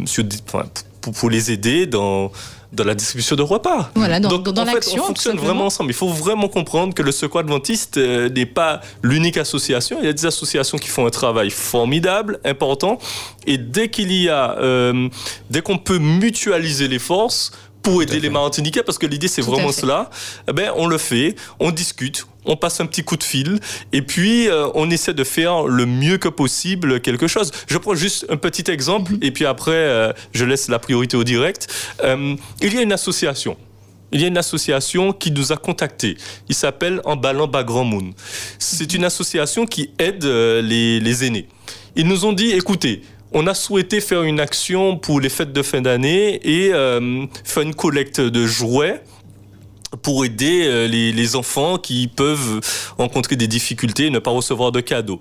sur 0.06 0.24
enfin, 0.46 0.64
pour, 1.00 1.12
pour 1.12 1.30
les 1.30 1.52
aider 1.52 1.86
dans 1.86 2.32
dans 2.74 2.84
la 2.84 2.94
distribution 2.94 3.36
de 3.36 3.42
repas. 3.42 3.90
Voilà, 3.94 4.20
dans- 4.20 4.28
Donc, 4.28 4.44
dans 4.48 4.62
en 4.62 4.66
fait, 4.66 4.72
on 4.76 4.80
fonctionne 5.06 5.36
vraiment 5.46 5.66
ensemble. 5.66 5.90
Il 5.90 5.94
faut 5.94 6.08
vraiment 6.08 6.48
comprendre 6.48 6.92
que 6.94 7.02
le 7.02 7.12
Secours 7.12 7.40
Adventiste 7.40 7.96
euh, 7.98 8.28
n'est 8.28 8.46
pas 8.46 8.80
l'unique 9.02 9.36
association. 9.36 9.98
Il 10.00 10.06
y 10.06 10.08
a 10.08 10.12
des 10.12 10.26
associations 10.26 10.78
qui 10.78 10.88
font 10.88 11.06
un 11.06 11.10
travail 11.10 11.50
formidable, 11.50 12.40
important. 12.44 12.98
Et 13.46 13.58
dès 13.58 13.88
qu'il 13.88 14.12
y 14.12 14.28
a, 14.28 14.58
euh, 14.58 15.08
dès 15.50 15.62
qu'on 15.62 15.78
peut 15.78 15.98
mutualiser 15.98 16.88
les 16.88 16.98
forces 16.98 17.52
pour 17.84 18.02
aider 18.02 18.18
les 18.18 18.30
Martiniquais, 18.30 18.82
parce 18.82 18.98
que 18.98 19.06
l'idée 19.06 19.28
c'est 19.28 19.42
vraiment 19.42 19.70
cela, 19.70 20.10
eh 20.48 20.52
ben, 20.52 20.72
on 20.74 20.86
le 20.88 20.98
fait, 20.98 21.36
on 21.60 21.70
discute, 21.70 22.26
on 22.46 22.56
passe 22.56 22.80
un 22.80 22.86
petit 22.86 23.04
coup 23.04 23.16
de 23.16 23.22
fil, 23.22 23.60
et 23.92 24.02
puis 24.02 24.48
euh, 24.48 24.66
on 24.74 24.90
essaie 24.90 25.14
de 25.14 25.22
faire 25.22 25.64
le 25.64 25.86
mieux 25.86 26.18
que 26.18 26.28
possible 26.28 27.00
quelque 27.00 27.28
chose. 27.28 27.52
Je 27.68 27.78
prends 27.78 27.94
juste 27.94 28.26
un 28.30 28.36
petit 28.36 28.68
exemple, 28.70 29.12
Mhm. 29.12 29.18
et 29.22 29.30
puis 29.30 29.46
après 29.46 29.72
euh, 29.72 30.12
je 30.32 30.44
laisse 30.44 30.68
la 30.68 30.78
priorité 30.80 31.16
au 31.16 31.24
direct. 31.24 31.68
Euh, 32.02 32.34
il 32.62 32.74
y 32.74 32.78
a 32.78 32.82
une 32.82 32.92
association. 32.92 33.56
Il 34.12 34.20
y 34.20 34.24
a 34.24 34.28
une 34.28 34.38
association 34.38 35.12
qui 35.12 35.30
nous 35.32 35.52
a 35.52 35.56
contactés. 35.56 36.16
Il 36.48 36.54
s'appelle 36.54 37.00
Emballant 37.04 37.48
Grand 37.48 37.84
Moon. 37.84 38.12
C'est 38.58 38.94
une 38.94 39.04
association 39.04 39.66
qui 39.66 39.90
aide 39.98 40.24
euh, 40.24 40.62
les, 40.62 41.00
les 41.00 41.24
aînés. 41.24 41.48
Ils 41.96 42.06
nous 42.06 42.24
ont 42.24 42.32
dit, 42.32 42.50
écoutez, 42.52 43.02
on 43.34 43.48
a 43.48 43.54
souhaité 43.54 44.00
faire 44.00 44.22
une 44.22 44.40
action 44.40 44.96
pour 44.96 45.20
les 45.20 45.28
fêtes 45.28 45.52
de 45.52 45.62
fin 45.62 45.80
d'année 45.80 46.40
et 46.44 46.72
euh, 46.72 47.26
faire 47.42 47.64
une 47.64 47.74
collecte 47.74 48.20
de 48.20 48.46
jouets 48.46 49.02
pour 50.02 50.24
aider 50.24 50.62
euh, 50.66 50.86
les, 50.86 51.12
les 51.12 51.36
enfants 51.36 51.78
qui 51.78 52.08
peuvent 52.08 52.60
rencontrer 52.98 53.36
des 53.36 53.46
difficultés 53.48 54.06
et 54.06 54.10
ne 54.10 54.18
pas 54.18 54.30
recevoir 54.30 54.72
de 54.72 54.80
cadeaux. 54.80 55.18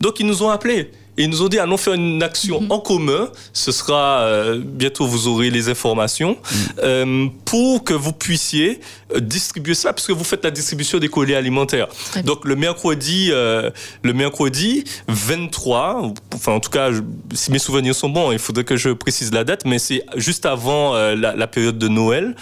Donc 0.00 0.20
ils 0.20 0.26
nous 0.26 0.42
ont 0.42 0.50
appelés. 0.50 0.90
Et 1.18 1.22
ils 1.24 1.30
nous 1.30 1.40
ont 1.40 1.48
dit 1.48 1.58
allons 1.58 1.78
faire 1.78 1.94
une 1.94 2.22
action 2.22 2.62
en 2.68 2.78
commun. 2.78 3.30
Ce 3.54 3.72
sera 3.72 4.18
euh, 4.20 4.60
bientôt 4.62 5.06
vous 5.06 5.28
aurez 5.28 5.48
les 5.48 5.70
informations 5.70 6.36
euh, 6.82 7.28
pour 7.46 7.84
que 7.84 7.94
vous 7.94 8.12
puissiez 8.12 8.80
euh, 9.14 9.20
distribuer 9.20 9.72
ça 9.72 9.94
parce 9.94 10.06
que 10.06 10.12
vous 10.12 10.24
faites 10.24 10.44
la 10.44 10.50
distribution 10.50 10.98
des 10.98 11.08
colis 11.08 11.34
alimentaires. 11.34 11.88
Très. 12.10 12.22
Donc 12.22 12.44
le 12.44 12.54
mercredi, 12.54 13.30
euh, 13.30 13.70
le 14.02 14.12
mercredi 14.12 14.84
23, 15.08 16.02
ou- 16.02 16.14
enfin 16.34 16.52
en 16.52 16.60
tout 16.60 16.68
cas 16.68 16.92
je- 16.92 17.00
si 17.34 17.50
mes 17.50 17.58
souvenirs 17.58 17.94
sont 17.94 18.10
bons, 18.10 18.30
il 18.32 18.38
faudrait 18.38 18.64
que 18.64 18.76
je 18.76 18.90
précise 18.90 19.32
la 19.32 19.44
date, 19.44 19.62
mais 19.64 19.78
c'est 19.78 20.02
juste 20.16 20.44
avant 20.44 20.94
euh, 20.96 21.14
la, 21.16 21.34
la 21.34 21.46
période 21.46 21.78
de 21.78 21.88
Noël. 21.88 22.36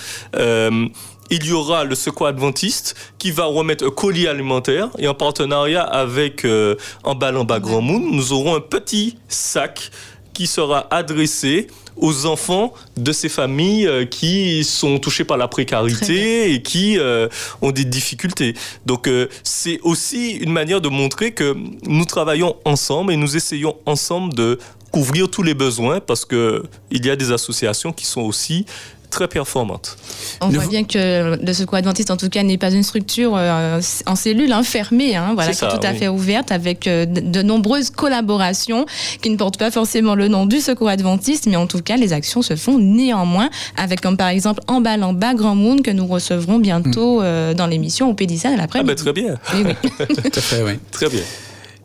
Il 1.31 1.47
y 1.47 1.53
aura 1.53 1.85
le 1.85 1.95
Secours 1.95 2.27
Adventiste 2.27 2.95
qui 3.19 3.31
va 3.31 3.45
remettre 3.45 3.87
un 3.87 3.91
colis 3.91 4.29
alimentaire 4.29 4.91
et 4.99 5.09
en 5.09 5.15
partenariat 5.15 5.83
avec 5.83 6.45
euh, 6.45 6.77
Emballant 7.03 7.45
Bas 7.45 7.61
Grand 7.61 7.81
Moon, 7.81 8.01
nous 8.01 8.33
aurons 8.33 8.55
un 8.55 8.61
petit 8.61 9.17
sac 9.29 9.91
qui 10.33 10.47
sera 10.47 10.87
adressé 10.91 11.69
aux 11.97 12.27
enfants 12.27 12.73
de 12.97 13.13
ces 13.13 13.29
familles 13.29 13.87
euh, 13.87 14.05
qui 14.05 14.65
sont 14.65 14.99
touchées 14.99 15.25
par 15.25 15.37
la 15.37 15.49
précarité 15.49 16.53
et 16.53 16.63
qui 16.63 16.99
euh, 16.99 17.29
ont 17.63 17.71
des 17.71 17.85
difficultés. 17.85 18.55
Donc 18.85 19.07
euh, 19.07 19.29
c'est 19.43 19.81
aussi 19.83 20.33
une 20.33 20.53
manière 20.53 20.81
de 20.81 20.89
montrer 20.89 21.33
que 21.33 21.57
nous 21.87 22.05
travaillons 22.05 22.57
ensemble 22.65 23.13
et 23.13 23.17
nous 23.17 23.37
essayons 23.37 23.77
ensemble 23.87 24.35
de 24.35 24.59
couvrir 24.91 25.31
tous 25.31 25.43
les 25.43 25.55
besoins 25.55 26.01
parce 26.01 26.25
que 26.25 26.65
il 26.91 27.05
y 27.05 27.11
a 27.11 27.17
des 27.17 27.33
associations 27.33 27.93
qui 27.93 28.07
sont 28.07 28.23
aussi 28.23 28.67
très 29.11 29.29
performantes. 29.29 29.97
On 30.40 30.49
Ne 30.49 30.55
voit 30.55 30.64
vous- 30.64 30.71
bien 30.71 30.85
que 30.85 31.37
le 31.40 31.53
Secours 31.53 31.77
Adventiste, 31.77 32.11
en 32.11 32.17
tout 32.17 32.29
cas, 32.29 32.43
n'est 32.43 32.59
pas 32.59 32.71
une 32.71 32.83
structure 32.83 33.33
euh, 33.37 33.81
en 34.07 34.17
cellule 34.17 34.53
hein, 34.53 34.62
fermée, 34.62 35.14
hein, 35.17 35.33
voilà, 35.35 35.51
est 35.51 35.55
ça, 35.55 35.69
tout 35.69 35.87
à 35.87 35.93
fait 35.95 36.09
ouverte 36.09 36.51
avec 36.53 36.87
euh, 36.87 37.07
de, 37.07 37.43
nombreuses 37.43 37.90
collaborations 37.90 38.87
qui 39.23 39.31
ne 39.31 39.37
portent 39.37 39.59
pas 39.59 39.71
forcément 39.71 40.14
le 40.14 40.29
nom 40.29 40.47
du 40.47 40.61
Secours 40.61 40.88
Adventiste, 40.88 41.47
mais 41.47 41.57
en 41.57 41.67
tout 41.67 41.81
cas, 41.83 41.97
les 41.97 42.12
actions 42.12 42.43
se 42.43 42.57
font 42.57 42.79
néanmoins 42.79 43.51
avec, 43.77 44.01
comme 44.01 44.17
par 44.17 44.29
exemple, 44.29 44.61
Emballant 44.67 45.12
Bas 45.12 45.35
Grand 45.35 45.55
Moon 45.55 45.77
que 45.79 45.90
nous 45.90 46.07
recevrons 46.07 46.59
bientôt 46.59 47.23
euh, 47.23 47.55
dans 47.55 47.67
l'émission 47.67 48.11
au 48.11 48.14
Pédissa 48.14 48.49
à 48.49 48.53
Ah 48.55 48.57
l'après-midi. 48.57 48.88
ben 48.88 48.97
très 48.97 49.12
bien, 49.12 49.37
Oui, 49.55 49.62
oui. 49.67 50.07
Tout 50.23 50.38
à 50.38 50.40
fait, 50.40 50.62
oui. 50.62 50.79
très 50.90 51.09
bien. 51.09 51.23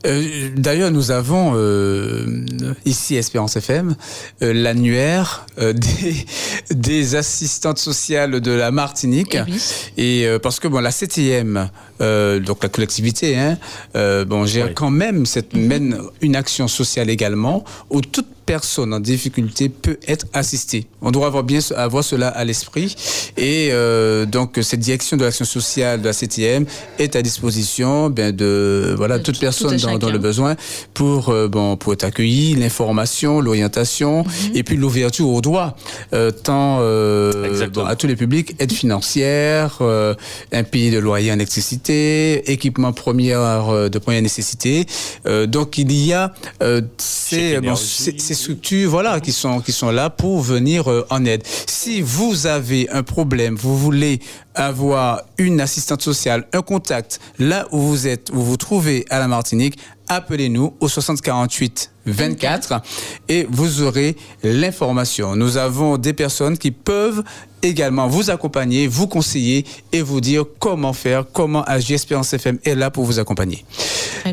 Euh, 0.05 0.49
D'ailleurs, 0.55 0.91
nous 0.91 1.11
avons 1.11 1.53
euh, 1.55 2.45
ici 2.85 3.15
Espérance 3.15 3.55
FM 3.57 3.95
euh, 4.41 4.53
l'annuaire 4.53 5.45
euh, 5.59 5.73
des, 5.73 6.25
des 6.71 7.15
assistantes 7.15 7.79
sociales 7.79 8.39
de 8.39 8.51
la 8.51 8.71
Martinique. 8.71 9.35
Eh 9.35 9.51
oui. 9.51 9.61
Et 9.97 10.25
euh, 10.25 10.39
parce 10.39 10.59
que 10.59 10.67
bon, 10.67 10.79
la 10.79 10.91
CTM, 10.91 11.69
euh, 12.01 12.39
donc 12.39 12.63
la 12.63 12.69
collectivité, 12.69 13.37
hein, 13.37 13.57
euh, 13.95 14.25
bon, 14.25 14.45
gère 14.45 14.67
Oui. 14.67 14.73
quand 14.73 14.89
même 14.91 15.25
cette 15.25 15.53
mène 15.53 15.97
une 16.21 16.35
action 16.35 16.67
sociale 16.67 17.09
également 17.09 17.63
où 17.89 18.01
toute 18.01 18.27
personne 18.53 18.91
en 18.95 18.99
difficulté 18.99 19.69
peut 19.69 19.99
être 20.07 20.25
assistée. 20.33 20.87
On 21.03 21.11
doit 21.11 21.27
avoir 21.27 21.43
bien 21.43 21.59
avoir 21.75 22.03
cela 22.03 22.29
à 22.29 22.43
l'esprit. 22.49 22.95
Et 23.37 23.69
euh, 23.71 24.25
donc 24.25 24.57
cette 24.63 24.79
direction 24.79 25.17
de 25.17 25.23
l'action 25.23 25.45
sociale 25.45 26.01
de 26.01 26.05
la 26.07 26.13
CTM 26.13 26.65
est 26.97 27.15
à 27.15 27.21
disposition 27.21 28.09
ben, 28.09 28.35
de 28.35 28.95
voilà 28.97 29.19
De 29.19 29.23
toute 29.23 29.35
tout- 29.35 29.41
personne 29.41 29.77
tout 29.79 29.97
dans, 29.99 30.09
le 30.09 30.17
besoin 30.17 30.55
pour 30.95 31.29
euh, 31.29 31.47
bon 31.47 31.77
pour 31.77 31.93
être 31.93 32.05
accueilli, 32.05 32.55
l'information, 32.55 33.39
l'orientation 33.39 34.23
Mhm. 34.23 34.55
et 34.57 34.63
puis 34.63 34.77
l'ouverture 34.77 35.27
aux 35.29 35.41
droits 35.41 35.75
euh, 36.13 36.31
tant 36.31 36.79
euh, 36.81 37.45
Exactement. 37.45 37.85
bon, 37.85 37.91
à 37.91 37.95
tous 37.95 38.07
les 38.07 38.15
publics, 38.15 38.55
aide 38.59 38.71
financière, 38.73 39.77
euh, 39.81 40.15
un 40.51 40.63
pays 40.63 40.89
de 40.89 40.97
loyer 40.97 41.29
en 41.31 41.35
électricité, 41.35 42.51
équipement 42.51 42.93
première 42.93 43.69
euh, 43.69 43.89
de 43.89 43.99
première 43.99 44.23
nécessité. 44.23 44.87
Euh, 45.27 45.45
donc 45.45 45.77
il 45.77 45.91
y 45.91 46.13
a 46.13 46.33
euh, 46.63 46.81
ces, 46.97 47.59
bon, 47.61 47.75
ces 47.75 48.38
structures 48.39 48.89
voilà 48.89 49.19
qui 49.19 49.31
sont 49.31 49.59
qui 49.61 49.71
sont 49.71 49.91
là 49.91 50.09
pour 50.09 50.41
venir 50.41 50.89
euh, 50.89 51.05
en 51.09 51.25
aide. 51.25 51.43
Si 51.67 52.01
vous 52.01 52.47
avez 52.47 52.89
un 52.89 53.03
problème, 53.03 53.55
vous 53.55 53.77
voulez 53.77 54.19
avoir 54.55 55.21
une 55.37 55.61
assistante 55.61 56.01
sociale, 56.01 56.47
un 56.53 56.61
contact 56.61 57.19
là 57.37 57.67
où 57.71 57.79
vous 57.79 58.07
êtes, 58.07 58.29
où 58.31 58.35
vous 58.35 58.45
vous 58.45 58.57
trouvez 58.57 59.05
à 59.09 59.19
la 59.19 59.27
Martinique, 59.27 59.77
appelez-nous 60.07 60.73
au 60.79 60.87
6048 60.87 61.91
24 62.05 62.81
et 63.27 63.47
vous 63.49 63.83
aurez 63.83 64.15
l'information. 64.43 65.35
Nous 65.35 65.57
avons 65.57 65.97
des 65.97 66.13
personnes 66.13 66.57
qui 66.57 66.71
peuvent 66.71 67.23
également 67.61 68.07
vous 68.07 68.29
accompagner, 68.31 68.87
vous 68.87 69.07
conseiller 69.07 69.65
et 69.91 70.01
vous 70.01 70.21
dire 70.21 70.43
comment 70.59 70.93
faire, 70.93 71.25
comment 71.31 71.63
agir. 71.63 71.95
Espérance 71.95 72.33
FM 72.33 72.59
est 72.63 72.75
là 72.75 72.89
pour 72.89 73.05
vous 73.05 73.19
accompagner. 73.19 73.63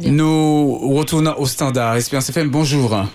Nous 0.04 0.96
retournons 0.96 1.34
au 1.38 1.46
standard. 1.46 1.96
Espérance 1.96 2.28
FM, 2.30 2.48
bonjour. 2.48 3.06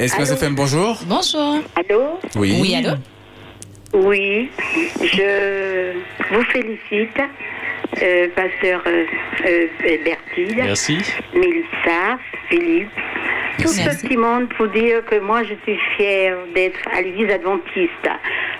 Espérance 0.00 0.30
FM, 0.30 0.54
bonjour. 0.54 0.98
Bonjour. 1.04 1.60
Allô 1.76 2.18
Oui. 2.34 2.58
Oui, 2.58 2.74
allô 2.74 2.96
Oui, 3.92 4.50
je 5.02 5.92
vous 6.32 6.42
félicite, 6.44 7.20
euh, 8.02 8.28
pasteur 8.34 8.82
euh, 8.86 9.04
euh, 9.44 9.66
Bertille, 10.02 10.54
Merci. 10.56 10.98
Mélissa, 11.34 12.18
Philippe, 12.48 12.88
tout 13.58 13.68
Merci. 13.76 13.82
ce 13.82 14.06
petit 14.06 14.16
monde 14.16 14.48
pour 14.56 14.68
dire 14.68 15.04
que 15.04 15.18
moi 15.18 15.42
je 15.42 15.52
suis 15.64 15.78
fière 15.98 16.38
d'être 16.54 16.80
à 16.90 17.02
l'église 17.02 17.30
adventiste, 17.30 18.08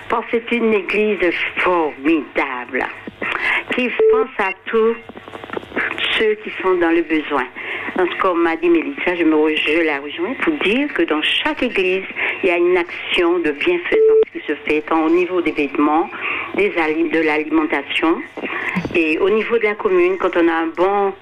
parce 0.09 0.25
que 0.27 0.37
c'est 0.47 0.55
une 0.55 0.75
église 0.75 1.33
formidable, 1.57 2.85
qui 3.75 3.89
pense 4.11 4.29
à 4.37 4.51
tous 4.65 4.95
ceux 6.17 6.35
qui 6.43 6.51
sont 6.61 6.75
dans 6.75 6.91
le 6.91 7.01
besoin. 7.01 7.45
Donc, 7.97 8.17
comme 8.19 8.43
m'a 8.43 8.55
dit 8.55 8.69
Mélissa, 8.69 9.15
je, 9.15 9.23
me, 9.23 9.83
la 9.83 9.99
rejoins 9.99 10.33
pour 10.41 10.53
dire 10.63 10.93
que 10.93 11.03
dans 11.03 11.21
chaque 11.21 11.61
église, 11.63 12.05
il 12.43 12.49
y 12.49 12.51
a 12.51 12.57
une 12.57 12.77
action 12.77 13.39
de 13.39 13.51
bienfaisance 13.51 14.23
qui 14.31 14.39
se 14.47 14.55
fait, 14.65 14.81
tant 14.81 15.03
au 15.05 15.09
niveau 15.09 15.41
des 15.41 15.51
vêtements, 15.51 16.09
des 16.55 16.69
de 16.69 17.19
l'alimentation, 17.19 18.21
et 18.95 19.17
au 19.19 19.29
niveau 19.29 19.57
de 19.57 19.63
la 19.63 19.75
commune, 19.75 20.17
quand 20.17 20.35
on 20.37 20.47
a 20.47 20.53
un 20.53 20.67
bon, 20.67 21.13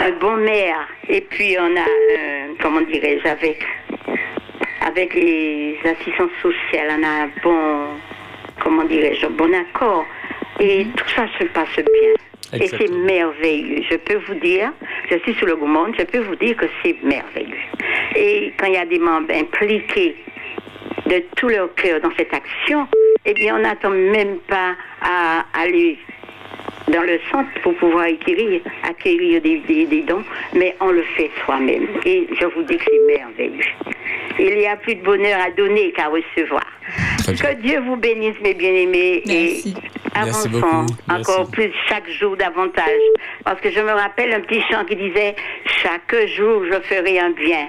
un 0.00 0.10
bon 0.20 0.36
maire, 0.36 0.88
et 1.08 1.20
puis 1.20 1.56
on 1.58 1.76
a, 1.76 1.86
euh, 2.18 2.46
comment 2.62 2.80
dirais-je, 2.80 3.28
avec, 3.28 3.62
avec 4.80 5.14
les 5.14 5.78
assistants 5.84 6.30
sociales, 6.40 6.98
on 6.98 7.02
a 7.02 7.24
un 7.24 7.30
bon, 7.42 7.86
comment 8.60 8.84
dirais-je, 8.84 9.26
un 9.26 9.30
bon 9.30 9.52
accord, 9.54 10.06
et 10.60 10.86
tout 10.96 11.08
ça 11.08 11.26
se 11.38 11.44
passe 11.44 11.76
bien. 11.76 12.33
Et 12.60 12.68
c'est 12.68 12.90
merveilleux. 12.90 13.82
Je 13.90 13.96
peux 13.96 14.20
vous 14.26 14.34
dire, 14.34 14.72
je 15.10 15.18
suis 15.18 15.34
sur 15.34 15.46
le 15.46 15.56
monde, 15.56 15.94
je 15.98 16.04
peux 16.04 16.20
vous 16.20 16.36
dire 16.36 16.56
que 16.56 16.66
c'est 16.82 16.96
merveilleux. 17.02 17.56
Et 18.16 18.52
quand 18.56 18.66
il 18.66 18.74
y 18.74 18.78
a 18.78 18.86
des 18.86 18.98
membres 18.98 19.32
impliqués 19.34 20.16
de 21.06 21.22
tout 21.36 21.48
leur 21.48 21.74
cœur 21.74 22.00
dans 22.00 22.12
cette 22.16 22.32
action, 22.32 22.86
eh 23.24 23.34
bien, 23.34 23.56
on 23.56 23.60
n'attend 23.60 23.90
même 23.90 24.38
pas 24.48 24.74
à 25.02 25.44
aller 25.54 25.98
dans 26.88 27.02
le 27.02 27.18
centre 27.30 27.48
pour 27.62 27.74
pouvoir 27.76 28.04
acquérir, 28.04 28.60
acquérir 28.82 29.40
des, 29.40 29.58
des, 29.58 29.86
des 29.86 30.02
dons, 30.02 30.24
mais 30.54 30.76
on 30.80 30.90
le 30.90 31.02
fait 31.16 31.30
soi-même. 31.44 31.86
Et 32.04 32.26
je 32.38 32.46
vous 32.46 32.62
dis 32.62 32.76
que 32.76 32.84
c'est 32.84 33.18
merveilleux. 33.18 33.64
Il 34.38 34.60
y 34.60 34.66
a 34.66 34.76
plus 34.76 34.96
de 34.96 35.02
bonheur 35.02 35.38
à 35.40 35.50
donner 35.50 35.92
qu'à 35.92 36.08
recevoir. 36.08 36.66
Que 37.26 37.54
Dieu 37.62 37.80
vous 37.80 37.96
bénisse, 37.96 38.36
mes 38.42 38.54
bien-aimés, 38.54 39.22
et 39.26 39.60
avançons 40.14 40.48
encore 41.08 41.38
Merci. 41.38 41.50
plus 41.52 41.72
chaque 41.88 42.08
jour 42.10 42.36
davantage. 42.36 43.00
Parce 43.44 43.60
que 43.60 43.70
je 43.70 43.80
me 43.80 43.90
rappelle 43.92 44.32
un 44.32 44.40
petit 44.40 44.60
chant 44.70 44.84
qui 44.84 44.96
disait 44.96 45.34
Chaque 45.82 46.14
jour 46.36 46.64
je 46.70 46.80
ferai 46.82 47.18
un 47.18 47.30
bien 47.30 47.68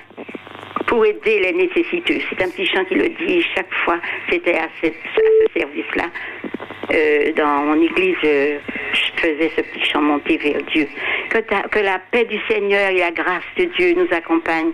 pour 0.88 1.06
aider 1.06 1.40
les 1.40 1.54
nécessiteux. 1.54 2.20
C'est 2.30 2.44
un 2.44 2.50
petit 2.50 2.66
chant 2.68 2.84
qui 2.86 2.96
le 2.96 3.10
dit 3.10 3.44
chaque 3.56 3.74
fois. 3.86 3.98
C'était 4.30 4.56
à, 4.58 4.68
cette- 4.82 4.94
à 4.94 5.20
ce 5.54 5.60
service-là. 5.60 6.06
Euh, 6.94 7.32
dans 7.36 7.64
mon 7.66 7.82
église, 7.82 8.16
euh, 8.24 8.58
je 8.94 9.22
faisais 9.22 9.52
ce 9.56 9.62
petit 9.62 9.90
chant 9.92 10.02
monté 10.02 10.38
vers 10.38 10.62
Dieu. 10.74 10.88
Que, 11.30 11.40
ta- 11.40 11.68
que 11.68 11.80
la 11.80 12.00
paix 12.12 12.26
du 12.26 12.38
Seigneur 12.48 12.90
et 12.92 13.00
la 13.00 13.12
grâce 13.12 13.44
de 13.58 13.66
Dieu 13.78 13.96
nous 13.98 14.08
accompagnent 14.16 14.72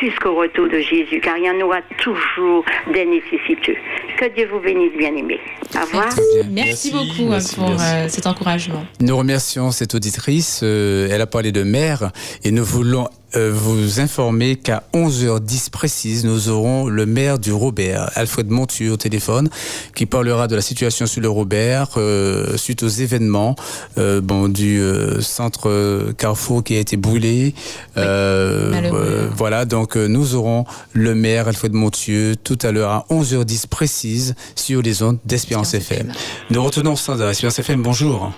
jusqu'au 0.00 0.34
retour 0.34 0.68
de 0.68 0.78
Jésus, 0.80 1.20
car 1.22 1.36
il 1.38 1.44
y 1.44 1.50
en 1.50 1.60
aura 1.64 1.80
toujours 1.98 2.64
des 2.92 3.04
nécessiteux. 3.06 3.76
Que 4.18 4.26
Dieu 4.34 4.48
vous 4.52 4.60
bénisse, 4.60 4.92
bien-aimés. 4.98 5.40
Au 5.76 5.80
revoir. 5.84 6.06
Merci, 6.06 6.48
Merci, 6.50 6.90
beaucoup 6.92 7.30
merci, 7.30 7.54
pour 7.56 7.68
merci. 7.70 7.84
euh, 7.94 8.08
cet 8.08 8.26
encouragement. 8.26 8.84
Nous 9.00 9.16
remercions 9.16 9.70
cette 9.70 9.94
auditrice. 9.94 10.60
euh, 10.62 11.08
elle 11.10 11.20
a 11.20 11.26
parlé 11.26 11.52
de 11.52 11.62
mère 11.62 12.10
et 12.44 12.50
nous 12.50 12.64
voulons 12.64 13.08
vous 13.36 14.00
informer 14.00 14.56
qu'à 14.56 14.84
11h10 14.94 15.70
précise, 15.70 16.24
nous 16.24 16.48
aurons 16.48 16.88
le 16.88 17.06
maire 17.06 17.38
du 17.38 17.52
Robert, 17.52 18.10
Alfred 18.14 18.50
Montu, 18.50 18.90
au 18.90 18.96
téléphone, 18.96 19.48
qui 19.94 20.06
parlera 20.06 20.46
de 20.48 20.54
la 20.54 20.60
situation 20.62 21.06
sur 21.06 21.20
le 21.20 21.28
Robert 21.28 21.88
euh, 21.96 22.56
suite 22.56 22.82
aux 22.82 22.88
événements 22.88 23.56
euh, 23.98 24.20
bon, 24.20 24.48
du 24.48 24.80
euh, 24.80 25.20
centre 25.20 25.68
euh, 25.68 26.12
Carrefour 26.16 26.62
qui 26.64 26.76
a 26.76 26.78
été 26.78 26.96
brûlé. 26.96 27.54
Euh, 27.96 28.72
euh, 28.72 29.28
voilà, 29.34 29.64
donc 29.64 29.96
euh, 29.96 30.06
nous 30.06 30.34
aurons 30.34 30.64
le 30.92 31.14
maire 31.14 31.48
Alfred 31.48 31.72
Montieu 31.72 32.34
tout 32.36 32.58
à 32.62 32.72
l'heure 32.72 32.90
à 32.90 33.06
11h10 33.10 33.68
précise 33.68 34.34
sur 34.54 34.82
les 34.82 35.02
ondes 35.02 35.18
d'Espérance 35.24 35.74
FM. 35.74 36.12
Nous 36.50 36.62
retournons 36.62 36.92
au 36.92 36.96
standard 36.96 37.30
Espérance 37.30 37.58
FM. 37.58 37.82
Bonjour. 37.82 38.32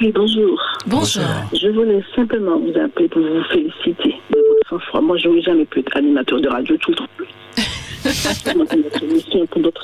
Oui, 0.00 0.12
bonjour. 0.14 0.58
Bonjour. 0.86 1.22
Je 1.52 1.68
voulais 1.68 2.02
simplement 2.14 2.58
vous 2.58 2.72
appeler 2.78 3.08
pour 3.08 3.20
vous 3.20 3.42
féliciter 3.44 4.16
de 4.30 4.38
votre 4.38 4.68
sang-froid. 4.70 5.00
Moi, 5.02 5.18
je 5.18 5.28
n'aurais 5.28 5.42
jamais 5.42 5.64
pu 5.66 5.80
être 5.80 5.94
animateur 5.94 6.40
de 6.40 6.48
radio 6.48 6.76
tout 6.78 6.90
le 6.90 6.96
temps. 6.96 7.06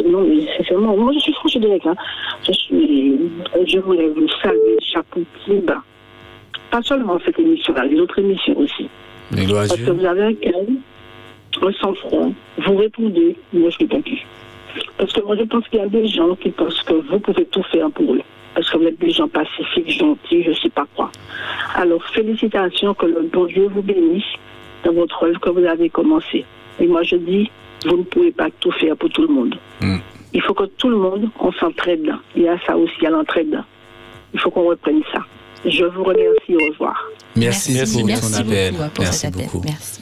Non, 0.07 0.23
mais 0.23 0.47
sincèrement, 0.57 0.97
moi, 0.97 1.13
je 1.13 1.19
suis 1.19 1.33
franche 1.35 1.57
et 1.57 1.61
direct. 1.61 1.87
Hein. 1.87 1.95
Je, 2.47 2.53
suis, 2.53 3.19
je 3.67 3.79
voulais 3.79 4.09
vous 4.09 4.27
saluer 4.43 4.79
chapeau 4.81 5.21
plus 5.45 5.59
bas. 5.59 5.83
Pas 6.71 6.83
seulement 6.83 7.19
cette 7.25 7.39
émission-là, 7.39 7.85
les 7.85 8.01
autres 8.01 8.19
émissions 8.19 8.57
aussi. 8.59 8.89
Mais 9.33 9.47
Parce 9.47 9.77
que 9.77 9.91
vous 9.91 10.05
avez 10.05 10.23
un 10.23 10.35
calme, 10.35 10.77
un 11.61 11.73
sang-froid. 11.73 12.29
Vous 12.59 12.77
répondez, 12.77 13.37
moi, 13.53 13.69
je 13.71 13.77
ne 13.85 13.89
réponds 13.89 14.03
plus. 14.03 14.25
Parce 14.97 15.13
que 15.13 15.21
moi, 15.21 15.37
je 15.37 15.45
pense 15.45 15.69
qu'il 15.69 15.81
y 15.81 15.83
a 15.83 15.89
des 15.89 16.07
gens 16.07 16.35
qui 16.37 16.51
pensent 16.51 16.83
que 16.83 16.95
vous 16.95 17.19
pouvez 17.19 17.45
tout 17.47 17.63
faire 17.65 17.91
pour 17.91 18.15
eux. 18.15 18.23
Parce 18.57 18.71
que 18.71 18.79
vous 18.79 18.85
êtes 18.85 18.99
des 18.99 19.11
gens 19.11 19.29
pacifiques, 19.29 19.91
gentils, 19.99 20.43
je 20.43 20.49
ne 20.51 20.55
sais 20.55 20.71
pas 20.71 20.87
quoi. 20.97 21.13
Alors, 21.75 22.03
félicitations, 22.15 22.95
que 22.95 23.05
le 23.05 23.29
bon 23.31 23.45
Dieu 23.45 23.69
vous 23.69 23.83
bénisse 23.83 24.25
dans 24.83 24.95
votre 24.95 25.23
œuvre 25.25 25.39
que 25.39 25.51
vous 25.51 25.65
avez 25.67 25.91
commencé. 25.91 26.45
Et 26.81 26.87
moi, 26.87 27.03
je 27.03 27.17
dis, 27.17 27.51
vous 27.85 27.99
ne 27.99 28.03
pouvez 28.05 28.33
pas 28.33 28.49
tout 28.59 28.73
faire 28.73 28.97
pour 28.97 29.11
tout 29.11 29.21
le 29.23 29.29
monde. 29.29 29.55
Mm. 29.83 29.99
Il 30.33 30.41
faut 30.41 30.55
que 30.55 30.65
tout 30.65 30.89
le 30.89 30.97
monde, 30.97 31.29
on 31.39 31.53
s'entraide. 31.53 32.11
Il 32.35 32.43
y 32.45 32.49
a 32.49 32.59
ça 32.67 32.77
aussi, 32.79 32.95
il 33.01 33.05
y 33.05 33.07
a 33.07 33.11
l'entraide. 33.11 33.63
Il 34.33 34.41
faut 34.41 34.51
qu'on 34.51 34.65
reprenne 34.69 35.03
ça. 35.13 35.21
Je 35.67 35.85
vous 35.85 36.05
remercie, 36.05 36.55
au 36.57 36.73
revoir. 36.73 36.97
Merci, 37.37 37.75
merci, 37.75 37.99
pour 37.99 38.07
merci 38.07 38.33
ton 38.33 38.39
appel. 38.41 38.73
beaucoup 38.75 38.91
pour 38.95 39.05
Merci 39.05 39.19
cet 39.19 39.35
appel. 39.35 39.47
beaucoup. 39.47 39.63
Merci. 39.67 40.01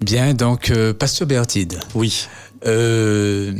Bien, 0.00 0.34
donc, 0.34 0.70
euh, 0.70 0.92
Pasteur 0.94 1.26
Bertide, 1.26 1.80
Oui. 1.96 2.26
euh, 2.66 3.52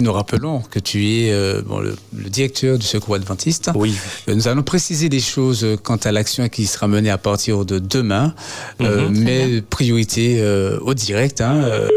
nous 0.00 0.12
rappelons 0.12 0.60
que 0.60 0.78
tu 0.78 1.06
es 1.06 1.32
euh, 1.32 1.60
bon, 1.64 1.80
le, 1.80 1.96
le 2.16 2.28
directeur 2.30 2.78
du 2.78 2.86
Secours 2.86 3.16
Adventiste. 3.16 3.70
Oui. 3.74 3.94
Euh, 4.28 4.34
Nous 4.34 4.46
allons 4.48 4.62
préciser 4.62 5.08
les 5.08 5.20
choses 5.20 5.64
euh, 5.64 5.76
quant 5.76 5.96
à 5.96 6.12
l'action 6.12 6.48
qui 6.48 6.66
sera 6.66 6.86
menée 6.86 7.10
à 7.10 7.18
partir 7.18 7.64
de 7.64 7.78
demain, 7.78 8.34
euh, 8.80 9.08
Mhm. 9.08 9.18
mais 9.24 9.60
priorité 9.62 10.36
euh, 10.40 10.78
au 10.82 10.94
direct. 10.94 11.40
hein, 11.40 11.56
euh, 11.64 11.88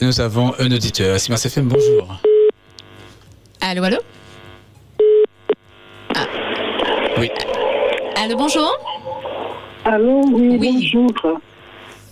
nous 0.00 0.20
avons 0.20 0.52
un 0.58 0.70
auditeur. 0.70 1.18
Simon 1.20 1.36
FM, 1.36 1.68
bonjour. 1.68 2.20
Allô, 3.60 3.82
allô? 3.84 3.98
Ah. 6.14 6.26
Oui. 7.18 7.30
Allô, 8.16 8.36
bonjour? 8.36 8.70
Allô, 9.84 10.22
oui, 10.32 10.56
Oui. 10.60 10.92
bonjour. 10.94 11.40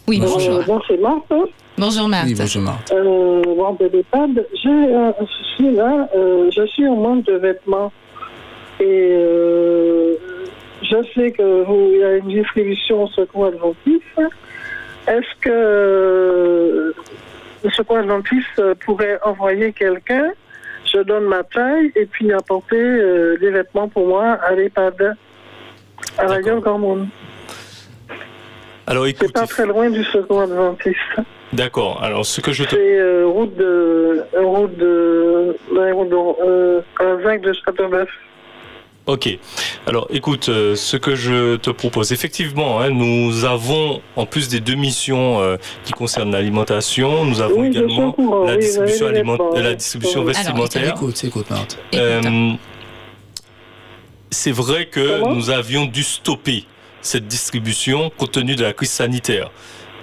Oui, 0.09 0.21
bonjour. 0.21 0.61
Euh, 0.61 0.63
bon, 0.63 0.81
c'est 0.87 1.01
Marthe. 1.01 1.33
Bonjour, 1.77 2.09
Marthe. 2.09 2.27
Oui, 2.27 2.35
bonjour 2.39 2.63
Marthe. 2.63 2.93
Euh, 2.93 3.43
bon, 3.43 3.73
de 3.75 3.87
l'EHPAD, 3.87 4.47
j'ai, 4.55 4.69
euh, 4.69 5.13
je 5.21 5.45
suis 5.57 5.75
là, 5.75 6.09
euh, 6.15 6.51
je 6.55 6.65
suis 6.67 6.87
en 6.87 6.97
manque 6.97 7.25
de 7.25 7.35
vêtements. 7.35 7.93
Et 8.79 8.85
euh, 8.85 10.15
je 10.83 10.97
sais 11.15 11.33
qu'il 11.33 11.99
y 11.99 12.05
a 12.05 12.17
une 12.19 12.29
distribution 12.29 13.05
au 13.05 13.09
secours 13.09 13.47
adventiste. 13.47 14.21
Est-ce 15.09 15.41
que 15.41 16.95
le 17.65 17.71
secours 17.71 17.99
adventiste 17.99 18.63
pourrait 18.85 19.19
envoyer 19.25 19.73
quelqu'un? 19.73 20.31
Je 20.85 20.99
donne 20.99 21.25
ma 21.25 21.43
taille 21.43 21.91
et 21.97 22.07
puis 22.07 22.33
apporter 22.33 22.77
euh, 22.77 23.37
des 23.41 23.51
vêtements 23.51 23.89
pour 23.89 24.07
moi 24.07 24.39
à 24.47 24.55
l'EHPAD, 24.55 25.17
à 26.17 26.25
la 26.27 26.41
Gueule 26.41 26.61
Gormone. 26.61 27.09
Alors 28.87 29.05
C'est 29.05 29.11
écoute, 29.11 29.33
pas 29.33 29.47
très 29.47 29.67
loin 29.67 29.91
du 29.91 30.05
secours 30.05 30.43
adventiste. 30.43 30.97
d'accord. 31.53 32.03
Alors 32.03 32.25
ce 32.25 32.41
que 32.41 32.53
je 32.53 32.65
te 32.65 32.71
C'est 32.77 32.99
euh, 32.99 33.27
route 33.27 33.55
de 33.57 34.23
euh, 34.35 34.43
route 34.45 34.77
de 34.77 35.57
euh, 35.77 36.81
à 36.99 37.05
la 37.05 37.17
vague 37.17 37.43
de 37.43 37.53
Châteauneuf. 37.65 38.09
Ok. 39.07 39.29
Alors, 39.87 40.09
écoute, 40.11 40.49
euh, 40.49 40.75
ce 40.75 40.97
que 40.97 41.15
je 41.15 41.55
te 41.57 41.71
propose, 41.71 42.11
effectivement, 42.11 42.81
hein, 42.81 42.91
nous 42.91 43.45
avons, 43.45 44.03
en 44.17 44.27
plus 44.27 44.49
des 44.49 44.59
deux 44.59 44.75
missions 44.75 45.41
euh, 45.41 45.57
qui 45.85 45.93
concernent 45.93 46.33
l'alimentation, 46.33 47.25
nous 47.25 47.41
avons 47.41 47.61
Oui, 47.61 47.69
je 47.69 47.73
suis 47.75 47.83
au 47.83 47.87
également 47.87 48.11
courant, 48.13 48.45
la 48.45 48.55
oui, 48.55 48.59
distribution, 48.59 49.07
aliment- 49.07 49.39
la 49.55 49.69
oui. 49.71 49.77
distribution 49.77 50.21
Alors, 50.23 50.33
vestimentaire. 50.35 50.89
Écoute, 50.97 51.23
écoute 51.23 51.49
Marthe. 51.51 51.79
Écoute. 51.93 52.01
Euh, 52.05 52.51
c'est 54.31 54.51
vrai 54.51 54.87
que 54.87 55.21
Comment? 55.21 55.35
nous 55.37 55.51
avions 55.51 55.87
dû 55.87 56.03
stopper 56.03 56.65
cette 57.07 57.27
distribution 57.27 58.11
compte 58.17 58.33
tenu 58.33 58.57
de 58.57 58.63
la 58.63 58.73
crise 58.73 58.91
sanitaire, 58.91 59.51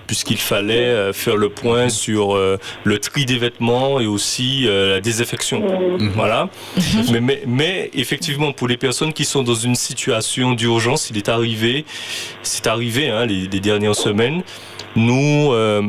puisqu'il 0.07 0.37
fallait 0.37 0.87
euh, 0.87 1.13
faire 1.13 1.35
le 1.35 1.49
point 1.49 1.89
sur 1.89 2.35
euh, 2.35 2.57
le 2.83 2.99
tri 2.99 3.25
des 3.25 3.37
vêtements 3.37 3.99
et 3.99 4.07
aussi 4.07 4.67
euh, 4.67 4.95
la 4.95 5.01
désinfection. 5.01 5.59
Mhm. 5.99 6.11
Voilà. 6.15 6.49
mais, 7.11 7.21
mais, 7.21 7.43
mais 7.45 7.91
effectivement, 7.93 8.51
pour 8.53 8.67
les 8.67 8.77
personnes 8.77 9.13
qui 9.13 9.25
sont 9.25 9.43
dans 9.43 9.55
une 9.55 9.75
situation 9.75 10.53
d'urgence, 10.53 11.09
il 11.09 11.17
est 11.17 11.29
arrivé, 11.29 11.85
c'est 12.41 12.67
arrivé 12.67 13.09
hein, 13.09 13.25
les, 13.25 13.47
les 13.47 13.59
dernières 13.59 13.95
semaines, 13.95 14.43
nous, 14.95 15.51
euh, 15.51 15.81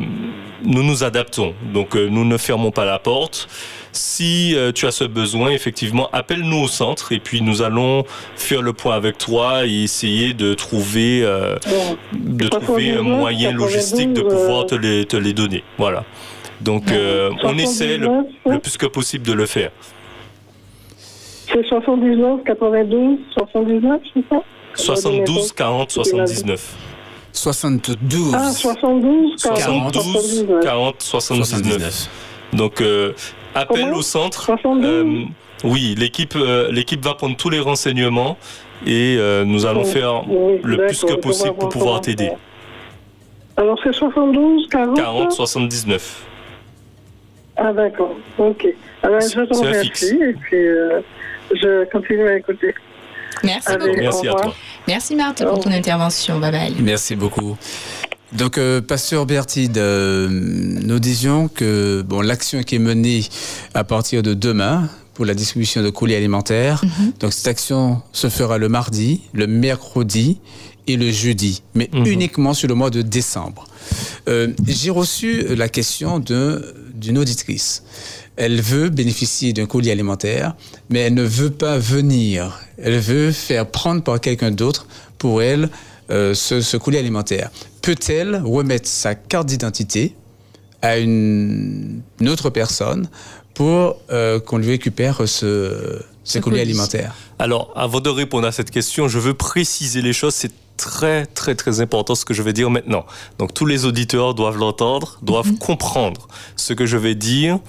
nous 0.63 0.83
nous 0.83 1.03
adaptons. 1.03 1.53
Donc, 1.73 1.95
nous 1.95 2.25
ne 2.25 2.37
fermons 2.37 2.71
pas 2.71 2.85
la 2.85 2.99
porte. 2.99 3.47
Si 3.95 4.53
euh, 4.55 4.73
tu 4.73 4.85
as 4.87 4.91
ce 4.91 5.05
besoin, 5.05 5.51
effectivement, 5.51 6.09
appelle-nous 6.11 6.63
au 6.63 6.67
centre 6.67 7.13
et 7.13 7.19
puis 7.19 7.41
nous 7.41 7.61
allons 7.61 8.03
faire 8.35 8.61
le 8.61 8.73
point 8.73 8.93
avec 8.93 9.17
toi 9.17 9.65
et 9.65 9.83
essayer 9.83 10.33
de 10.33 10.53
trouver, 10.53 11.21
euh, 11.23 11.55
Bon. 11.65 11.97
de 12.13 12.47
trouver 12.49 12.91
un 12.91 12.95
79, 12.97 13.19
moyen 13.19 13.51
logistique 13.53 14.11
de 14.11 14.21
92, 14.21 14.33
pouvoir 14.33 14.61
euh, 14.63 14.65
te 14.65 14.75
les, 14.75 15.05
te 15.05 15.15
les 15.15 15.31
donner. 15.31 15.63
Voilà. 15.77 16.03
Donc, 16.59 16.91
euh, 16.91 17.31
on 17.43 17.57
essaie 17.57 17.97
le, 17.97 18.05
79, 18.07 18.25
le 18.47 18.59
plus 18.59 18.77
que 18.77 18.85
possible 18.85 19.25
de 19.25 19.33
le 19.33 19.45
faire. 19.45 19.71
C'est 21.47 21.65
79, 21.65 22.41
92, 22.45 23.19
79, 23.33 24.01
c'est 24.13 24.23
ça? 24.29 24.41
72 24.73 25.53
40 25.53 25.91
79. 25.91 26.75
72. 27.31 28.33
Ah, 28.35 28.51
72, 28.51 29.41
40, 29.41 29.93
72 29.93 30.23
79. 30.23 30.63
40 30.63 31.01
79. 31.01 31.47
79. 31.47 32.09
Donc 32.53 32.81
euh, 32.81 33.13
appel 33.55 33.81
Comment 33.85 33.97
au 33.97 34.01
centre. 34.01 34.43
72 34.45 34.85
Euh, 34.85 35.23
oui, 35.63 35.95
l'équipe 35.97 36.35
euh, 36.35 36.71
l'équipe 36.71 37.03
va 37.03 37.13
prendre 37.15 37.35
tous 37.37 37.49
les 37.49 37.59
renseignements 37.59 38.37
et 38.85 39.15
euh, 39.17 39.43
nous 39.45 39.65
allons 39.65 39.83
Oui, 39.83 39.89
faire 39.91 40.23
oui, 40.29 40.59
le 40.63 40.77
plus 40.85 41.01
que 41.03 41.13
possible 41.13 41.55
pour 41.55 41.69
pouvoir 41.69 42.01
t'aider. 42.01 42.29
Alors 43.57 43.79
c'est 43.83 43.93
72, 43.93 44.67
40 44.69 44.95
40 44.97 45.31
79. 45.31 46.23
Ah 47.57 47.71
d'accord, 47.71 48.13
ok. 48.37 48.67
Alors 49.01 49.21
je 49.21 49.27
te 49.41 49.57
remercie 49.57 49.85
fixe. 49.87 50.03
et 50.11 50.33
puis 50.33 50.57
euh, 50.67 50.99
je 51.53 51.89
continue 51.89 52.27
à 52.27 52.37
écouter. 52.37 52.75
Merci 53.43 53.69
Allez, 53.71 53.79
beaucoup. 53.87 53.99
au 53.99 54.01
Merci 54.03 54.27
à 54.27 54.31
revoir. 54.31 54.41
toi. 54.43 54.55
Merci 54.87 55.15
Marthe 55.15 55.45
pour 55.45 55.59
ton 55.61 55.71
intervention. 55.71 56.39
Bye 56.39 56.51
bye. 56.51 56.73
Merci 56.81 57.15
beaucoup. 57.15 57.57
Donc, 58.37 58.57
euh, 58.57 58.81
Pasteur 58.81 59.25
Bertide, 59.25 59.77
euh, 59.77 60.27
nous 60.29 60.99
disions 60.99 61.47
que 61.47 62.01
bon, 62.01 62.21
l'action 62.21 62.63
qui 62.63 62.75
est 62.75 62.79
menée 62.79 63.23
à 63.73 63.83
partir 63.83 64.23
de 64.23 64.33
demain 64.33 64.89
pour 65.13 65.25
la 65.25 65.33
distribution 65.33 65.81
de 65.81 65.89
colis 65.89 66.15
alimentaires, 66.15 66.83
donc 67.21 67.31
cette 67.31 67.47
action 67.47 68.01
se 68.11 68.27
fera 68.29 68.57
le 68.57 68.67
mardi, 68.67 69.21
le 69.33 69.47
mercredi 69.47 70.39
et 70.87 70.97
le 70.97 71.09
jeudi, 71.11 71.63
mais 71.73 71.89
Mhm. 71.93 72.05
uniquement 72.05 72.53
sur 72.53 72.67
le 72.67 72.75
mois 72.75 72.89
de 72.89 73.01
décembre. 73.01 73.65
Euh, 74.27 74.49
J'ai 74.67 74.89
reçu 74.89 75.55
la 75.55 75.69
question 75.69 76.19
d'une 76.19 77.17
auditrice. 77.17 77.83
Elle 78.35 78.59
veut 78.61 78.89
bénéficier 78.89 79.53
d'un 79.53 79.65
colis 79.65 79.91
alimentaire, 79.91 80.55
mais 80.89 80.99
elle 80.99 81.13
ne 81.13 81.23
veut 81.23 81.51
pas 81.51 81.77
venir. 81.77 82.59
Elle 82.77 82.99
veut 82.99 83.31
faire 83.31 83.65
prendre 83.65 84.03
par 84.03 84.19
quelqu'un 84.19 84.51
d'autre 84.51 84.87
pour 85.17 85.41
elle 85.41 85.69
euh, 86.11 86.33
ce, 86.35 86.59
ce 86.61 86.75
colis 86.77 86.97
alimentaire. 86.97 87.49
Peut-elle 87.85 88.41
remettre 88.43 88.87
sa 88.87 89.13
carte 89.13 89.45
d'identité 89.45 90.15
à 90.81 90.97
une, 90.97 92.01
une 92.19 92.29
autre 92.29 92.49
personne 92.49 93.07
pour 93.53 93.97
euh, 94.09 94.39
qu'on 94.39 94.57
lui 94.57 94.69
récupère 94.69 95.27
ce, 95.27 96.01
ce 96.23 96.39
colis 96.39 96.61
alimentaire 96.61 97.13
Alors, 97.37 97.71
avant 97.75 97.99
de 97.99 98.09
répondre 98.09 98.47
à 98.47 98.51
cette 98.51 98.71
question, 98.71 99.07
je 99.07 99.19
veux 99.19 99.35
préciser 99.35 100.01
les 100.01 100.13
choses. 100.13 100.33
C'est 100.33 100.51
très, 100.77 101.27
très, 101.27 101.53
très 101.53 101.79
important 101.79 102.15
ce 102.15 102.25
que 102.25 102.33
je 102.33 102.41
vais 102.41 102.53
dire 102.53 102.71
maintenant. 102.71 103.05
Donc, 103.37 103.53
tous 103.53 103.67
les 103.67 103.85
auditeurs 103.85 104.33
doivent 104.33 104.57
l'entendre, 104.57 105.19
doivent 105.21 105.53
comprendre 105.59 106.27
ce 106.55 106.73
que 106.73 106.87
je 106.87 106.97
vais 106.97 107.13
dire. 107.13 107.59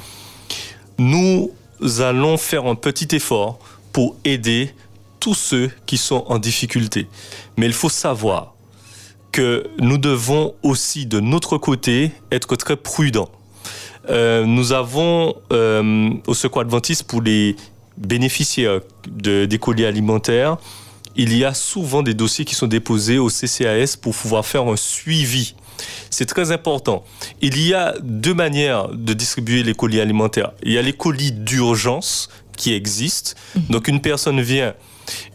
Nous 0.96 1.52
allons 1.98 2.38
faire 2.38 2.64
un 2.64 2.74
petit 2.74 3.14
effort 3.14 3.58
pour 3.92 4.16
aider 4.24 4.74
tous 5.20 5.34
ceux 5.34 5.70
qui 5.84 5.98
sont 5.98 6.24
en 6.28 6.38
difficulté. 6.38 7.06
Mais 7.58 7.66
il 7.66 7.74
faut 7.74 7.90
savoir 7.90 8.55
que 9.36 9.66
nous 9.78 9.98
devons 9.98 10.54
aussi, 10.62 11.04
de 11.04 11.20
notre 11.20 11.58
côté, 11.58 12.10
être 12.32 12.56
très 12.56 12.74
prudents. 12.74 13.28
Euh, 14.08 14.46
nous 14.46 14.72
avons 14.72 15.34
euh, 15.52 16.08
au 16.26 16.32
Secours 16.32 16.62
Adventiste 16.62 17.02
pour 17.02 17.20
les 17.20 17.54
bénéficiaires 17.98 18.80
de, 19.06 19.44
des 19.44 19.58
colis 19.58 19.84
alimentaires, 19.84 20.56
il 21.16 21.36
y 21.36 21.44
a 21.44 21.52
souvent 21.52 22.02
des 22.02 22.14
dossiers 22.14 22.46
qui 22.46 22.54
sont 22.54 22.66
déposés 22.66 23.18
au 23.18 23.28
CCAS 23.28 23.98
pour 24.00 24.14
pouvoir 24.14 24.46
faire 24.46 24.66
un 24.68 24.76
suivi. 24.76 25.54
C'est 26.08 26.24
très 26.24 26.50
important. 26.50 27.04
Il 27.42 27.60
y 27.60 27.74
a 27.74 27.94
deux 28.02 28.32
manières 28.32 28.88
de 28.88 29.12
distribuer 29.12 29.62
les 29.62 29.74
colis 29.74 30.00
alimentaires. 30.00 30.52
Il 30.62 30.72
y 30.72 30.78
a 30.78 30.82
les 30.82 30.94
colis 30.94 31.32
d'urgence 31.32 32.30
qui 32.56 32.72
existent. 32.72 33.32
Donc 33.68 33.86
une 33.86 34.00
personne 34.00 34.40
vient, 34.40 34.72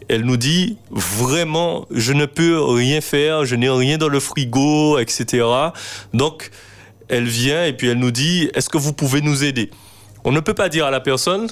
elle 0.08 0.22
nous 0.22 0.36
dit 0.36 0.76
vraiment, 0.90 1.86
je 1.90 2.12
ne 2.12 2.26
peux 2.26 2.62
rien 2.62 3.00
faire, 3.00 3.44
je 3.44 3.56
n'ai 3.56 3.68
rien 3.68 3.98
dans 3.98 4.08
le 4.08 4.20
frigo, 4.20 4.98
etc. 4.98 5.44
Donc 6.14 6.50
elle 7.08 7.26
vient 7.26 7.64
et 7.66 7.72
puis 7.72 7.88
elle 7.88 7.98
nous 7.98 8.10
dit, 8.10 8.50
est-ce 8.54 8.68
que 8.68 8.78
vous 8.78 8.92
pouvez 8.92 9.20
nous 9.20 9.44
aider? 9.44 9.70
On 10.24 10.32
ne 10.32 10.40
peut 10.40 10.54
pas 10.54 10.68
dire 10.68 10.86
à 10.86 10.90
la 10.90 11.00
personne 11.00 11.48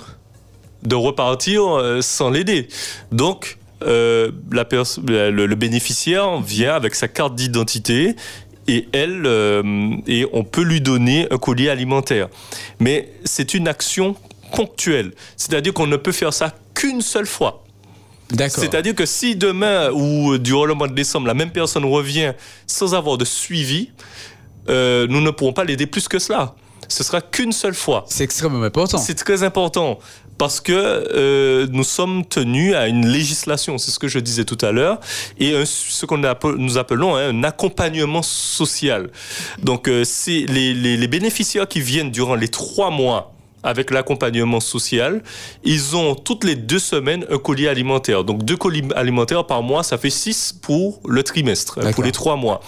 de 0.83 0.95
repartir 0.95 1.67
euh, 1.67 2.01
sans 2.01 2.31
l'aider. 2.31 2.69
Donc 3.13 3.59
euh, 3.83 4.31
le, 4.53 5.55
bénéficiaire 5.55 6.41
vient 6.41 6.75
avec 6.75 6.95
sa 6.95 7.09
carte 7.09 7.35
d'identité 7.35 8.15
et 8.69 8.89
elle 8.93 9.23
euh, 9.27 9.63
et 10.07 10.27
on 10.33 10.45
peut 10.45 10.63
lui 10.63 10.81
donner 10.81 11.27
un 11.31 11.39
colis 11.39 11.69
alimentaire. 11.69 12.29
Mais 12.79 13.11
c'est 13.25 13.55
une 13.55 13.69
action 13.69 14.17
ponctuelle, 14.53 15.13
c'est-à-dire 15.37 15.73
qu'on 15.73 15.87
ne 15.87 15.97
peut 15.97 16.13
faire 16.13 16.33
ça 16.33 16.55
qu'une 16.75 17.01
seule 17.01 17.27
fois. 17.27 17.65
C'est-à-dire 18.61 18.95
que 18.95 19.07
si 19.07 19.37
demain 19.37 19.91
ou 19.91 20.39
durant 20.39 20.65
le 20.65 20.75
mois 20.75 20.89
de 20.89 20.95
décembre, 20.95 21.27
la 21.27 21.35
même 21.35 21.51
personne 21.53 21.85
revient 21.85 22.33
sans 22.67 22.95
avoir 22.95 23.19
de 23.19 23.25
suivi, 23.25 23.91
euh, 24.69 25.07
nous 25.09 25.21
ne 25.21 25.31
pourrons 25.31 25.53
pas 25.53 25.65
l'aider 25.65 25.87
plus 25.87 26.07
que 26.09 26.19
cela. 26.19 26.55
Ce 26.89 27.05
sera 27.05 27.21
qu'une 27.21 27.53
seule 27.53 27.75
fois. 27.75 28.05
C'est 28.09 28.25
extrêmement 28.25 28.63
important. 28.63 28.99
C'est 28.99 29.15
très 29.15 29.43
important 29.43 29.99
parce 30.39 30.59
que 30.61 30.73
euh, 30.73 31.67
nous 31.71 31.85
sommes 31.85 32.25
tenus 32.25 32.75
à 32.75 32.89
une 32.89 33.07
législation, 33.07 33.77
c'est 33.79 33.91
ce 33.91 33.99
que 33.99 34.09
je 34.09 34.19
disais 34.19 34.45
tout 34.45 34.57
à 34.63 34.73
l'heure, 34.73 34.99
et 35.39 35.55
un- 35.55 35.65
ce 35.67 36.07
qu'on 36.07 36.19
nous 36.57 36.79
appelons 36.79 37.15
hein, 37.15 37.29
un 37.29 37.45
accompagnement 37.45 38.23
social. 38.23 39.11
Donc, 39.63 39.87
euh, 39.87 40.03
c'est 40.05 40.47
les, 40.49 40.73
les- 40.73 40.97
les 40.97 41.09
bénéficiaires 41.09 41.69
qui 41.69 41.81
viennent 41.83 42.11
durant 42.11 42.35
les 42.37 42.49
trois 42.49 42.91
mois 42.91 43.35
avec 43.63 43.91
l'accompagnement 43.91 44.61
social, 44.61 45.23
ils 45.65 45.97
ont 45.97 46.15
toutes 46.15 46.45
les 46.45 46.57
deux 46.57 46.79
semaines 46.79 47.25
un 47.31 47.39
colis 47.39 47.69
alimentaire. 47.69 48.25
Donc, 48.25 48.45
deux 48.45 48.57
colis 48.57 48.85
alimentaires 48.97 49.47
par 49.47 49.63
mois, 49.63 49.83
ça 49.83 49.99
fait 49.99 50.11
six 50.11 50.53
pour 50.53 51.01
le 51.09 51.23
trimestre, 51.23 51.81
pour 51.93 52.05
les 52.05 52.13
trois 52.13 52.37
mois. 52.37 52.61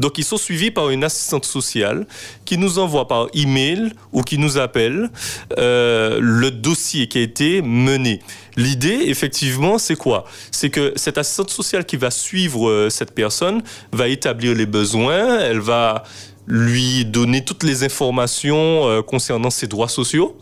Donc, 0.00 0.18
ils 0.18 0.24
sont 0.24 0.36
suivis 0.36 0.70
par 0.70 0.90
une 0.90 1.04
assistante 1.04 1.44
sociale 1.44 2.06
qui 2.44 2.58
nous 2.58 2.78
envoie 2.78 3.08
par 3.08 3.28
email 3.34 3.92
ou 4.12 4.22
qui 4.22 4.38
nous 4.38 4.58
appelle 4.58 5.10
euh, 5.58 6.18
le 6.20 6.50
dossier 6.50 7.08
qui 7.08 7.18
a 7.18 7.22
été 7.22 7.62
mené. 7.62 8.20
L'idée, 8.56 9.04
effectivement, 9.06 9.78
c'est 9.78 9.96
quoi? 9.96 10.24
C'est 10.50 10.70
que 10.70 10.92
cette 10.96 11.18
assistante 11.18 11.50
sociale 11.50 11.84
qui 11.84 11.96
va 11.96 12.10
suivre 12.10 12.68
euh, 12.68 12.90
cette 12.90 13.14
personne 13.14 13.62
va 13.92 14.08
établir 14.08 14.54
les 14.54 14.66
besoins, 14.66 15.38
elle 15.40 15.60
va 15.60 16.04
lui 16.46 17.04
donner 17.04 17.44
toutes 17.44 17.62
les 17.62 17.84
informations 17.84 18.88
euh, 18.88 19.02
concernant 19.02 19.50
ses 19.50 19.66
droits 19.66 19.88
sociaux 19.88 20.36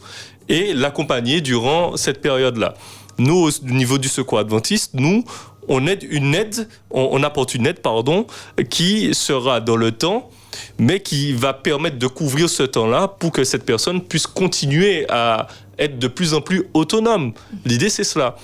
et 0.48 0.74
l'accompagner 0.74 1.40
durant 1.40 1.96
cette 1.96 2.20
période-là. 2.20 2.74
Nous, 3.18 3.48
au 3.48 3.50
niveau 3.64 3.98
du 3.98 4.08
secours 4.08 4.38
adventiste, 4.38 4.90
nous, 4.94 5.24
on 5.68 5.86
aide 5.86 6.02
une 6.02 6.34
aide, 6.34 6.68
on, 6.90 7.22
apporte 7.22 7.54
une 7.54 7.66
aide, 7.66 7.80
pardon, 7.80 8.26
qui 8.68 9.14
sera 9.14 9.60
dans 9.60 9.76
le 9.76 9.92
temps, 9.92 10.30
mais 10.78 11.00
qui 11.00 11.32
va 11.32 11.52
permettre 11.52 11.98
de 11.98 12.06
couvrir 12.06 12.48
ce 12.50 12.62
temps-là 12.64 13.08
pour 13.08 13.32
que 13.32 13.44
cette 13.44 13.64
personne 13.64 14.02
puisse 14.02 14.26
continuer 14.26 15.06
à 15.08 15.46
être 15.78 15.98
de 15.98 16.08
plus 16.08 16.34
en 16.34 16.40
plus 16.40 16.64
autonome. 16.74 17.32
L'idée, 17.64 17.88
c'est 17.88 18.04
cela. 18.04 18.36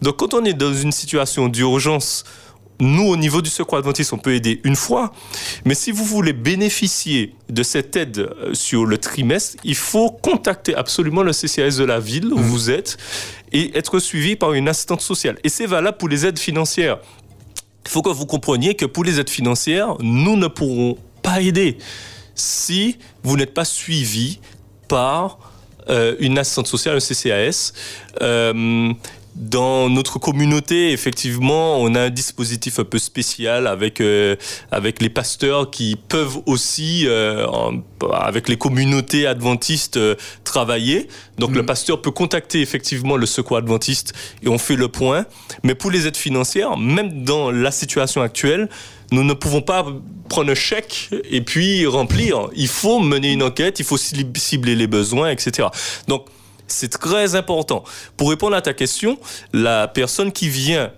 Donc, 0.00 0.18
quand 0.18 0.34
on 0.34 0.44
est 0.44 0.54
dans 0.54 0.72
une 0.72 0.92
situation 0.92 1.48
d'urgence, 1.48 2.24
nous, 2.80 3.06
au 3.06 3.16
niveau 3.16 3.42
du 3.42 3.50
secours 3.50 3.78
adventiste, 3.78 4.12
on 4.12 4.18
peut 4.18 4.34
aider 4.34 4.60
une 4.64 4.76
fois. 4.76 5.12
Mais 5.64 5.74
si 5.74 5.90
vous 5.90 6.04
voulez 6.04 6.32
bénéficier 6.32 7.34
de 7.48 7.62
cette 7.62 7.96
aide 7.96 8.18
euh, 8.18 8.54
sur 8.54 8.86
le 8.86 8.98
trimestre, 8.98 9.56
il 9.64 9.74
faut 9.76 10.10
contacter 10.10 10.74
absolument 10.74 11.22
le 11.22 11.32
CCAS 11.32 11.76
de 11.78 11.84
la 11.84 12.00
ville 12.00 12.32
où 12.32 12.38
vous 12.38 12.70
êtes 12.70 12.96
et 13.52 13.76
être 13.76 13.98
suivi 13.98 14.36
par 14.36 14.52
une 14.52 14.68
assistante 14.68 15.00
sociale. 15.00 15.38
Et 15.44 15.48
c'est 15.48 15.66
valable 15.66 15.98
pour 15.98 16.08
les 16.08 16.26
aides 16.26 16.38
financières. 16.38 16.98
Il 17.84 17.90
faut 17.90 18.02
que 18.02 18.10
vous 18.10 18.26
compreniez 18.26 18.74
que 18.74 18.86
pour 18.86 19.04
les 19.04 19.20
aides 19.20 19.30
financières, 19.30 19.96
nous 20.00 20.36
ne 20.36 20.46
pourrons 20.46 20.96
pas 21.22 21.40
aider 21.40 21.78
si 22.34 22.98
vous 23.22 23.36
n'êtes 23.36 23.54
pas 23.54 23.64
suivi 23.64 24.38
par 24.88 25.38
euh, 25.88 26.14
une 26.20 26.38
assistante 26.38 26.66
sociale, 26.66 26.96
un 26.96 27.00
CCAS. 27.00 27.72
Euh, 28.22 28.92
dans 29.40 29.88
notre 29.88 30.18
communauté, 30.18 30.92
effectivement, 30.92 31.80
on 31.80 31.94
a 31.94 32.02
un 32.02 32.10
dispositif 32.10 32.78
un 32.78 32.84
peu 32.84 32.98
spécial 32.98 33.66
avec 33.66 34.00
euh, 34.00 34.36
avec 34.70 35.00
les 35.00 35.08
pasteurs 35.08 35.70
qui 35.70 35.96
peuvent 35.96 36.38
aussi, 36.46 37.04
euh, 37.06 37.46
en- 37.46 37.80
avec 38.12 38.48
les 38.48 38.56
communautés 38.56 39.26
adventistes, 39.26 39.96
euh, 39.96 40.14
travailler. 40.44 41.08
Donc 41.38 41.54
le 41.54 41.64
pasteur 41.64 42.02
peut 42.02 42.10
contacter 42.10 42.60
effectivement 42.60 43.16
le 43.16 43.24
secours 43.26 43.56
adventiste 43.56 44.12
et 44.42 44.48
on 44.48 44.58
fait 44.58 44.76
le 44.76 44.88
point. 44.88 45.24
Mais 45.62 45.74
pour 45.74 45.90
les 45.90 46.06
aides 46.06 46.16
financières, 46.18 46.76
même 46.76 47.24
dans 47.24 47.50
la 47.50 47.70
situation 47.70 48.20
actuelle, 48.20 48.68
nous 49.12 49.24
ne 49.24 49.32
pouvons 49.32 49.62
pas 49.62 49.86
prendre 50.28 50.50
un 50.52 50.54
chèque 50.54 51.08
et 51.30 51.40
puis 51.40 51.86
remplir. 51.86 52.48
Il 52.54 52.68
faut 52.68 53.00
mener 53.00 53.32
une 53.32 53.42
enquête, 53.42 53.80
il 53.80 53.84
faut 53.86 53.96
cib- 53.96 54.36
cibler 54.36 54.76
les 54.76 54.86
besoins, 54.86 55.30
etc. 55.30 55.68
Donc 56.08 56.26
c'est 56.72 56.88
très 56.88 57.34
important. 57.34 57.84
Pour 58.16 58.30
répondre 58.30 58.56
à 58.56 58.62
ta 58.62 58.74
question, 58.74 59.18
la 59.52 59.88
personne 59.88 60.32
qui 60.32 60.48
vient, 60.48 60.90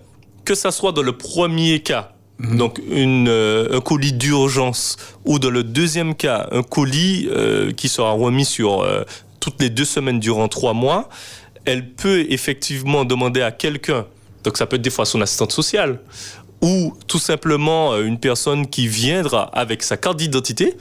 que 0.45 0.55
ça 0.55 0.71
soit 0.71 0.91
dans 0.91 1.01
le 1.01 1.17
premier 1.17 1.81
cas, 1.81 2.13
donc 2.39 2.81
une, 2.89 3.27
euh, 3.29 3.77
un 3.77 3.81
colis 3.81 4.13
d'urgence, 4.13 4.97
ou 5.25 5.39
dans 5.39 5.49
le 5.49 5.63
deuxième 5.63 6.15
cas, 6.15 6.47
un 6.51 6.63
colis 6.63 7.27
euh, 7.29 7.71
qui 7.71 7.87
sera 7.87 8.11
remis 8.11 8.45
sur 8.45 8.81
euh, 8.81 9.03
toutes 9.39 9.61
les 9.61 9.69
deux 9.69 9.85
semaines 9.85 10.19
durant 10.19 10.47
trois 10.47 10.73
mois, 10.73 11.09
elle 11.65 11.89
peut 11.89 12.25
effectivement 12.29 13.05
demander 13.05 13.41
à 13.41 13.51
quelqu'un, 13.51 14.05
donc 14.43 14.57
ça 14.57 14.65
peut 14.65 14.75
être 14.75 14.81
des 14.81 14.89
fois 14.89 15.05
son 15.05 15.21
assistante 15.21 15.51
sociale, 15.51 15.99
ou 16.61 16.93
tout 17.07 17.19
simplement 17.19 17.97
une 17.97 18.19
personne 18.19 18.67
qui 18.67 18.87
viendra 18.87 19.43
avec 19.53 19.83
sa 19.83 19.97
carte 19.97 20.17
d'identité 20.17 20.75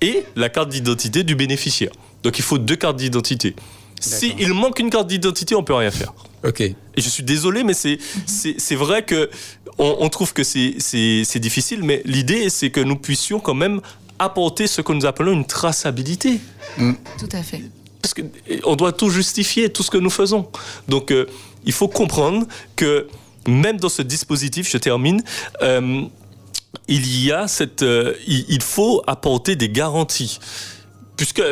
et 0.00 0.24
la 0.36 0.48
carte 0.48 0.68
d'identité 0.68 1.24
du 1.24 1.34
bénéficiaire. 1.34 1.90
Donc 2.22 2.38
il 2.38 2.44
faut 2.44 2.58
deux 2.58 2.76
cartes 2.76 2.96
d'identité. 2.96 3.54
S'il 4.00 4.52
manque 4.52 4.78
une 4.78 4.90
carte 4.90 5.08
d'identité, 5.08 5.54
on 5.54 5.64
peut 5.64 5.74
rien 5.74 5.90
faire. 5.90 6.12
Ok. 6.44 6.60
Et 6.60 6.74
je 6.96 7.08
suis 7.08 7.22
désolé, 7.22 7.64
mais 7.64 7.74
c'est 7.74 8.74
vrai 8.74 9.04
que 9.04 9.30
on, 9.78 9.96
on 10.00 10.08
trouve 10.08 10.32
que 10.32 10.44
c'est 10.44 11.38
difficile, 11.38 11.82
mais 11.82 12.02
l'idée 12.04 12.48
c'est 12.50 12.70
que 12.70 12.80
nous 12.80 12.96
puissions 12.96 13.40
quand 13.40 13.54
même 13.54 13.80
apporter 14.18 14.66
ce 14.66 14.80
que 14.80 14.92
nous 14.92 15.06
appelons 15.06 15.32
une 15.32 15.46
traçabilité. 15.46 16.40
Tout 16.78 17.28
à 17.32 17.42
fait. 17.42 17.62
Parce 18.02 18.14
que 18.14 18.22
eh, 18.48 18.60
on 18.64 18.76
doit 18.76 18.92
tout 18.92 19.10
justifier, 19.10 19.70
tout 19.70 19.82
ce 19.82 19.90
que 19.90 19.98
nous 19.98 20.10
faisons. 20.10 20.48
Donc, 20.88 21.10
euh, 21.10 21.26
il 21.64 21.72
faut 21.72 21.88
comprendre 21.88 22.46
que 22.76 23.08
même 23.46 23.78
dans 23.78 23.88
ce 23.88 24.02
dispositif, 24.02 24.70
je 24.70 24.78
termine, 24.78 25.22
euh, 25.62 26.02
il 26.88 27.24
y 27.24 27.32
a 27.32 27.48
cette, 27.48 27.82
euh, 27.82 28.14
il, 28.26 28.44
il 28.48 28.62
faut 28.62 29.02
apporter 29.06 29.56
des 29.56 29.68
garanties 29.68 30.38
puisque 31.16 31.42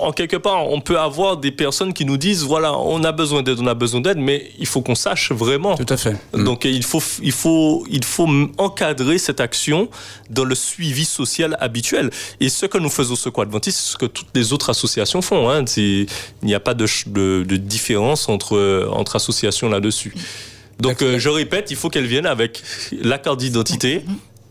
en 0.00 0.12
quelque 0.12 0.36
part 0.36 0.68
on 0.68 0.80
peut 0.80 0.98
avoir 0.98 1.36
des 1.36 1.52
personnes 1.52 1.92
qui 1.92 2.04
nous 2.04 2.16
disent 2.16 2.42
voilà 2.42 2.76
on 2.76 3.04
a 3.04 3.12
besoin 3.12 3.42
d'aide 3.42 3.58
on 3.60 3.66
a 3.66 3.74
besoin 3.74 4.00
d'aide 4.00 4.18
mais 4.18 4.50
il 4.58 4.66
faut 4.66 4.82
qu'on 4.82 4.94
sache 4.94 5.32
vraiment. 5.32 5.76
Tout 5.76 5.86
à 5.88 5.96
fait. 5.96 6.16
donc 6.34 6.64
il 6.64 6.82
faut 6.82 7.02
il 7.22 7.32
faut 7.32 7.86
il 7.90 8.04
faut 8.04 8.28
encadrer 8.58 9.18
cette 9.18 9.40
action 9.40 9.88
dans 10.30 10.44
le 10.44 10.54
suivi 10.54 11.04
social 11.04 11.56
habituel. 11.60 12.10
Et 12.40 12.48
ce 12.48 12.66
que 12.66 12.78
nous 12.78 12.90
faisons 12.90 13.16
ce 13.16 13.24
Secours 13.24 13.42
Adventiste 13.44 13.78
c'est 13.78 13.92
ce 13.92 13.96
que 13.96 14.06
toutes 14.06 14.28
les 14.34 14.52
autres 14.52 14.70
associations 14.70 15.22
font 15.22 15.48
hein. 15.50 15.64
Il 15.76 16.06
n'y 16.42 16.54
a 16.54 16.60
pas 16.60 16.74
de, 16.74 16.86
de, 17.06 17.44
de 17.44 17.56
différence 17.56 18.28
entre 18.28 18.88
entre 18.92 19.16
associations 19.16 19.68
là-dessus. 19.68 20.14
Donc 20.80 21.02
euh, 21.02 21.18
je 21.18 21.28
répète 21.28 21.70
il 21.70 21.76
faut 21.76 21.88
qu'elles 21.90 22.06
viennent 22.06 22.26
avec 22.26 22.62
la 22.92 23.18
carte 23.18 23.38
d'identité 23.40 24.02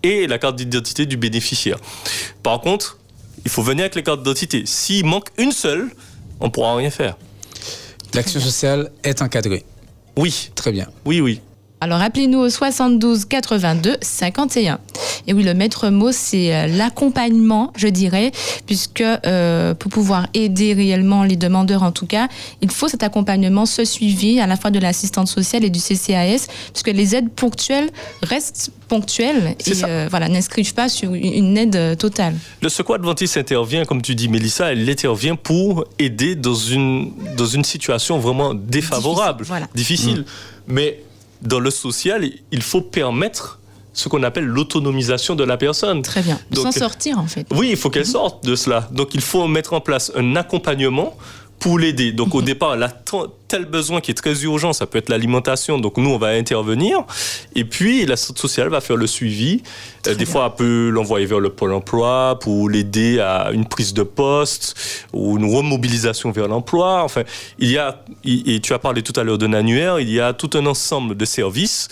et 0.04 0.28
la 0.28 0.38
carte 0.38 0.56
d'identité 0.56 1.06
du 1.06 1.18
bénéficiaire. 1.18 1.78
Par 2.43 2.62
contre 2.62 2.98
il 3.46 3.52
faut 3.52 3.62
venir 3.64 3.84
avec 3.84 3.96
les 3.96 4.04
cartes 4.04 4.20
d'identité. 4.20 4.64
S'il 4.66 5.06
manque 5.06 5.30
une 5.38 5.52
seule, 5.52 5.90
on 6.40 6.50
pourra 6.50 6.76
rien 6.76 6.90
faire. 6.90 7.18
L'action 8.14 8.40
sociale 8.40 8.92
est 9.04 9.22
encadrée. 9.22 9.66
Oui, 10.18 10.50
Très 10.56 10.72
bien. 10.72 10.88
oui, 11.06 11.22
oui. 11.22 11.42
Alors 11.80 12.01
appelez-nous 12.01 12.39
au 12.39 12.49
72 12.49 13.25
82 13.25 13.97
51. 14.01 14.80
Et 15.28 15.34
oui, 15.34 15.43
le 15.43 15.53
maître 15.53 15.89
mot, 15.89 16.11
c'est 16.11 16.55
euh, 16.55 16.65
l'accompagnement, 16.67 17.71
je 17.75 17.88
dirais, 17.88 18.32
puisque 18.65 19.01
euh, 19.01 19.73
pour 19.75 19.91
pouvoir 19.91 20.25
aider 20.34 20.73
réellement 20.73 21.23
les 21.23 21.36
demandeurs, 21.36 21.84
en 21.84 21.91
tout 21.91 22.07
cas, 22.07 22.30
il 22.61 22.71
faut 22.71 22.88
cet 22.88 23.03
accompagnement, 23.03 23.65
ce 23.67 23.86
suivi 23.86 24.39
à 24.39 24.47
la 24.47 24.55
fois 24.57 24.71
de 24.71 24.80
l'assistante 24.80 25.28
sociale 25.28 25.63
et 25.65 25.69
du 25.69 25.80
CCAS, 25.80 26.47
puisque 26.73 26.88
les 26.88 27.15
aides 27.15 27.30
ponctuelles 27.30 27.89
restent 28.23 28.71
ponctuelles 28.88 29.55
et 29.67 29.71
euh, 29.84 30.07
voilà, 30.09 30.30
n'inscrivent 30.30 30.73
pas 30.73 30.89
sur 30.89 31.13
une- 31.13 31.57
aide 31.57 31.97
totale. 31.97 32.34
Le 32.61 32.69
secours 32.69 32.95
adventiste 32.95 33.38
intervient, 33.38 33.86
comme 33.86 34.01
tu 34.01 34.15
dis, 34.15 34.30
Mélissa, 34.30 34.71
elle 34.71 34.89
intervient 34.89 35.36
pour 35.36 35.84
aider 35.99 36.36
dans 36.36 36.55
une, 36.55 37.11
dans 37.38 37.45
une 37.45 37.63
situation 37.65 38.17
vraiment 38.17 38.53
défavorable, 38.55 39.43
Difficile, 39.43 39.47
voilà. 39.47 39.67
difficile. 39.75 40.25
Mais 40.67 40.99
dans 41.42 41.60
le 41.60 41.70
social, 41.70 42.30
il 42.52 42.62
faut 42.62 42.82
permettre 42.82 43.60
ce 43.94 44.10
qu'on 44.10 44.22
appelle 44.22 44.46
l'autonomisation 44.46 45.36
de 45.36 45.44
la 45.44 45.58
personne. 45.58 46.04
Très 46.04 46.22
bien. 46.22 46.40
S'en 46.54 46.72
sortir, 46.72 47.18
en 47.18 47.26
fait. 47.26 47.48
Oui, 47.52 47.70
il 47.72 47.78
faut 47.78 47.90
qu'elle 47.90 48.06
sorte 48.06 48.46
de 48.46 48.56
cela. 48.56 48.88
Donc 48.92 49.16
il 49.16 49.22
faut 49.22 49.48
mettre 49.48 49.74
en 49.74 49.82
place 49.82 50.12
un 50.16 50.36
accompagnement 50.36 51.18
pour 51.60 51.80
l'aider. 51.80 52.12
Donc 52.12 52.36
au 52.36 52.41
départ, 52.41 52.76
elle 52.76 52.84
a 52.84 52.93
tel 53.47 53.66
besoin 53.66 54.01
qui 54.01 54.12
est 54.12 54.16
très 54.16 54.43
urgent, 54.43 54.74
ça 54.74 54.86
peut 54.86 54.97
être 54.97 55.10
l'alimentation, 55.10 55.80
donc 55.80 55.97
nous 55.97 56.10
on 56.10 56.18
va 56.18 56.30
intervenir. 56.30 57.03
Et 57.55 57.64
puis 57.64 58.05
la 58.05 58.16
société 58.16 58.41
sociale 58.41 58.70
va 58.70 58.82
faire 58.82 58.97
le 58.97 59.08
suivi. 59.08 59.64
Euh, 60.08 60.16
des 60.16 60.26
fois, 60.26 60.47
elle 60.51 60.58
peut 60.58 60.89
l'envoyer 60.89 61.26
vers 61.26 61.39
le 61.39 61.49
pôle 61.49 61.74
emploi 61.74 62.38
pour 62.39 62.70
l'aider 62.70 63.20
à 63.20 63.51
une 63.51 63.66
prise 63.66 63.93
de 63.93 64.03
poste 64.03 64.76
ou 65.14 65.38
une 65.38 65.45
remobilisation 65.45 66.32
vers 66.32 66.47
l'emploi. 66.47 67.03
Enfin, 67.03 67.24
il 67.60 67.72
y 67.72 67.78
a, 67.78 68.03
et 68.24 68.60
tu 68.60 68.74
as 68.74 68.80
parlé 68.80 69.01
tout 69.01 69.18
à 69.20 69.24
l'heure 69.24 69.38
d'un 69.38 69.53
annuaire, 69.53 69.99
il 69.99 70.10
y 70.10 70.20
a 70.20 70.34
tout 70.34 70.49
un 70.53 70.66
ensemble 70.66 71.16
de 71.16 71.26
services 71.26 71.88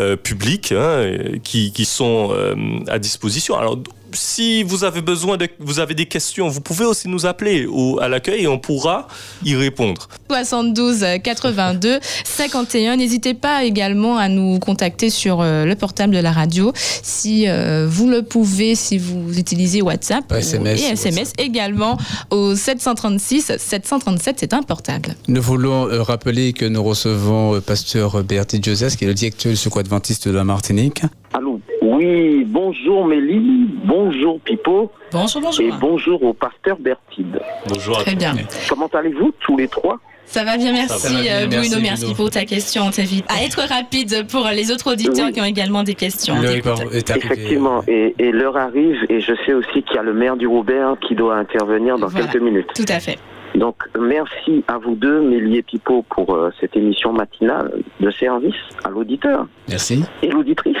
euh, 0.00 0.16
publics 0.16 0.72
hein, 0.72 1.12
qui, 1.42 1.72
qui 1.72 1.84
sont 1.84 2.30
euh, 2.32 2.54
à 2.88 2.98
disposition. 2.98 3.56
Alors, 3.56 3.78
si 4.14 4.62
vous 4.62 4.84
avez 4.84 5.02
besoin 5.02 5.36
de, 5.36 5.48
vous 5.58 5.78
avez 5.78 5.94
des 5.94 6.06
questions, 6.06 6.48
vous 6.48 6.60
pouvez 6.60 6.84
aussi 6.84 7.08
nous 7.08 7.26
appeler 7.26 7.66
au, 7.66 8.00
à 8.00 8.08
l'accueil 8.08 8.44
et 8.44 8.48
on 8.48 8.58
pourra 8.58 9.06
y 9.44 9.54
répondre. 9.54 10.08
72 10.28 11.04
82 11.22 12.00
51. 12.24 12.96
N'hésitez 12.96 13.34
pas 13.34 13.64
également 13.64 14.16
à 14.16 14.28
nous 14.28 14.58
contacter 14.58 15.10
sur 15.10 15.40
euh, 15.40 15.64
le 15.64 15.74
portable 15.74 16.14
de 16.14 16.20
la 16.20 16.32
radio 16.32 16.72
si 16.74 17.48
euh, 17.48 17.86
vous 17.88 18.08
le 18.08 18.22
pouvez, 18.22 18.74
si 18.74 18.98
vous 18.98 19.38
utilisez 19.38 19.82
WhatsApp 19.82 20.30
Ouais, 20.30 20.40
SMS, 20.40 20.82
et 20.82 20.92
SMS 20.92 21.32
également 21.38 21.98
au 22.30 22.54
736 22.54 23.52
737. 23.58 24.36
C'est 24.38 24.54
un 24.54 24.62
portable. 24.62 25.14
Nous 25.28 25.42
voulons 25.42 25.88
euh, 25.88 26.02
rappeler 26.02 26.52
que 26.52 26.64
nous 26.64 26.82
recevons 26.82 27.56
euh, 27.56 27.60
pasteur 27.60 28.22
Bertie 28.24 28.60
Joseph, 28.62 28.96
qui 28.96 29.04
est 29.04 29.08
le 29.08 29.14
directeur 29.14 29.50
du 29.50 29.56
Secours 29.56 29.80
Adventiste 29.80 30.28
de 30.28 30.34
la 30.34 30.44
Martinique. 30.44 31.02
Allô 31.32 31.60
Oui, 31.94 32.44
bonjour 32.44 33.06
Mélie, 33.06 33.68
bonjour 33.84 34.40
Pipo 34.40 34.90
Bonjour, 35.12 35.50
et 35.60 35.70
bonjour 35.80 36.20
au 36.24 36.32
pasteur 36.32 36.76
Bertide. 36.76 37.38
Bonjour. 37.68 37.98
à 38.00 38.02
Très 38.02 38.16
bien. 38.16 38.34
Comment 38.68 38.88
allez-vous 38.92 39.32
tous 39.38 39.56
les 39.56 39.68
trois? 39.68 40.00
Ça 40.26 40.42
va 40.42 40.56
bien, 40.56 40.72
merci, 40.72 40.98
Ça 40.98 41.08
va 41.14 41.20
bien, 41.22 41.32
euh, 41.42 41.46
merci, 41.48 41.68
Bruno. 41.70 41.82
Merci 41.82 42.02
Bruno. 42.06 42.16
pour 42.16 42.30
ta 42.30 42.44
question. 42.44 42.82
On 42.86 42.90
t'invite 42.90 43.24
à 43.30 43.44
être 43.44 43.60
rapide 43.68 44.26
pour 44.28 44.44
les 44.48 44.72
autres 44.72 44.92
auditeurs 44.92 45.26
Oui. 45.26 45.32
qui 45.32 45.40
ont 45.40 45.44
également 45.44 45.84
des 45.84 45.94
questions. 45.94 46.34
Effectivement, 46.42 47.84
et, 47.86 48.12
et 48.18 48.32
l'heure 48.32 48.56
arrive 48.56 49.04
et 49.08 49.20
je 49.20 49.32
sais 49.46 49.52
aussi 49.52 49.82
qu'il 49.84 49.94
y 49.94 49.98
a 49.98 50.02
le 50.02 50.14
maire 50.14 50.36
du 50.36 50.48
Robert 50.48 50.96
qui 51.06 51.14
doit 51.14 51.36
intervenir 51.36 51.96
dans 51.98 52.08
Voilà. 52.08 52.26
quelques 52.26 52.42
minutes. 52.42 52.70
Tout 52.74 52.86
à 52.88 52.98
fait. 52.98 53.18
Donc 53.54 53.76
merci 54.00 54.64
à 54.66 54.78
vous 54.78 54.96
deux, 54.96 55.20
Mélie 55.20 55.58
et 55.58 55.62
Pipo, 55.62 56.04
pour 56.10 56.34
euh, 56.34 56.50
cette 56.60 56.76
émission 56.76 57.12
matinale 57.12 57.70
de 58.00 58.10
service 58.10 58.56
à 58.82 58.90
l'auditeur 58.90 59.46
Merci. 59.68 60.02
et 60.24 60.28
l'auditrice 60.28 60.76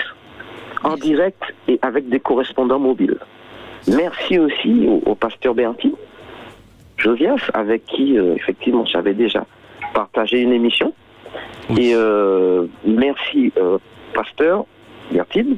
en 0.84 0.96
direct 0.96 1.42
et 1.68 1.78
avec 1.82 2.08
des 2.08 2.20
correspondants 2.20 2.78
mobiles. 2.78 3.18
Merci 3.88 4.38
aussi 4.38 4.86
au, 4.86 5.02
au 5.10 5.14
pasteur 5.14 5.54
Bertie, 5.54 5.94
Josias, 6.96 7.50
avec 7.52 7.84
qui 7.86 8.18
euh, 8.18 8.34
effectivement 8.36 8.84
j'avais 8.86 9.14
déjà 9.14 9.46
partagé 9.92 10.40
une 10.40 10.52
émission. 10.52 10.92
Oui. 11.70 11.88
Et 11.88 11.94
euh, 11.94 12.66
merci 12.84 13.52
euh, 13.56 13.78
pasteur 14.14 14.64
Bertine 15.10 15.56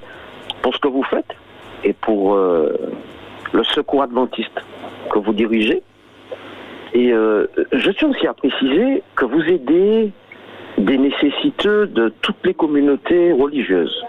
pour 0.63 0.75
ce 0.75 0.81
que 0.81 0.89
vous 0.89 1.05
faites 1.05 1.37
et 1.85 1.93
pour 1.93 2.37
le 2.37 3.65
secours 3.75 4.03
adventiste 4.03 4.61
que 5.13 5.19
vous 5.21 5.33
dirigez. 5.33 5.83
Et 6.95 7.11
je 7.11 7.91
tiens 7.93 8.09
aussi 8.09 8.27
à 8.27 8.33
préciser 8.33 9.03
que 9.15 9.25
vous 9.25 9.43
aidez 9.43 10.11
des 10.79 10.99
nécessiteux 10.99 11.87
de 11.87 12.13
toutes 12.23 12.45
les 12.45 12.55
communautés 12.55 13.33
religieuses. 13.33 14.03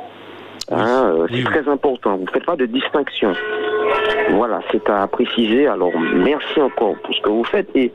Hein, 0.71 1.13
euh, 1.15 1.27
c'est 1.29 1.35
Oui, 1.35 1.43
très 1.43 1.67
important. 1.69 2.17
Vous 2.17 2.25
ne 2.25 2.29
faites 2.29 2.45
pas 2.45 2.55
de 2.55 2.65
distinction. 2.65 3.33
Voilà, 4.31 4.61
c'est 4.71 4.89
à 4.89 5.07
préciser. 5.07 5.67
Alors, 5.67 5.91
merci 5.99 6.59
encore 6.59 6.95
pour 7.03 7.15
ce 7.15 7.21
que 7.21 7.29
vous 7.29 7.43
faites. 7.43 7.69
Et 7.75 7.91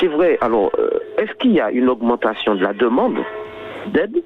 c'est 0.00 0.08
vrai, 0.08 0.38
alors, 0.40 0.70
euh, 0.78 0.90
est-ce 1.18 1.32
qu'il 1.34 1.52
y 1.52 1.60
a 1.60 1.70
une 1.70 1.88
augmentation 1.88 2.54
de 2.54 2.62
la 2.62 2.72
demande 2.72 3.18
d'aide, 3.86 4.22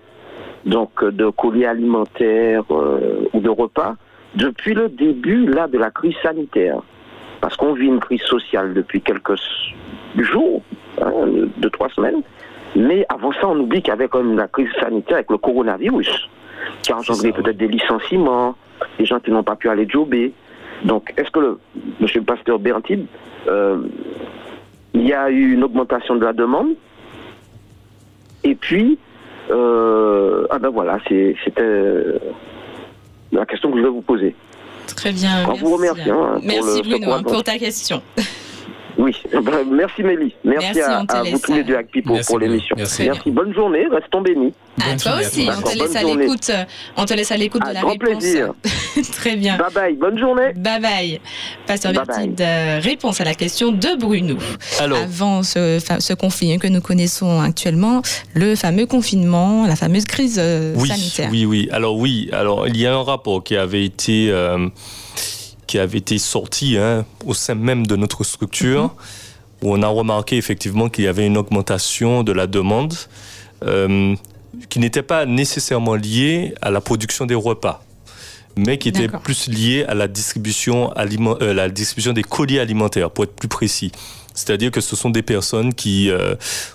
donc 0.65 0.91
euh, 1.03 1.13
de 1.13 1.29
colis 1.31 1.67
alimentaires 1.67 2.65
euh, 2.71 3.29
ou 3.33 3.41
de 3.41 3.51
repas, 3.51 3.95
depuis 4.35 4.75
le 4.75 4.89
début 4.89 5.47
là, 5.47 5.69
de 5.69 5.79
la 5.79 5.91
crise 5.91 6.17
sanitaire? 6.23 6.81
Parce 7.41 7.57
qu'on 7.57 7.75
vit 7.75 7.87
une 7.87 8.01
crise 8.01 8.23
sociale 8.23 8.75
depuis 8.75 9.01
quelques 9.01 9.37
jours, 10.17 10.63
hein, 11.01 11.13
deux, 11.59 11.71
trois 11.71 11.89
semaines. 11.91 12.23
Mais 12.75 13.07
avant 13.09 13.33
ça, 13.33 13.49
on 13.49 13.59
oublie 13.61 13.81
qu'il 13.81 13.91
y 13.91 13.93
avait 13.93 14.09
quand 14.09 14.23
même 14.23 14.37
la 14.37 14.49
crise 14.49 14.71
sanitaire 14.81 15.19
avec 15.19 15.31
le 15.31 15.39
coronavirus, 15.39 16.29
qui 16.83 16.93
a 16.93 16.97
engendré 16.99 17.33
peut-être 17.33 17.57
des 17.57 17.69
licenciements, 17.69 18.55
des 18.99 19.05
gens 19.07 19.21
qui 19.21 19.31
n'ont 19.31 19.43
pas 19.43 19.57
pu 19.57 19.69
aller 19.69 19.87
jobber. 19.89 20.33
Donc, 20.85 21.13
est-ce 21.17 21.31
que, 21.31 21.41
le, 21.41 21.59
monsieur 22.01 22.21
le 22.21 22.27
pasteur 22.27 22.59
Bertide, 22.59 23.07
euh, 23.49 23.79
il 24.95 25.07
y 25.07 25.13
a 25.13 25.31
eu 25.31 25.53
une 25.55 25.65
augmentation 25.65 26.15
de 26.17 26.25
la 26.25 26.33
demande? 26.33 26.69
Et 28.45 28.55
puis, 28.55 28.99
euh, 29.51 30.47
ah 30.51 30.59
ben 30.59 30.69
voilà, 30.71 30.99
c'est- 31.09 31.35
c'était 31.45 31.63
euh, 31.63 32.19
la 33.33 33.45
question 33.47 33.71
que 33.71 33.77
je 33.77 33.81
voulais 33.81 33.93
vous 33.93 34.03
poser. 34.03 34.35
Très 34.97 35.13
bien. 35.13 35.47
On 35.49 35.55
vous 35.55 35.75
remercie, 35.77 36.09
hein, 36.11 36.35
pour 36.37 36.43
Merci 36.45 36.83
le 36.83 36.89
Bruno 36.89 37.13
hein, 37.13 37.23
pour 37.23 37.43
ta 37.45 37.59
question. 37.59 38.01
Oui, 38.99 39.15
merci 39.71 40.03
Mélie. 40.03 40.35
Merci, 40.45 40.67
Merci, 40.75 40.81
à, 41.09 41.23
vous 41.23 41.39
tous 41.39 41.55
les 41.55 41.63
deux 41.63 41.75
euh, 41.77 42.21
pour 42.27 42.39
l'émission. 42.41 42.77
merci. 42.77 43.31
Bonne 43.31 43.55
journée, 43.55 43.87
restons 43.91 44.21
bénis. 44.21 44.53
À 44.81 44.89
Bonne 44.89 44.97
toi 44.99 45.13
aussi, 45.21 45.49
on 45.49 45.63
te 45.63 45.79
laisse 45.79 45.97
à 45.97 46.03
l'écoute. 46.03 46.51
On 46.97 47.05
te 47.05 47.15
laisse 47.15 47.31
à 47.33 47.37
l'écoute 47.37 47.63
de 47.63 47.73
la 47.73 47.81
grand 47.81 47.93
réponse. 47.93 48.09
plaisir. 48.19 48.55
Très 49.13 49.37
bien. 49.37 49.57
Bye 49.57 49.73
bye, 49.73 49.95
bonne 49.95 50.19
journée. 50.19 50.53
Bye 50.57 50.81
bye. 50.81 51.21
Pasteur 51.67 51.93
Bertide, 51.93 52.41
euh, 52.41 52.81
réponse 52.83 53.21
à 53.21 53.25
la 53.25 53.35
question 53.35 53.71
de 53.71 53.97
Bruno. 53.99 54.37
Alors, 54.81 54.99
Avant 54.99 55.43
ce, 55.45 55.79
ce 56.01 56.13
conflit 56.15 56.59
que 56.59 56.67
nous 56.67 56.81
connaissons 56.81 57.41
actuellement, 57.41 58.03
le 58.35 58.57
fameux 58.57 58.87
confinement, 58.87 59.67
la 59.67 59.77
fameuse 59.77 60.07
crise 60.07 60.39
euh, 60.43 60.75
oui, 60.77 60.89
sanitaire. 60.89 61.29
oui, 61.31 61.45
oui. 61.45 61.69
Alors 61.71 61.97
oui, 61.97 62.29
alors 62.33 62.67
il 62.67 62.77
y 62.77 62.87
a 62.87 62.95
un 62.95 63.03
rapport 63.03 63.45
qui 63.45 63.57
avait 63.57 63.85
été 63.85 64.29
euh, 64.31 64.69
qui 65.69 65.79
avait 65.79 65.99
été 65.99 66.19
sorti 66.19 66.77
hein, 66.77 67.05
au 67.25 67.35
sein 67.35 67.55
même 67.55 67.87
de 67.87 67.95
notre 67.95 68.25
structure 68.25 68.97
où 69.63 69.73
on 69.73 69.83
a 69.83 69.89
remarqué 69.89 70.37
effectivement 70.37 70.89
qu'il 70.89 71.05
y 71.05 71.09
avait 71.09 71.27
une 71.27 71.37
augmentation 71.37 72.23
de 72.23 72.33
la 72.33 72.47
demande 72.47 72.95
euh, 73.65 74.15
qui 74.69 74.79
n'était 74.79 75.03
pas 75.03 75.27
nécessairement 75.27 75.95
liée 75.95 76.55
à 76.63 76.71
la 76.71 76.81
production 76.81 77.27
des 77.27 77.35
repas, 77.35 77.85
mais 78.57 78.79
qui 78.79 78.89
était 78.89 79.09
plus 79.09 79.49
lié 79.49 79.85
à 79.89 79.95
la 79.95 80.09
distribution, 80.09 80.93
euh, 80.97 81.55
la 81.55 81.69
distribution 81.69 82.13
des 82.13 82.23
colis 82.23 82.59
alimentaires, 82.59 83.11
pour 83.11 83.25
être 83.25 83.35
plus 83.35 83.49
précis. 83.49 83.93
C'est-à-dire 84.39 84.71
que 84.71 84.81
ce 84.81 84.95
sont 84.95 85.11
des 85.11 85.23
personnes 85.23 85.75
qui, 85.75 86.11
euh, 86.11 86.35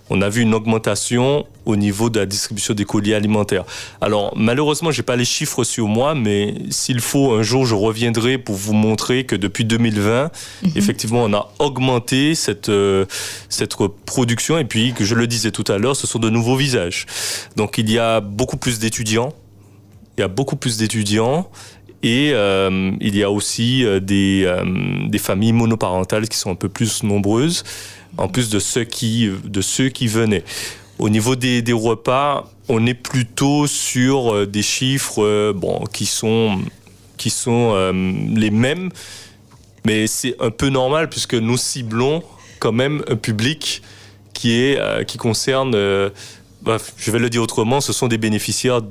on 0.09 0.21
a 0.21 0.29
vu 0.29 0.41
une 0.41 0.53
augmentation 0.53 1.45
au 1.65 1.75
niveau 1.77 2.09
de 2.09 2.19
la 2.19 2.25
distribution 2.25 2.73
des 2.73 2.83
colis 2.83 3.13
alimentaires. 3.13 3.63
Alors 4.01 4.33
malheureusement, 4.35 4.91
j'ai 4.91 5.01
pas 5.01 5.15
les 5.15 5.25
chiffres 5.25 5.63
sur 5.63 5.87
moi, 5.87 6.13
mais 6.13 6.55
s'il 6.69 6.99
faut, 6.99 7.33
un 7.33 7.41
jour, 7.41 7.65
je 7.65 7.75
reviendrai 7.75 8.37
pour 8.37 8.55
vous 8.55 8.73
montrer 8.73 9.23
que 9.23 9.35
depuis 9.35 9.63
2020, 9.63 10.29
effectivement, 10.75 11.23
on 11.23 11.33
a 11.33 11.53
augmenté 11.59 12.35
cette 12.35 12.69
euh, 12.69 13.05
cette 13.47 13.75
production. 14.05 14.57
Et 14.57 14.65
puis, 14.65 14.93
que 14.93 15.05
je 15.05 15.15
le 15.15 15.25
disais 15.25 15.51
tout 15.51 15.63
à 15.71 15.77
l'heure, 15.77 15.95
ce 15.95 16.05
sont 16.05 16.19
de 16.19 16.29
nouveaux 16.29 16.57
visages. 16.57 17.05
Donc 17.55 17.77
il 17.77 17.89
y 17.89 17.97
a 17.97 18.19
beaucoup 18.19 18.57
plus 18.57 18.79
d'étudiants. 18.79 19.33
Il 20.17 20.21
y 20.21 20.23
a 20.23 20.27
beaucoup 20.27 20.55
plus 20.55 20.77
d'étudiants. 20.77 21.49
Et 22.03 22.31
euh, 22.33 22.91
il 22.99 23.15
y 23.15 23.23
a 23.23 23.31
aussi 23.31 23.85
euh, 23.85 24.01
des, 24.01 24.43
euh, 24.45 25.07
des 25.07 25.17
familles 25.17 25.53
monoparentales 25.53 26.27
qui 26.27 26.37
sont 26.37 26.51
un 26.51 26.55
peu 26.55 26.67
plus 26.67 27.01
nombreuses, 27.03 27.63
en 28.17 28.27
plus 28.27 28.49
de 28.49 28.59
ceux 28.59 28.83
qui, 28.83 29.29
de 29.45 29.61
ceux 29.61 29.87
qui 29.87 30.07
venaient. 30.07 30.43
Au 30.99 31.09
niveau 31.09 31.37
des, 31.37 31.63
repas, 31.71 32.51
on 32.67 32.85
est 32.85 32.93
plutôt 32.93 33.67
sur 33.67 34.45
des 34.45 34.61
chiffres 34.61 35.53
bon, 35.53 35.85
qui 35.91 36.05
sont, 36.05 36.59
qui 37.17 37.29
sont 37.29 37.91
les 38.35 38.51
mêmes, 38.51 38.89
mais 39.85 40.05
c'est 40.05 40.35
un 40.39 40.51
peu 40.51 40.69
normal 40.69 41.09
puisque 41.09 41.33
nous 41.33 41.57
ciblons 41.57 42.21
quand 42.59 42.71
même 42.71 43.03
un 43.09 43.15
public 43.15 43.81
qui, 44.33 44.53
est, 44.53 45.05
qui 45.07 45.17
concerne, 45.17 45.75
bref, 46.61 46.93
je 46.95 47.09
vais 47.09 47.19
le 47.19 47.31
dire 47.31 47.41
autrement, 47.41 47.81
ce 47.81 47.91
sont 47.91 48.07
des 48.07 48.19
bénéficiaires 48.19 48.81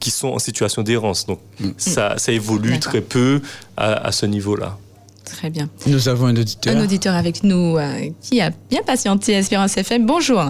qui 0.00 0.10
sont 0.10 0.28
en 0.28 0.38
situation 0.38 0.82
d'errance. 0.82 1.26
Donc 1.26 1.38
ça, 1.76 2.16
ça 2.18 2.32
évolue 2.32 2.80
très 2.80 3.00
peu 3.02 3.40
à, 3.76 3.92
à 4.06 4.12
ce 4.12 4.26
niveau-là. 4.26 4.76
Très 5.24 5.50
bien. 5.50 5.68
Nous 5.86 6.08
avons 6.08 6.26
un 6.26 6.36
auditeur. 6.36 6.76
Un 6.76 6.82
auditeur 6.82 7.14
avec 7.14 7.44
nous 7.44 7.76
euh, 7.76 8.10
qui 8.20 8.40
a 8.40 8.50
bien 8.68 8.82
patienté 8.82 9.36
à 9.36 9.38
Espérance 9.38 9.76
FM. 9.76 10.04
Bonjour. 10.06 10.42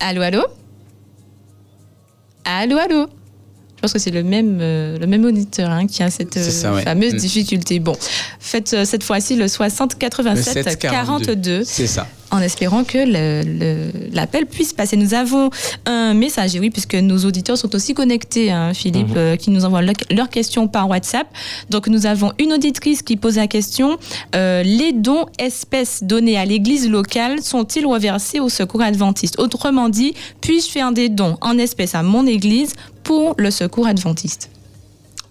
Allô, 0.00 0.20
allô? 0.20 0.42
Allô, 2.44 2.76
allô? 2.76 3.06
Pense 3.82 3.92
que 3.92 3.98
c'est 3.98 4.10
le 4.10 4.22
même, 4.22 4.58
euh, 4.60 4.98
le 4.98 5.06
même 5.06 5.24
auditeur 5.24 5.70
hein, 5.70 5.86
qui 5.86 6.02
a 6.02 6.10
cette 6.10 6.36
euh, 6.36 6.42
C'est 6.42 6.50
ça, 6.50 6.72
ouais. 6.72 6.82
fameuse 6.82 7.14
Mm. 7.14 7.16
difficulté. 7.18 7.78
Bon, 7.80 7.94
faites 8.40 8.72
euh, 8.72 8.84
cette 8.86 9.02
fois-ci 9.02 9.36
le 9.36 9.48
60 9.48 9.98
87 9.98 10.56
Le 10.56 10.62
7 10.70 10.78
42 10.78 11.62
C'est 11.64 11.86
ça. 11.86 12.06
en 12.30 12.38
espérant 12.40 12.82
que 12.84 12.98
l'appel 14.14 14.46
puisse 14.46 14.72
passer. 14.72 14.96
Nous 14.96 15.14
avons 15.14 15.50
un 15.86 16.14
message, 16.14 16.54
et 16.56 16.60
oui, 16.60 16.70
puisque 16.70 16.94
nos 16.94 17.18
auditeurs 17.24 17.58
sont 17.58 17.74
aussi 17.74 17.92
connectés, 17.94 18.50
hein, 18.50 18.72
Philippe, 18.74 19.08
Mhm. 19.10 19.16
euh, 19.16 19.36
qui 19.36 19.50
nous 19.50 19.64
envoient 19.64 19.82
le- 19.82 19.92
leurs 20.10 20.30
questions 20.30 20.68
par 20.68 20.88
WhatsApp. 20.88 21.26
Donc 21.70 21.88
nous 21.88 22.06
avons 22.06 22.32
une 22.38 22.52
auditrice 22.52 23.02
qui 23.02 23.16
pose 23.16 23.36
la 23.36 23.46
question 23.46 23.98
euh, 24.34 24.62
les 24.62 24.92
dons 24.92 25.26
espèces 25.38 26.02
donnés 26.02 26.38
à 26.38 26.44
l'église 26.44 26.88
locale 26.88 27.42
sont-ils 27.42 27.84
reversés 27.86 28.40
au 28.40 28.48
secours 28.48 28.82
adventiste? 28.82 29.38
Autrement 29.38 29.88
dit, 29.88 30.14
puis-je 30.40 30.68
faire 30.70 30.92
des 30.92 31.08
dons 31.08 31.36
en 31.40 31.58
espèces 31.58 31.94
à 31.94 32.02
mon 32.02 32.26
église 32.26 32.72
pour 33.02 33.34
le 33.38 33.50
secours 33.50 33.86
adventiste 33.86 34.50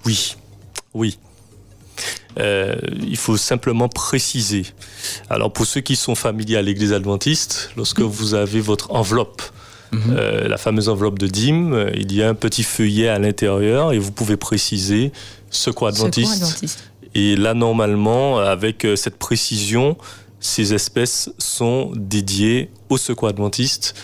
Oui, 0.05 0.35
oui. 0.93 1.17
Euh, 2.39 2.75
il 3.05 3.17
faut 3.17 3.37
simplement 3.37 3.89
préciser. 3.89 4.65
Alors 5.29 5.51
pour 5.51 5.65
ceux 5.65 5.81
qui 5.81 5.95
sont 5.95 6.15
familiers 6.15 6.57
à 6.57 6.61
l'Église 6.61 6.93
adventiste, 6.93 7.71
lorsque 7.75 8.01
vous 8.01 8.33
avez 8.33 8.61
votre 8.61 8.91
enveloppe, 8.91 9.41
euh, 9.93 10.47
la 10.47 10.57
fameuse 10.57 10.87
enveloppe 10.87 11.19
de 11.19 11.27
dîmes, 11.27 11.73
euh, 11.73 11.91
il 11.95 12.13
y 12.13 12.23
a 12.23 12.29
un 12.29 12.33
petit 12.33 12.63
feuillet 12.63 13.09
à 13.09 13.19
l'intérieur 13.19 13.91
et 13.91 13.99
vous 13.99 14.11
pouvez 14.13 14.37
préciser 14.37 15.11
secours 15.49 15.87
adventiste. 15.87 16.33
Secours 16.33 16.47
adventiste. 16.47 16.91
Et 17.13 17.35
là, 17.35 17.53
normalement, 17.53 18.39
avec 18.39 18.85
euh, 18.85 18.95
cette 18.95 19.17
précision, 19.17 19.97
ces 20.39 20.73
espèces 20.73 21.29
sont 21.37 21.91
dédiées 21.95 22.69
au 22.89 22.97
secours 22.97 23.27
adventiste 23.27 23.95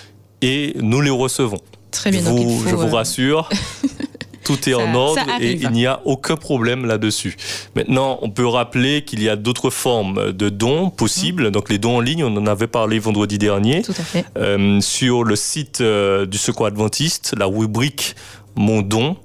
et 0.42 0.74
nous 0.82 1.00
les 1.00 1.10
recevons. 1.10 1.62
Très 1.98 2.12
bien. 2.12 2.22
Vous- 2.22 2.38
donc 2.38 2.48
il 2.50 2.60
faut, 2.64 2.70
je 2.70 2.76
vous 2.76 2.88
euh, 2.88 2.96
rassure, 2.98 3.50
tout 4.44 4.70
est 4.70 4.74
ça- 4.74 4.78
en 4.80 4.94
ordre 4.96 5.22
et 5.42 5.52
il 5.54 5.70
n'y 5.72 5.86
a 5.86 6.02
aucun 6.06 6.36
problème 6.38 6.86
là-dessus. 6.86 7.36
Maintenant, 7.76 8.18
on 8.22 8.30
peut 8.30 8.48
rappeler 8.48 9.04
qu'il 9.04 9.22
y 9.22 9.28
a 9.30 9.36
d'autres 9.36 9.70
formes 9.70 10.32
de 10.32 10.50
dons 10.50 10.90
possibles. 10.90 11.52
Donc 11.52 11.70
les 11.70 11.78
dons 11.80 11.98
en 11.98 12.02
ligne, 12.02 12.24
on 12.24 12.36
en 12.38 12.48
avait 12.48 12.68
parlé 12.68 12.98
vendredi 13.00 13.38
dernier. 13.38 13.82
Tout 13.82 13.92
à 13.92 14.04
fait. 14.04 14.26
Euh, 14.38 14.80
sur 14.82 15.24
le 15.24 15.36
site 15.36 15.82
euh, 15.82 16.26
du 16.26 16.38
Secours 16.38 16.68
Adventiste, 16.68 17.36
la 17.38 17.46
rubrique 17.46 18.16
Mon 18.56 18.82
don. 18.82 19.18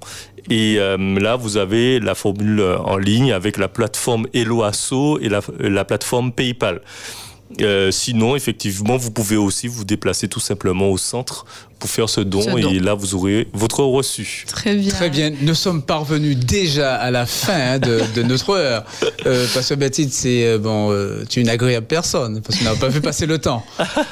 Et 0.49 0.75
euh, 0.77 0.97
là, 1.21 1.37
vous 1.37 1.55
avez 1.55 2.01
la 2.01 2.15
formule 2.15 2.61
en 2.83 2.97
ligne 2.97 3.31
avec 3.31 3.55
la 3.57 3.69
plateforme 3.69 4.27
Eloasso 4.33 5.17
et 5.19 5.29
la, 5.29 5.39
la 5.59 5.85
plateforme 5.85 6.33
PayPal. 6.33 6.81
Euh, 7.61 7.91
sinon, 7.91 8.35
effectivement, 8.35 8.97
vous 8.97 9.11
pouvez 9.11 9.37
aussi 9.37 9.67
vous 9.67 9.85
déplacer 9.85 10.27
tout 10.27 10.39
simplement 10.41 10.89
au 10.89 10.97
centre 10.97 11.45
pour 11.83 11.89
faire 11.89 12.07
ce 12.07 12.21
don, 12.21 12.41
Ce 12.41 12.49
don. 12.49 12.57
et 12.69 12.79
là, 12.79 12.93
vous 12.93 13.13
aurez 13.13 13.45
votre 13.51 13.83
reçu. 13.83 14.45
Très 14.47 14.73
bien. 14.73 14.89
Très 14.89 15.09
bien, 15.09 15.33
nous 15.41 15.53
sommes 15.53 15.81
parvenus 15.81 16.37
déjà 16.37 16.95
à 16.95 17.11
la 17.11 17.25
fin 17.25 17.73
hein, 17.73 17.79
de, 17.79 17.99
de 18.15 18.23
notre 18.23 18.51
heure. 18.51 18.85
Euh, 19.25 19.45
parce 19.53 19.67
que 19.67 19.73
Baptiste, 19.73 20.13
c'est 20.13 20.47
euh, 20.47 20.57
bon, 20.59 20.91
euh, 20.93 21.25
tu 21.27 21.39
es 21.39 21.41
une 21.41 21.49
agréable 21.49 21.85
personne 21.87 22.41
parce 22.41 22.57
qu'on 22.57 22.63
n'a 22.63 22.75
pas 22.75 22.87
vu 22.87 23.01
passer 23.01 23.25
le 23.25 23.37
temps. 23.37 23.65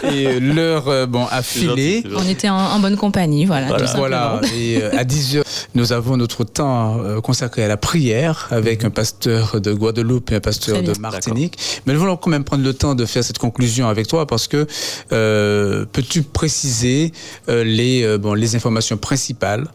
Et 0.04 0.28
euh, 0.28 0.40
l'heure 0.42 0.90
euh, 0.90 1.06
bon 1.06 1.26
a 1.32 1.42
filé. 1.42 2.04
On 2.14 2.28
était 2.28 2.50
en, 2.50 2.58
en 2.58 2.80
bonne 2.80 2.98
compagnie, 2.98 3.46
voilà. 3.46 3.68
Voilà. 3.68 3.84
tout 3.86 3.88
simplement. 3.88 4.02
Voilà, 4.02 4.42
et 4.54 4.82
euh, 4.84 4.98
à 4.98 5.06
10h, 5.06 5.42
nous 5.76 5.94
avons 5.94 6.18
notre 6.18 6.44
temps 6.44 7.00
euh, 7.00 7.22
consacré 7.22 7.64
à 7.64 7.70
la 7.70 7.78
prière 7.78 8.50
avec 8.52 8.84
un 8.84 8.90
pasteur 8.90 9.62
de 9.62 9.72
Guadeloupe 9.72 10.30
et 10.34 10.36
un 10.36 10.40
pasteur 10.42 10.84
de. 10.84 10.92
Martinique. 11.00 11.58
Mais 11.86 11.94
nous 11.94 12.00
voulons 12.02 12.18
quand 12.18 12.30
même 12.32 12.44
prendre 12.44 12.64
le 12.66 12.74
temps 12.74 12.96
de 12.96 13.06
faire 13.06 13.24
cette 13.24 13.38
conclusion 13.38 13.88
avec 13.88 14.08
toi 14.08 14.28
parce 14.28 14.48
que 14.50 14.68
euh, 15.14 15.86
peux-tu 15.94 16.22
préciser 16.24 17.12
euh, 17.50 17.61
les, 17.64 18.04
euh, 18.04 18.18
bon, 18.18 18.34
les 18.34 18.56
informations 18.56 18.98
principales 18.98 19.68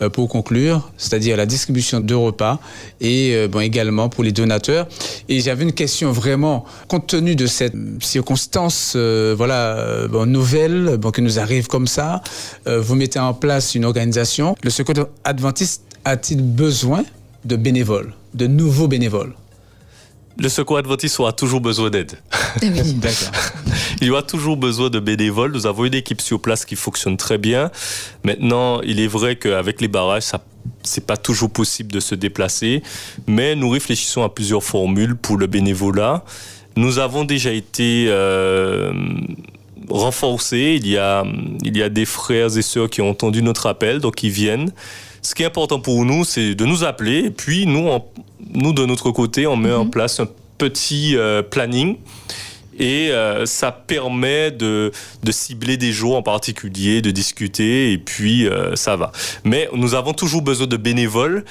euh, 0.00 0.08
pour 0.08 0.28
conclure, 0.28 0.90
c'est-à-dire 0.96 1.36
la 1.36 1.46
distribution 1.46 2.00
de 2.00 2.14
repas 2.14 2.58
et 3.00 3.34
euh, 3.34 3.48
bon, 3.48 3.60
également 3.60 4.08
pour 4.08 4.24
les 4.24 4.32
donateurs. 4.32 4.88
Et 5.28 5.40
j'avais 5.40 5.64
une 5.64 5.72
question 5.72 6.12
vraiment, 6.12 6.64
compte 6.88 7.06
tenu 7.06 7.36
de 7.36 7.46
cette 7.46 7.74
circonstance 8.00 8.96
voilà, 9.36 10.06
nouvelle 10.26 10.96
bon, 10.98 11.10
qui 11.10 11.22
nous 11.22 11.38
arrive 11.38 11.66
comme 11.66 11.86
ça, 11.86 12.22
vous 12.66 12.94
mettez 12.94 13.18
en 13.18 13.34
place 13.34 13.74
une 13.74 13.84
organisation. 13.84 14.56
Le 14.62 14.70
secours 14.70 15.08
adventiste 15.24 15.82
a-t-il 16.04 16.42
besoin 16.42 17.04
de 17.44 17.56
bénévoles, 17.56 18.14
de 18.34 18.46
nouveaux 18.46 18.88
bénévoles? 18.88 19.34
Le 20.38 20.48
Secours 20.48 20.78
Adventiste 20.78 21.20
aura 21.20 21.32
toujours 21.32 21.60
besoin 21.60 21.90
d'aide. 21.90 22.12
D'accord. 22.62 23.30
Il 24.00 24.06
y 24.06 24.10
aura 24.10 24.22
toujours 24.22 24.56
besoin 24.56 24.90
de 24.90 24.98
bénévoles. 24.98 25.52
Nous 25.52 25.66
avons 25.66 25.84
une 25.84 25.94
équipe 25.94 26.20
sur 26.20 26.40
place 26.40 26.64
qui 26.64 26.76
fonctionne 26.76 27.16
très 27.16 27.38
bien. 27.38 27.70
Maintenant, 28.24 28.80
il 28.82 29.00
est 29.00 29.06
vrai 29.06 29.36
qu'avec 29.36 29.80
les 29.80 29.88
barrages, 29.88 30.24
ça 30.24 30.42
c'est 30.84 31.06
pas 31.06 31.16
toujours 31.16 31.50
possible 31.50 31.92
de 31.92 32.00
se 32.00 32.14
déplacer, 32.14 32.82
mais 33.26 33.54
nous 33.56 33.68
réfléchissons 33.68 34.22
à 34.22 34.28
plusieurs 34.28 34.62
formules 34.62 35.16
pour 35.16 35.36
le 35.36 35.46
bénévolat. 35.46 36.24
Nous 36.76 36.98
avons 36.98 37.24
déjà 37.24 37.52
été 37.52 38.06
euh, 38.08 38.92
renforcés. 39.88 40.78
Il 40.80 40.88
y 40.88 40.98
a 40.98 41.24
il 41.62 41.76
y 41.76 41.82
a 41.82 41.88
des 41.88 42.04
frères 42.04 42.56
et 42.56 42.62
sœurs 42.62 42.90
qui 42.90 43.00
ont 43.00 43.10
entendu 43.10 43.42
notre 43.42 43.66
appel, 43.66 44.00
donc 44.00 44.22
ils 44.22 44.30
viennent. 44.30 44.72
Ce 45.22 45.34
qui 45.34 45.42
est 45.44 45.46
important 45.46 45.78
pour 45.80 46.04
nous, 46.04 46.24
c'est 46.24 46.54
de 46.54 46.64
nous 46.64 46.84
appeler, 46.84 47.18
et 47.26 47.30
puis 47.30 47.66
nous, 47.66 47.86
on- 47.88 48.04
nous 48.54 48.72
de 48.72 48.84
notre 48.84 49.10
côté, 49.12 49.46
on 49.46 49.56
met 49.56 49.72
en 49.72 49.86
place 49.86 50.18
un 50.20 50.28
petit 50.58 51.16
euh, 51.16 51.42
planning 51.42 51.96
et 52.78 53.10
euh, 53.10 53.46
ça 53.46 53.70
permet 53.70 54.50
de, 54.50 54.90
de 55.22 55.32
cibler 55.32 55.76
des 55.76 55.92
jours 55.92 56.16
en 56.16 56.22
particulier, 56.22 57.02
de 57.02 57.10
discuter, 57.10 57.92
et 57.92 57.98
puis 57.98 58.48
euh, 58.48 58.74
ça 58.74 58.96
va. 58.96 59.12
Mais 59.44 59.68
nous 59.74 59.94
avons 59.94 60.12
toujours 60.12 60.42
besoin 60.42 60.66
de 60.66 60.76
bénévoles. 60.76 61.44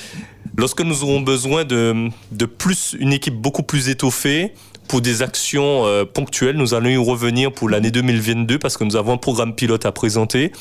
Lorsque 0.57 0.81
nous 0.81 1.03
aurons 1.03 1.21
besoin 1.21 1.63
de, 1.63 2.09
de 2.31 2.45
plus, 2.45 2.95
une 2.99 3.13
équipe 3.13 3.35
beaucoup 3.35 3.63
plus 3.63 3.87
étoffée, 3.89 4.53
pour 4.87 4.99
des 4.99 5.21
actions 5.21 5.85
ponctuelles, 6.13 6.57
nous 6.57 6.73
allons 6.73 6.89
y 6.89 6.97
revenir 6.97 7.53
pour 7.53 7.69
l'année 7.69 7.91
2022 7.91 8.59
parce 8.59 8.75
que 8.75 8.83
nous 8.83 8.97
avons 8.97 9.13
un 9.13 9.17
programme 9.17 9.55
pilote 9.55 9.85
à 9.85 9.93
présenter. 9.93 10.51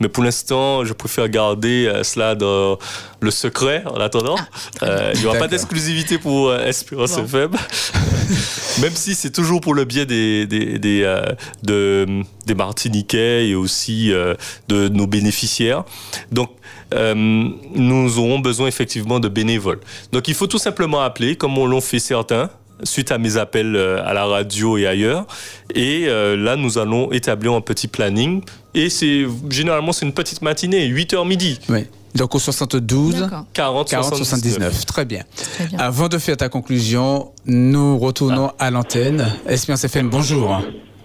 Mais 0.00 0.08
pour 0.08 0.22
l'instant, 0.24 0.84
je 0.84 0.92
préfère 0.92 1.28
garder 1.28 1.86
euh, 1.86 2.02
cela 2.04 2.34
dans 2.34 2.78
le 3.20 3.30
secret 3.30 3.82
en 3.86 3.96
attendant. 4.00 4.36
Euh, 4.82 5.10
il 5.14 5.20
n'y 5.20 5.26
aura 5.26 5.38
pas 5.38 5.48
d'exclusivité 5.48 6.18
pour 6.18 6.48
euh, 6.50 6.64
Espérance 6.66 7.16
Bon. 7.16 7.24
FM. 7.24 7.50
Même 8.82 8.94
si 8.94 9.14
c'est 9.14 9.30
toujours 9.30 9.60
pour 9.60 9.74
le 9.74 9.84
biais 9.84 10.04
des, 10.06 10.46
des, 10.46 10.78
des, 10.78 11.02
euh, 11.02 11.22
de- 11.62 12.22
des 12.46 12.54
Martiniquais 12.54 13.48
et 13.48 13.54
aussi 13.54 14.12
euh, 14.12 14.34
de 14.68 14.88
nos 14.88 15.06
bénéficiaires. 15.06 15.84
Donc, 16.30 16.50
euh, 16.94 17.14
nous 17.16 18.18
aurons 18.18 18.38
besoin 18.38 18.66
effectivement 18.68 19.18
de 19.18 19.28
bénévoles. 19.28 19.80
Donc, 20.12 20.28
il 20.28 20.34
faut 20.34 20.46
tout 20.46 20.58
simplement 20.58 21.00
appeler, 21.00 21.36
comme 21.36 21.56
on 21.58 21.66
l'ont 21.66 21.80
fait 21.80 21.98
certains, 21.98 22.50
suite 22.82 23.10
à 23.12 23.18
mes 23.18 23.36
appels 23.36 23.74
euh, 23.76 24.04
à 24.04 24.12
la 24.14 24.24
radio 24.24 24.76
et 24.76 24.86
ailleurs. 24.86 25.26
Et 25.74 26.04
euh, 26.08 26.36
là, 26.36 26.56
nous 26.56 26.78
allons 26.78 27.12
établir 27.12 27.52
un 27.52 27.60
petit 27.60 27.88
planning. 27.88 28.42
Et 28.74 28.90
c'est 28.90 29.26
généralement, 29.50 29.92
c'est 29.92 30.06
une 30.06 30.12
petite 30.12 30.42
matinée, 30.42 30.88
8h 30.88 31.26
midi. 31.26 31.58
Oui. 31.68 31.86
Donc 32.14 32.34
au 32.34 32.38
72 32.38 33.20
D'accord. 33.20 33.44
40, 33.52 33.90
40 33.90 34.04
79. 34.16 34.72
79. 34.72 34.86
Très 34.86 35.04
bien. 35.04 35.22
Très 35.36 35.66
bien. 35.66 35.78
Avant 35.78 36.08
de 36.08 36.16
faire 36.18 36.36
ta 36.36 36.48
conclusion, 36.48 37.32
nous 37.44 37.98
retournons 37.98 38.52
à 38.58 38.70
l'antenne. 38.70 39.26
Espérance 39.46 39.84
FM, 39.84 40.08
bonjour. 40.08 40.62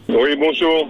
Oui, 0.07 0.36
bonjour. 0.39 0.88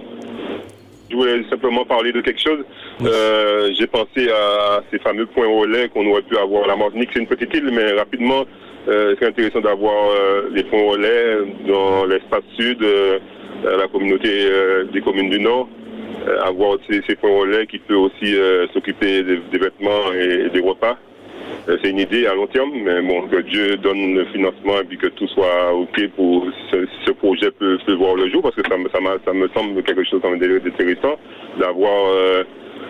Je 1.10 1.16
voulais 1.16 1.42
simplement 1.50 1.84
parler 1.84 2.12
de 2.12 2.20
quelque 2.20 2.40
chose. 2.40 2.64
Euh, 3.02 3.70
J'ai 3.78 3.86
pensé 3.86 4.30
à 4.30 4.80
ces 4.90 4.98
fameux 5.00 5.26
points 5.26 5.46
relais 5.46 5.88
qu'on 5.88 6.06
aurait 6.06 6.22
pu 6.22 6.36
avoir 6.38 6.64
à 6.64 6.68
la 6.68 6.76
Martinique. 6.76 7.10
C'est 7.12 7.20
une 7.20 7.26
petite 7.26 7.52
île, 7.52 7.70
mais 7.72 7.92
rapidement, 7.92 8.44
euh, 8.88 9.14
c'est 9.18 9.28
intéressant 9.28 9.60
d'avoir 9.60 10.10
euh, 10.10 10.48
les 10.52 10.64
points 10.64 10.82
relais 10.82 11.38
dans 11.66 12.04
l'espace 12.04 12.42
sud, 12.58 12.82
euh, 12.82 13.18
la 13.64 13.86
communauté 13.86 14.28
euh, 14.28 14.84
des 14.92 15.00
communes 15.00 15.30
du 15.30 15.38
Nord. 15.38 15.68
Euh, 16.26 16.40
avoir 16.42 16.78
ces, 16.88 17.00
ces 17.06 17.16
points 17.16 17.30
relais 17.30 17.66
qui 17.66 17.78
peut 17.78 17.94
aussi 17.94 18.34
euh, 18.36 18.66
s'occuper 18.72 19.22
des, 19.22 19.58
vêtements 19.58 20.12
et 20.12 20.50
des 20.50 20.60
repas. 20.60 20.98
C'est 21.66 21.90
une 21.90 21.98
idée 21.98 22.26
à 22.26 22.34
long 22.34 22.48
terme, 22.48 22.72
mais 22.74 23.00
bon, 23.02 23.28
que 23.28 23.40
Dieu 23.42 23.76
donne 23.76 24.14
le 24.14 24.24
financement 24.26 24.80
et 24.80 24.84
puis 24.84 24.98
que 24.98 25.06
tout 25.08 25.28
soit 25.28 25.72
OK 25.72 26.08
pour 26.16 26.46
ce, 26.70 26.86
ce 27.06 27.12
projet 27.12 27.52
peut, 27.52 27.78
peut 27.86 27.94
voir 27.94 28.16
le 28.16 28.28
jour, 28.30 28.42
parce 28.42 28.54
que 28.56 28.62
ça 28.68 28.76
me, 28.76 28.88
ça, 28.88 28.98
ça 29.24 29.32
me 29.32 29.48
semble 29.48 29.80
quelque 29.84 30.02
chose 30.04 30.20
d'intéressant 30.22 31.18
d'avoir, 31.60 32.44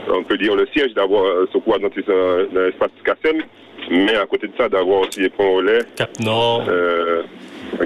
on 0.08 0.22
peut 0.22 0.38
dire, 0.38 0.54
le 0.54 0.66
siège, 0.74 0.94
d'avoir 0.94 1.24
ce 1.52 1.58
cours 1.58 1.78
dans 1.80 1.88
l'espace 1.88 2.90
Cassem, 3.04 3.42
mais 3.90 4.16
à 4.16 4.26
côté 4.26 4.46
de 4.46 4.52
ça, 4.56 4.68
d'avoir 4.68 5.00
aussi 5.00 5.20
les 5.20 5.28
points 5.28 5.48
relais. 5.48 5.80
Cap 5.96 6.10
Nord. 6.20 6.64
Euh, 6.68 7.22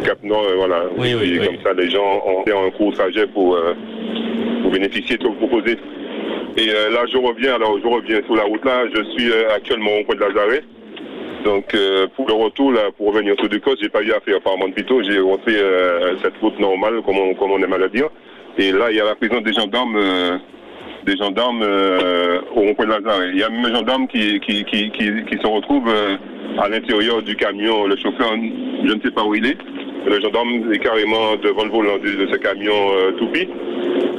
Cap 0.05 0.23
Nord, 0.23 0.45
euh, 0.45 0.55
voilà. 0.57 0.85
Oui, 0.97 1.15
oui, 1.19 1.35
Et 1.35 1.39
oui. 1.41 1.47
Comme 1.47 1.63
ça, 1.63 1.73
les 1.73 1.91
gens 1.91 2.23
ont 2.27 2.45
fait 2.45 2.57
un 2.57 2.71
court 2.71 2.93
trajet 2.93 3.27
pour, 3.27 3.55
euh, 3.57 3.75
pour 4.63 4.71
bénéficier 4.71 5.17
de 5.17 5.23
ce 5.23 5.29
que 5.29 5.33
vous 5.33 5.47
proposez. 5.47 5.79
Et 6.57 6.71
euh, 6.71 6.91
là, 6.91 7.01
je 7.11 7.17
reviens, 7.19 7.55
alors 7.55 7.79
je 7.83 7.87
reviens 7.87 8.21
sur 8.25 8.35
la 8.35 8.45
route 8.45 8.65
là. 8.65 8.85
Je 8.95 9.03
suis 9.13 9.31
euh, 9.31 9.55
actuellement 9.55 9.91
au 10.01 10.05
point 10.05 10.15
de 10.15 10.21
Lazaret. 10.21 10.63
Donc, 11.45 11.75
euh, 11.75 12.09
pour 12.17 12.27
le 12.27 12.35
retour, 12.35 12.73
là, 12.73 12.91
pour 12.97 13.09
revenir 13.13 13.35
sur 13.39 13.49
du 13.49 13.61
côte, 13.61 13.79
j'ai 13.81 13.89
pas 13.89 14.03
eu 14.03 14.11
à 14.13 14.21
faire 14.21 14.41
par 14.41 14.57
Montpito. 14.59 15.01
J'ai 15.03 15.21
refait 15.21 15.57
euh, 15.57 16.17
cette 16.23 16.37
route 16.39 16.59
normale, 16.59 17.03
comme 17.05 17.19
on, 17.19 17.35
comme 17.35 17.53
on 17.53 17.63
aime 17.63 17.73
à 17.73 17.79
le 17.79 17.89
dire. 17.89 18.09
Et 18.59 18.73
là, 18.73 18.91
il 18.91 18.97
y 18.97 19.01
a 19.01 19.05
la 19.05 19.15
présence 19.15 19.43
des 19.43 19.53
gendarmes, 19.53 19.97
euh, 19.97 20.39
des 21.07 21.17
gendarmes 21.17 21.63
euh, 21.63 22.41
au 22.55 22.61
rond-point 22.61 22.85
de 22.87 22.91
Lazaret. 22.91 23.29
Il 23.33 23.39
y 23.39 23.43
a 23.45 23.49
même 23.49 23.65
un 23.65 23.75
gendarme 23.75 24.09
qui, 24.09 24.41
qui, 24.41 24.65
qui, 24.65 25.39
se 25.41 25.47
retrouve 25.47 25.89
euh, 25.89 26.17
à 26.59 26.69
l'intérieur 26.69 27.23
du 27.23 27.37
camion. 27.37 27.87
Le 27.87 27.97
chauffeur, 27.97 28.33
je 28.35 28.93
ne 28.93 29.01
sais 29.01 29.13
pas 29.13 29.23
où 29.25 29.35
il 29.35 29.47
est. 29.47 29.57
Le 30.07 30.21
gendarme 30.21 30.73
est 30.73 30.79
carrément 30.79 31.37
devant 31.43 31.65
le 31.65 31.71
volant 31.71 31.99
de, 31.99 32.27
ce 32.31 32.37
camion 32.37 32.75
euh, 32.75 33.13
toupie. 33.13 33.49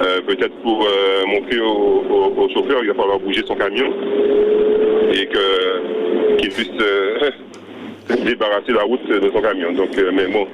Euh, 0.01 0.21
Peut-être 0.27 0.55
pour 0.61 0.85
montrer 1.27 1.59
au, 1.59 2.03
au- 2.09 2.33
au 2.43 2.49
chauffeur 2.53 2.79
qu'il 2.79 2.89
va 2.89 2.93
falloir 2.95 3.19
bouger 3.19 3.43
son 3.45 3.55
camion 3.55 3.91
et 5.13 5.27
qu'il 6.37 6.49
puisse 6.51 6.71
débarrasser 8.25 8.71
la 8.71 8.83
route 8.83 9.05
de 9.07 9.29
son 9.33 9.41
camion. 9.41 9.73
Donc, 9.73 9.89
mais 10.13 10.27
bon, 10.27 10.47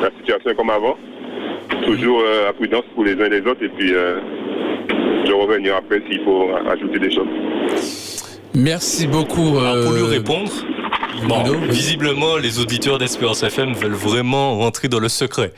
la 0.00 0.10
situation 0.18 0.50
est 0.50 0.54
comme 0.54 0.70
avant. 0.70 0.96
Toujours 1.84 2.22
à 2.48 2.52
prudence 2.52 2.84
pour 2.94 3.04
les 3.04 3.12
uns 3.14 3.26
et 3.26 3.40
les 3.40 3.40
autres 3.40 3.62
et 3.62 3.68
puis 3.68 3.92
je 5.24 5.30
vais 5.30 5.42
revenir 5.42 5.76
après 5.76 6.02
s'il 6.08 6.22
faut 6.24 6.50
ajouter 6.70 6.98
des 6.98 7.14
choses. 7.14 7.28
Merci 8.54 9.06
beaucoup. 9.06 9.58
Alors, 9.58 9.84
pour 9.84 9.92
lui 9.92 10.02
euh, 10.02 10.06
répondre, 10.06 10.50
bon, 11.26 11.42
Bruno, 11.42 11.58
oui. 11.60 11.70
visiblement, 11.70 12.36
les 12.36 12.60
auditeurs 12.60 12.98
d'Espérance 12.98 13.42
FM 13.42 13.72
veulent 13.74 13.92
vraiment 13.92 14.56
rentrer 14.58 14.88
dans 14.88 15.00
le 15.00 15.08
secret. 15.08 15.52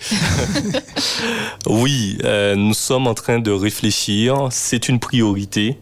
oui, 1.66 2.18
euh, 2.24 2.54
nous 2.54 2.74
sommes 2.74 3.06
en 3.06 3.14
train 3.14 3.38
de 3.38 3.50
réfléchir. 3.50 4.48
C'est 4.50 4.88
une 4.88 4.98
priorité 4.98 5.76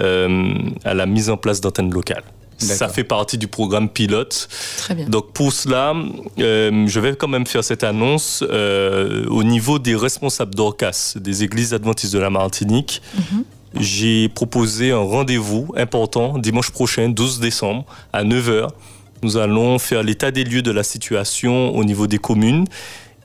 euh, 0.00 0.52
à 0.84 0.94
la 0.94 1.06
mise 1.06 1.30
en 1.30 1.36
place 1.36 1.60
d'antennes 1.60 1.92
locales. 1.92 2.24
Ça 2.58 2.88
fait 2.88 3.04
partie 3.04 3.38
du 3.38 3.48
programme 3.48 3.88
pilote. 3.88 4.48
Très 4.78 4.94
bien. 4.94 5.06
Donc 5.08 5.32
pour 5.32 5.52
cela, 5.52 5.94
euh, 6.38 6.86
je 6.86 7.00
vais 7.00 7.14
quand 7.14 7.28
même 7.28 7.46
faire 7.46 7.62
cette 7.62 7.84
annonce 7.84 8.44
euh, 8.48 9.24
au 9.28 9.44
niveau 9.44 9.78
des 9.78 9.94
responsables 9.94 10.54
d'Orcas, 10.54 11.14
des 11.16 11.44
églises 11.44 11.72
adventistes 11.72 12.12
de 12.12 12.18
la 12.18 12.30
Martinique. 12.30 13.00
J'ai 13.78 14.28
proposé 14.28 14.92
un 14.92 14.98
rendez-vous 14.98 15.72
important 15.76 16.38
dimanche 16.38 16.70
prochain, 16.70 17.08
12 17.10 17.38
décembre, 17.38 17.84
à 18.12 18.24
9h. 18.24 18.68
Nous 19.22 19.36
allons 19.36 19.78
faire 19.78 20.02
l'état 20.02 20.30
des 20.30 20.44
lieux 20.44 20.62
de 20.62 20.70
la 20.70 20.82
situation 20.82 21.76
au 21.76 21.84
niveau 21.84 22.06
des 22.06 22.18
communes 22.18 22.64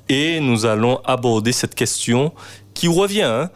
et 0.10 0.40
nous 0.40 0.66
allons 0.66 1.00
aborder 1.06 1.52
cette 1.52 1.76
question 1.76 2.34
qui 2.74 2.88
revient, 2.88 3.22
hein, 3.22 3.50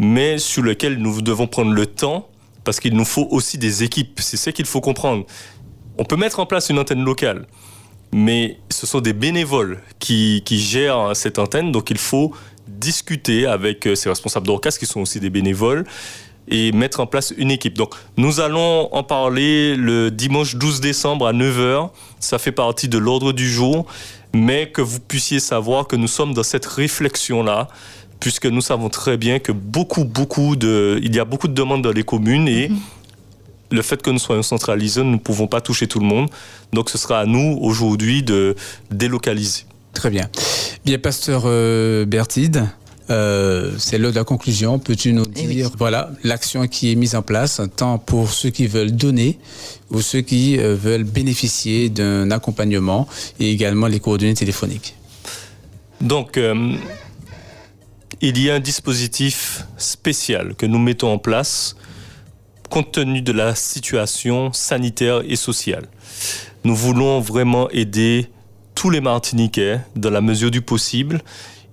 mais 0.00 0.38
sur 0.38 0.64
laquelle 0.64 0.98
nous 0.98 1.22
devons 1.22 1.46
prendre 1.46 1.72
le 1.72 1.86
temps 1.86 2.28
parce 2.64 2.80
qu'il 2.80 2.94
nous 2.94 3.04
faut 3.04 3.28
aussi 3.30 3.58
des 3.58 3.82
équipes. 3.82 4.20
C'est 4.20 4.36
ça 4.36 4.52
qu'il 4.52 4.66
faut 4.66 4.80
comprendre. 4.80 5.24
On 5.98 6.04
peut 6.04 6.16
mettre 6.16 6.40
en 6.40 6.46
place 6.46 6.70
une 6.70 6.78
antenne 6.78 7.04
locale, 7.04 7.46
mais 8.12 8.58
ce 8.70 8.86
sont 8.86 9.00
des 9.00 9.12
bénévoles 9.12 9.80
qui, 9.98 10.42
qui 10.44 10.58
gèrent 10.58 11.14
cette 11.14 11.38
antenne, 11.38 11.72
donc 11.72 11.90
il 11.90 11.98
faut 11.98 12.32
discuter 12.66 13.46
avec 13.46 13.86
euh, 13.86 13.94
ces 13.94 14.08
responsables 14.08 14.46
d'Orcas 14.46 14.72
qui 14.78 14.86
sont 14.86 15.00
aussi 15.00 15.20
des 15.20 15.30
bénévoles 15.30 15.84
et 16.48 16.72
mettre 16.72 17.00
en 17.00 17.06
place 17.06 17.32
une 17.36 17.50
équipe. 17.50 17.74
Donc 17.74 17.94
nous 18.16 18.40
allons 18.40 18.92
en 18.92 19.02
parler 19.02 19.76
le 19.76 20.10
dimanche 20.10 20.56
12 20.56 20.80
décembre 20.80 21.26
à 21.26 21.32
9h. 21.32 21.90
Ça 22.18 22.38
fait 22.38 22.52
partie 22.52 22.88
de 22.88 22.98
l'ordre 22.98 23.32
du 23.32 23.48
jour, 23.48 23.86
mais 24.34 24.70
que 24.70 24.82
vous 24.82 25.00
puissiez 25.00 25.40
savoir 25.40 25.86
que 25.86 25.96
nous 25.96 26.08
sommes 26.08 26.34
dans 26.34 26.42
cette 26.42 26.66
réflexion-là, 26.66 27.68
puisque 28.22 28.46
nous 28.46 28.60
savons 28.60 28.88
très 28.88 29.16
bien 29.16 29.40
que 29.40 29.50
beaucoup, 29.50 30.04
beaucoup 30.04 30.54
de... 30.54 31.00
Il 31.02 31.12
y 31.14 31.18
a 31.18 31.24
beaucoup 31.24 31.48
de 31.48 31.54
demandes 31.54 31.82
dans 31.82 31.90
les 31.90 32.04
communes 32.04 32.46
et 32.46 32.70
le 33.72 33.82
fait 33.82 34.00
que 34.00 34.10
nous 34.10 34.20
soyons 34.20 34.44
centralisés, 34.44 35.02
nous 35.02 35.10
ne 35.10 35.16
pouvons 35.18 35.48
pas 35.48 35.60
toucher 35.60 35.88
tout 35.88 35.98
le 35.98 36.06
monde. 36.06 36.28
Donc 36.72 36.88
ce 36.88 36.98
sera 36.98 37.18
à 37.18 37.26
nous 37.26 37.58
aujourd'hui 37.60 38.22
de 38.22 38.54
délocaliser. 38.92 39.64
Très 39.92 40.08
bien. 40.08 40.28
Bien, 40.84 40.98
pasteur 40.98 41.42
euh, 41.46 42.04
Bertide, 42.04 42.68
euh, 43.10 43.72
c'est 43.76 43.98
l'heure 43.98 44.12
de 44.12 44.16
la 44.18 44.24
conclusion. 44.24 44.78
Peux-tu 44.78 45.12
nous 45.12 45.24
Eh 45.34 45.48
oui. 45.48 45.56
dire, 45.56 45.70
voilà, 45.76 46.12
l'action 46.22 46.68
qui 46.68 46.92
est 46.92 46.94
mise 46.94 47.16
en 47.16 47.22
place, 47.22 47.60
tant 47.76 47.98
pour 47.98 48.30
ceux 48.30 48.50
qui 48.50 48.68
veulent 48.68 48.92
donner 48.92 49.40
ou 49.90 50.00
ceux 50.00 50.20
qui 50.20 50.60
euh, 50.60 50.76
veulent 50.76 51.02
bénéficier 51.02 51.88
d'un 51.88 52.30
accompagnement 52.30 53.08
et 53.40 53.50
également 53.50 53.88
les 53.88 53.98
coordonnées 53.98 54.34
téléphoniques? 54.34 54.94
Donc, 56.00 56.36
euh, 56.36 56.74
il 58.20 58.38
y 58.42 58.50
a 58.50 58.54
un 58.54 58.60
dispositif 58.60 59.64
spécial 59.76 60.54
que 60.54 60.66
nous 60.66 60.78
mettons 60.78 61.12
en 61.12 61.18
place 61.18 61.76
compte 62.70 62.92
tenu 62.92 63.20
de 63.20 63.32
la 63.32 63.54
situation 63.54 64.52
sanitaire 64.52 65.22
et 65.26 65.36
sociale. 65.36 65.88
Nous 66.64 66.74
voulons 66.74 67.20
vraiment 67.20 67.68
aider 67.70 68.28
tous 68.74 68.88
les 68.90 69.00
Martiniquais 69.00 69.80
dans 69.94 70.10
la 70.10 70.20
mesure 70.20 70.50
du 70.50 70.62
possible 70.62 71.20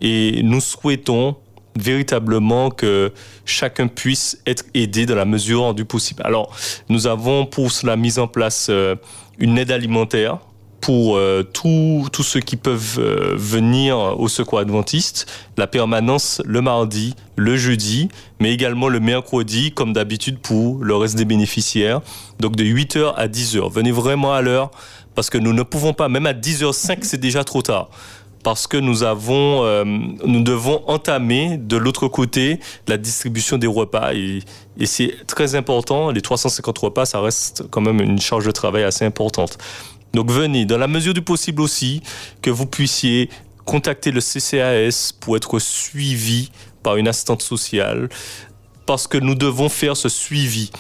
et 0.02 0.42
nous 0.44 0.60
souhaitons 0.60 1.38
véritablement 1.78 2.70
que 2.70 3.14
chacun 3.46 3.88
puisse 3.88 4.42
être 4.46 4.66
aidé 4.74 5.06
dans 5.06 5.16
la 5.16 5.26
mesure 5.26 5.74
du 5.74 5.86
possible. 5.86 6.22
Alors, 6.26 6.56
nous 6.90 7.08
avons 7.08 7.46
pour 7.46 7.72
cela 7.72 7.96
mis 7.96 8.20
en 8.20 8.28
place 8.28 8.68
euh, 8.70 8.96
une 9.38 9.58
aide 9.58 9.72
alimentaire 9.72 10.40
pour 10.82 11.18
euh, 11.18 11.44
tous 11.44 12.24
ceux 12.24 12.40
qui 12.40 12.56
peuvent 12.56 12.98
euh, 13.00 13.34
venir 13.36 13.98
au 13.98 14.28
secours 14.28 14.60
adventiste, 14.60 15.26
la 15.58 15.68
permanence 15.68 16.42
le 16.46 16.62
mardi, 16.62 17.16
le 17.36 17.58
jeudi, 17.58 18.10
mais 18.40 18.54
également 18.54 18.88
le 18.88 19.00
mercredi, 19.00 19.72
comme 19.72 19.94
d'habitude 19.94 20.40
pour 20.40 20.84
le 20.84 20.96
reste 20.96 21.16
des 21.16 21.26
bénéficiaires. 21.26 22.02
Donc 22.40 22.56
de 22.56 22.64
8h 22.64 23.14
à 23.16 23.28
10h. 23.28 23.72
Venez 23.72 23.92
vraiment 23.92 24.34
à 24.34 24.42
l'heure, 24.42 24.72
parce 25.16 25.30
que 25.30 25.38
nous 25.38 25.54
ne 25.54 25.64
pouvons 25.64 25.94
pas, 25.94 26.08
même 26.08 26.26
à 26.26 26.34
10h05, 26.34 27.00
c'est 27.02 27.20
déjà 27.20 27.44
trop 27.44 27.62
tard. 27.62 27.90
Parce 28.42 28.68
que 28.68 28.78
nous 28.78 29.04
avons, 29.04 29.66
euh, 29.66 29.84
nous 29.84 30.42
devons 30.44 30.82
entamer 30.88 31.58
de 31.58 31.76
l'autre 31.76 32.08
côté 32.08 32.62
la 32.88 32.96
distribution 32.96 33.58
des 33.58 33.68
repas 33.68 34.14
et, 34.14 34.40
et 34.80 34.86
c'est 34.86 35.14
très 35.28 35.56
important. 35.56 36.10
Les 36.12 36.22
350 36.22 36.78
repas, 36.78 37.06
ça 37.06 37.20
reste 37.20 37.66
quand 37.70 37.82
même 37.82 38.00
une 38.00 38.22
charge 38.22 38.46
de 38.46 38.52
travail 38.52 38.84
assez 38.84 39.04
importante. 39.04 39.58
Donc 40.14 40.32
venez, 40.32 40.66
dans 40.66 40.78
la 40.78 40.88
mesure 40.88 41.14
du 41.14 41.22
possible 41.22 41.62
aussi, 41.62 42.02
que 42.42 42.50
vous 42.50 42.66
puissiez 42.66 43.30
contacter 43.66 44.12
le 44.12 44.22
CCAS 44.22 45.14
pour 45.20 45.38
être 45.38 45.60
suivi 45.60 46.50
par 46.82 46.96
une 46.98 47.08
assistante 47.08 47.42
sociale, 47.42 48.10
parce 48.86 49.06
que 49.08 49.18
nous 49.18 49.36
devons 49.36 49.70
faire 49.70 49.96
ce 49.96 50.10
suivi. 50.10 50.72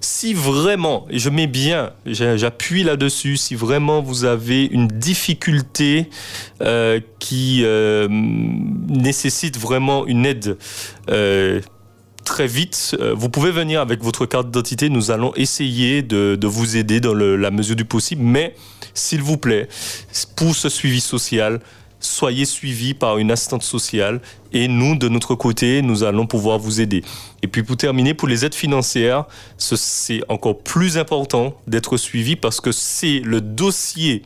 Si 0.00 0.34
vraiment, 0.34 1.06
et 1.08 1.18
je 1.18 1.30
mets 1.30 1.46
bien, 1.46 1.92
j'a- 2.04 2.36
j'appuie 2.36 2.82
là-dessus, 2.84 3.38
si 3.38 3.54
vraiment 3.54 4.02
vous 4.02 4.24
avez 4.26 4.66
une 4.66 4.88
difficulté 4.88 6.10
euh, 6.60 7.00
qui 7.18 7.62
euh, 7.64 8.06
nécessite 8.10 9.58
vraiment 9.58 10.06
une 10.06 10.26
aide 10.26 10.58
euh, 11.10 11.60
très 12.26 12.46
vite, 12.46 12.94
euh, 13.00 13.14
vous 13.16 13.30
pouvez 13.30 13.50
venir 13.50 13.80
avec 13.80 14.02
votre 14.02 14.26
carte 14.26 14.46
d'identité. 14.46 14.90
Nous 14.90 15.10
allons 15.10 15.32
essayer 15.36 16.02
de, 16.02 16.38
vous 16.46 16.76
aider 16.76 17.00
dans 17.00 17.14
la 17.14 17.50
mesure 17.50 17.76
du 17.76 17.86
possible. 17.86 18.22
Mais, 18.22 18.54
s'il 18.92 19.22
vous 19.22 19.38
plaît, 19.38 19.68
pour 20.34 20.54
ce 20.54 20.68
suivi 20.68 21.00
social, 21.00 21.60
soyez 22.00 22.44
suivis 22.44 22.92
par 22.92 23.16
une 23.18 23.30
assistante 23.30 23.62
sociale 23.62 24.20
et 24.52 24.68
nous, 24.68 24.96
de 24.96 25.08
notre 25.08 25.34
côté, 25.34 25.80
nous 25.82 26.04
allons 26.04 26.26
pouvoir 26.26 26.58
vous 26.58 26.80
aider. 26.80 27.02
Et 27.42 27.46
puis 27.46 27.62
pour 27.62 27.76
terminer, 27.76 28.12
pour 28.12 28.28
les 28.28 28.44
aides 28.44 28.54
financières, 28.54 29.24
c'est 29.56 30.20
encore 30.28 30.58
plus 30.58 30.98
important 30.98 31.54
d'être 31.66 31.96
suivi 31.96 32.36
parce 32.36 32.60
que 32.60 32.72
c'est 32.72 33.20
le 33.20 33.40
dossier 33.40 34.22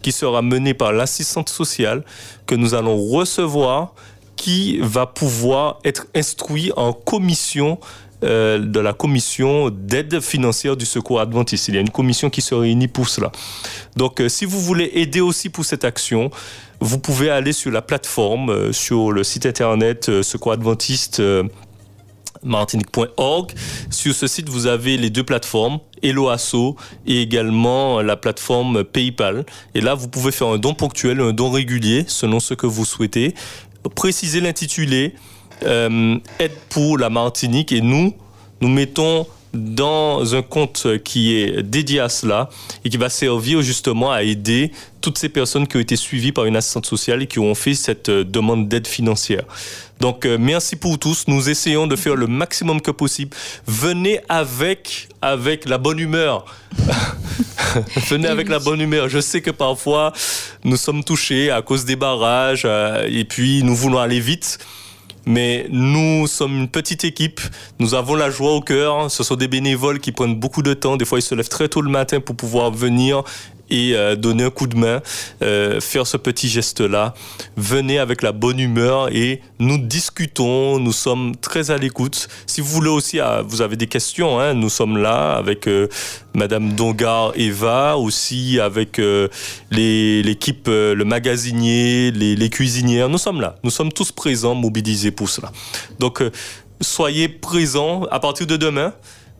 qui 0.00 0.10
sera 0.10 0.42
mené 0.42 0.74
par 0.74 0.92
l'assistante 0.92 1.48
sociale 1.48 2.02
que 2.46 2.56
nous 2.56 2.74
allons 2.74 2.96
recevoir 2.96 3.94
qui 4.36 4.78
va 4.80 5.06
pouvoir 5.06 5.78
être 5.84 6.06
instruit 6.14 6.72
en 6.76 6.92
commission 6.92 7.78
euh, 8.24 8.58
de 8.58 8.78
la 8.78 8.92
commission 8.92 9.68
d'aide 9.70 10.20
financière 10.20 10.76
du 10.76 10.86
secours 10.86 11.20
adventiste. 11.20 11.66
Il 11.66 11.74
y 11.74 11.78
a 11.78 11.80
une 11.80 11.90
commission 11.90 12.30
qui 12.30 12.40
se 12.40 12.54
réunit 12.54 12.86
pour 12.86 13.08
cela. 13.08 13.32
Donc, 13.96 14.20
euh, 14.20 14.28
si 14.28 14.44
vous 14.44 14.60
voulez 14.60 14.92
aider 14.94 15.20
aussi 15.20 15.48
pour 15.48 15.64
cette 15.64 15.84
action, 15.84 16.30
vous 16.78 16.98
pouvez 16.98 17.30
aller 17.30 17.52
sur 17.52 17.72
la 17.72 17.82
plateforme, 17.82 18.50
euh, 18.50 18.72
sur 18.72 19.10
le 19.10 19.24
site 19.24 19.44
internet 19.44 20.22
secours 20.22 20.52
adventiste 20.52 21.20
martinique.org. 22.44 23.52
Sur 23.90 24.14
ce 24.14 24.26
site, 24.28 24.48
vous 24.48 24.66
avez 24.66 24.96
les 24.96 25.10
deux 25.10 25.24
plateformes, 25.24 25.78
Eloasso 26.02 26.76
et 27.06 27.22
également 27.22 28.02
la 28.02 28.16
plateforme 28.16 28.84
PayPal. 28.84 29.44
Et 29.74 29.80
là, 29.80 29.94
vous 29.94 30.08
pouvez 30.08 30.32
faire 30.32 30.48
un 30.48 30.58
don 30.58 30.74
ponctuel, 30.74 31.20
un 31.20 31.32
don 31.32 31.50
régulier, 31.50 32.04
selon 32.06 32.40
ce 32.40 32.54
que 32.54 32.66
vous 32.66 32.84
souhaitez. 32.84 33.34
Précisez 33.94 34.40
l'intitulé, 34.40 35.14
euh, 35.64 36.18
aide 36.38 36.52
pour 36.68 36.98
la 36.98 37.10
Martinique. 37.10 37.72
Et 37.72 37.80
nous, 37.80 38.14
nous 38.60 38.68
mettons 38.68 39.26
dans 39.54 40.34
un 40.34 40.42
compte 40.42 40.86
qui 41.04 41.36
est 41.36 41.62
dédié 41.62 42.00
à 42.00 42.08
cela 42.08 42.48
et 42.84 42.90
qui 42.90 42.96
va 42.96 43.08
servir 43.08 43.62
justement 43.62 44.10
à 44.10 44.22
aider 44.22 44.72
toutes 45.00 45.18
ces 45.18 45.28
personnes 45.28 45.66
qui 45.66 45.76
ont 45.76 45.80
été 45.80 45.96
suivies 45.96 46.32
par 46.32 46.44
une 46.46 46.56
assistante 46.56 46.86
sociale 46.86 47.22
et 47.22 47.26
qui 47.26 47.38
ont 47.38 47.54
fait 47.54 47.74
cette 47.74 48.08
euh, 48.08 48.24
demande 48.24 48.68
d'aide 48.68 48.86
financière. 48.86 49.42
Donc 50.00 50.24
euh, 50.24 50.38
merci 50.40 50.76
pour 50.76 50.98
tous. 50.98 51.24
Nous 51.26 51.50
essayons 51.50 51.86
de 51.86 51.96
faire 51.96 52.14
le 52.16 52.26
maximum 52.26 52.80
que 52.80 52.90
possible. 52.90 53.36
Venez 53.66 54.20
avec 54.28 55.08
avec 55.20 55.68
la 55.68 55.78
bonne 55.78 55.98
humeur. 55.98 56.46
Venez 58.08 58.28
avec 58.28 58.48
la 58.48 58.58
bonne 58.58 58.80
humeur. 58.80 59.08
Je 59.08 59.20
sais 59.20 59.40
que 59.40 59.50
parfois 59.50 60.12
nous 60.64 60.76
sommes 60.76 61.04
touchés 61.04 61.50
à 61.50 61.62
cause 61.62 61.84
des 61.84 61.96
barrages 61.96 62.66
et 63.06 63.24
puis 63.24 63.62
nous 63.62 63.74
voulons 63.74 63.98
aller 63.98 64.20
vite 64.20 64.58
mais 65.26 65.66
nous 65.70 66.26
sommes 66.26 66.56
une 66.56 66.68
petite 66.68 67.04
équipe, 67.04 67.40
nous 67.78 67.94
avons 67.94 68.14
la 68.14 68.30
joie 68.30 68.52
au 68.52 68.60
cœur, 68.60 69.10
ce 69.10 69.22
sont 69.22 69.36
des 69.36 69.48
bénévoles 69.48 70.00
qui 70.00 70.12
prennent 70.12 70.34
beaucoup 70.34 70.62
de 70.62 70.74
temps, 70.74 70.96
des 70.96 71.04
fois 71.04 71.18
ils 71.18 71.22
se 71.22 71.34
lèvent 71.34 71.48
très 71.48 71.68
tôt 71.68 71.80
le 71.80 71.90
matin 71.90 72.20
pour 72.20 72.36
pouvoir 72.36 72.70
venir 72.70 73.22
et 73.72 73.96
euh, 73.96 74.14
donner 74.14 74.44
un 74.44 74.50
coup 74.50 74.66
de 74.66 74.76
main, 74.76 75.00
euh, 75.42 75.80
faire 75.80 76.06
ce 76.06 76.18
petit 76.18 76.48
geste-là. 76.48 77.14
Venez 77.56 77.98
avec 77.98 78.22
la 78.22 78.32
bonne 78.32 78.60
humeur 78.60 79.08
et 79.10 79.40
nous 79.58 79.78
discutons, 79.78 80.78
nous 80.78 80.92
sommes 80.92 81.34
très 81.36 81.70
à 81.70 81.78
l'écoute. 81.78 82.28
Si 82.46 82.60
vous 82.60 82.68
voulez 82.68 82.90
aussi, 82.90 83.18
ah, 83.18 83.42
vous 83.44 83.62
avez 83.62 83.76
des 83.76 83.86
questions, 83.86 84.38
hein, 84.38 84.52
nous 84.52 84.68
sommes 84.68 84.98
là 84.98 85.32
avec 85.32 85.66
euh, 85.66 85.88
Madame 86.34 86.74
Dongar 86.74 87.32
Eva, 87.34 87.96
aussi 87.96 88.60
avec 88.60 89.00
l'équipe, 89.70 90.66
le 90.68 91.04
magasinier, 91.04 92.10
les, 92.10 92.36
les, 92.36 92.50
cuisinières. 92.50 93.08
Nous 93.08 93.18
sommes 93.18 93.40
là, 93.40 93.56
nous 93.62 93.70
sommes 93.70 93.92
tous 93.92 94.12
présents, 94.12 94.54
mobilisés 94.54 95.10
pour 95.10 95.28
cela. 95.28 95.52
Donc, 95.98 96.22
soyez 96.80 97.28
présents 97.28 98.04
à 98.10 98.20
partir 98.20 98.46
de 98.46 98.56
demain 98.56 98.92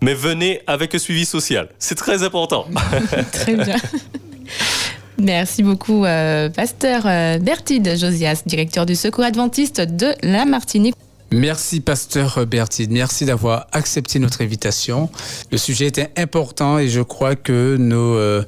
mais 0.03 0.15
venez 0.15 0.61
avec 0.67 0.95
un 0.95 0.99
suivi 0.99 1.25
social. 1.25 1.69
C'est 1.79 1.95
très 1.95 2.23
important. 2.23 2.67
très 3.33 3.55
bien. 3.55 3.77
Merci 5.19 5.63
beaucoup, 5.63 6.05
euh, 6.05 6.51
pasteur 6.51 7.05
euh, 7.07 7.39
Bertide 7.39 7.97
Josias, 7.97 8.43
directeur 8.45 8.85
du 8.85 8.97
Secours 8.97 9.25
adventiste 9.25 9.81
de 9.81 10.15
la 10.23 10.45
Martinique. 10.45 10.97
Merci, 11.33 11.81
pasteur 11.81 12.47
Bertide. 12.47 12.91
Merci 12.91 13.25
d'avoir 13.25 13.67
accepté 13.73 14.19
notre 14.19 14.43
invitation. 14.43 15.11
Le 15.51 15.59
sujet 15.59 15.87
était 15.87 16.11
important 16.17 16.79
et 16.79 16.89
je 16.89 17.01
crois 17.01 17.37
que 17.37 17.77
nos 17.79 18.15
euh, 18.17 18.43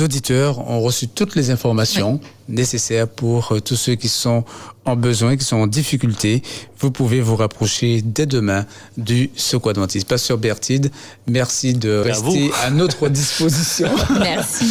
auditeurs 0.00 0.58
ont 0.68 0.80
reçu 0.80 1.08
toutes 1.08 1.36
les 1.36 1.50
informations 1.50 2.20
nécessaires 2.48 3.06
pour 3.06 3.54
tous 3.64 3.76
ceux 3.76 3.94
qui 3.94 4.08
sont 4.08 4.44
en 4.84 4.96
besoin, 4.96 5.36
qui 5.36 5.44
sont 5.44 5.56
en 5.56 5.66
difficulté. 5.68 6.42
Vous 6.78 6.90
pouvez 6.90 7.20
vous 7.20 7.36
rapprocher 7.36 8.02
dès 8.02 8.26
demain 8.26 8.66
du 8.96 9.30
Secours 9.36 9.70
adventiste. 9.70 10.08
Pasteur 10.08 10.36
Bertide, 10.36 10.90
merci 11.28 11.74
de 11.74 11.98
rester 11.98 12.50
à, 12.64 12.70
notre 12.70 13.08
disposition. 13.10 13.88
merci. 14.18 14.64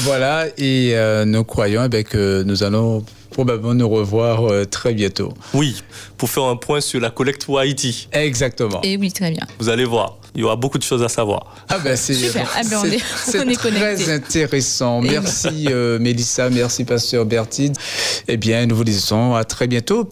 voilà, 0.00 0.46
et 0.58 0.96
nous 1.26 1.44
croyons 1.44 1.88
eh 1.92 2.04
que 2.04 2.42
nous 2.42 2.64
allons 2.64 3.04
probablement 3.32 3.74
nous 3.74 3.88
revoir 3.88 4.44
euh, 4.44 4.64
très 4.64 4.94
bientôt. 4.94 5.32
Oui, 5.54 5.82
pour 6.16 6.30
faire 6.30 6.44
un 6.44 6.56
point 6.56 6.80
sur 6.80 7.00
la 7.00 7.10
collecte 7.10 7.44
pour 7.44 7.58
Haïti. 7.58 8.08
Exactement. 8.12 8.80
Et 8.82 8.96
oui, 8.96 9.10
très 9.10 9.30
bien. 9.30 9.44
Vous 9.58 9.68
allez 9.68 9.84
voir, 9.84 10.18
il 10.34 10.40
y 10.40 10.44
aura 10.44 10.56
beaucoup 10.56 10.78
de 10.78 10.82
choses 10.82 11.02
à 11.02 11.08
savoir. 11.08 11.54
Ah 11.68 11.78
ben 11.78 11.96
c'est 11.96 12.14
Super, 12.14 12.48
ah 12.54 12.60
ben 12.70 12.78
on 12.82 12.84
est, 12.84 13.52
est, 13.52 13.56
très 13.56 14.10
intéressant. 14.10 15.00
Merci 15.00 15.66
euh, 15.68 15.98
Mélissa, 15.98 16.48
merci 16.48 16.84
Pasteur 16.84 17.26
Bertide. 17.26 17.76
Eh 18.28 18.36
bien, 18.36 18.66
nous 18.66 18.76
vous 18.76 18.84
disons 18.84 19.34
à 19.34 19.44
très 19.44 19.66
bientôt. 19.66 20.08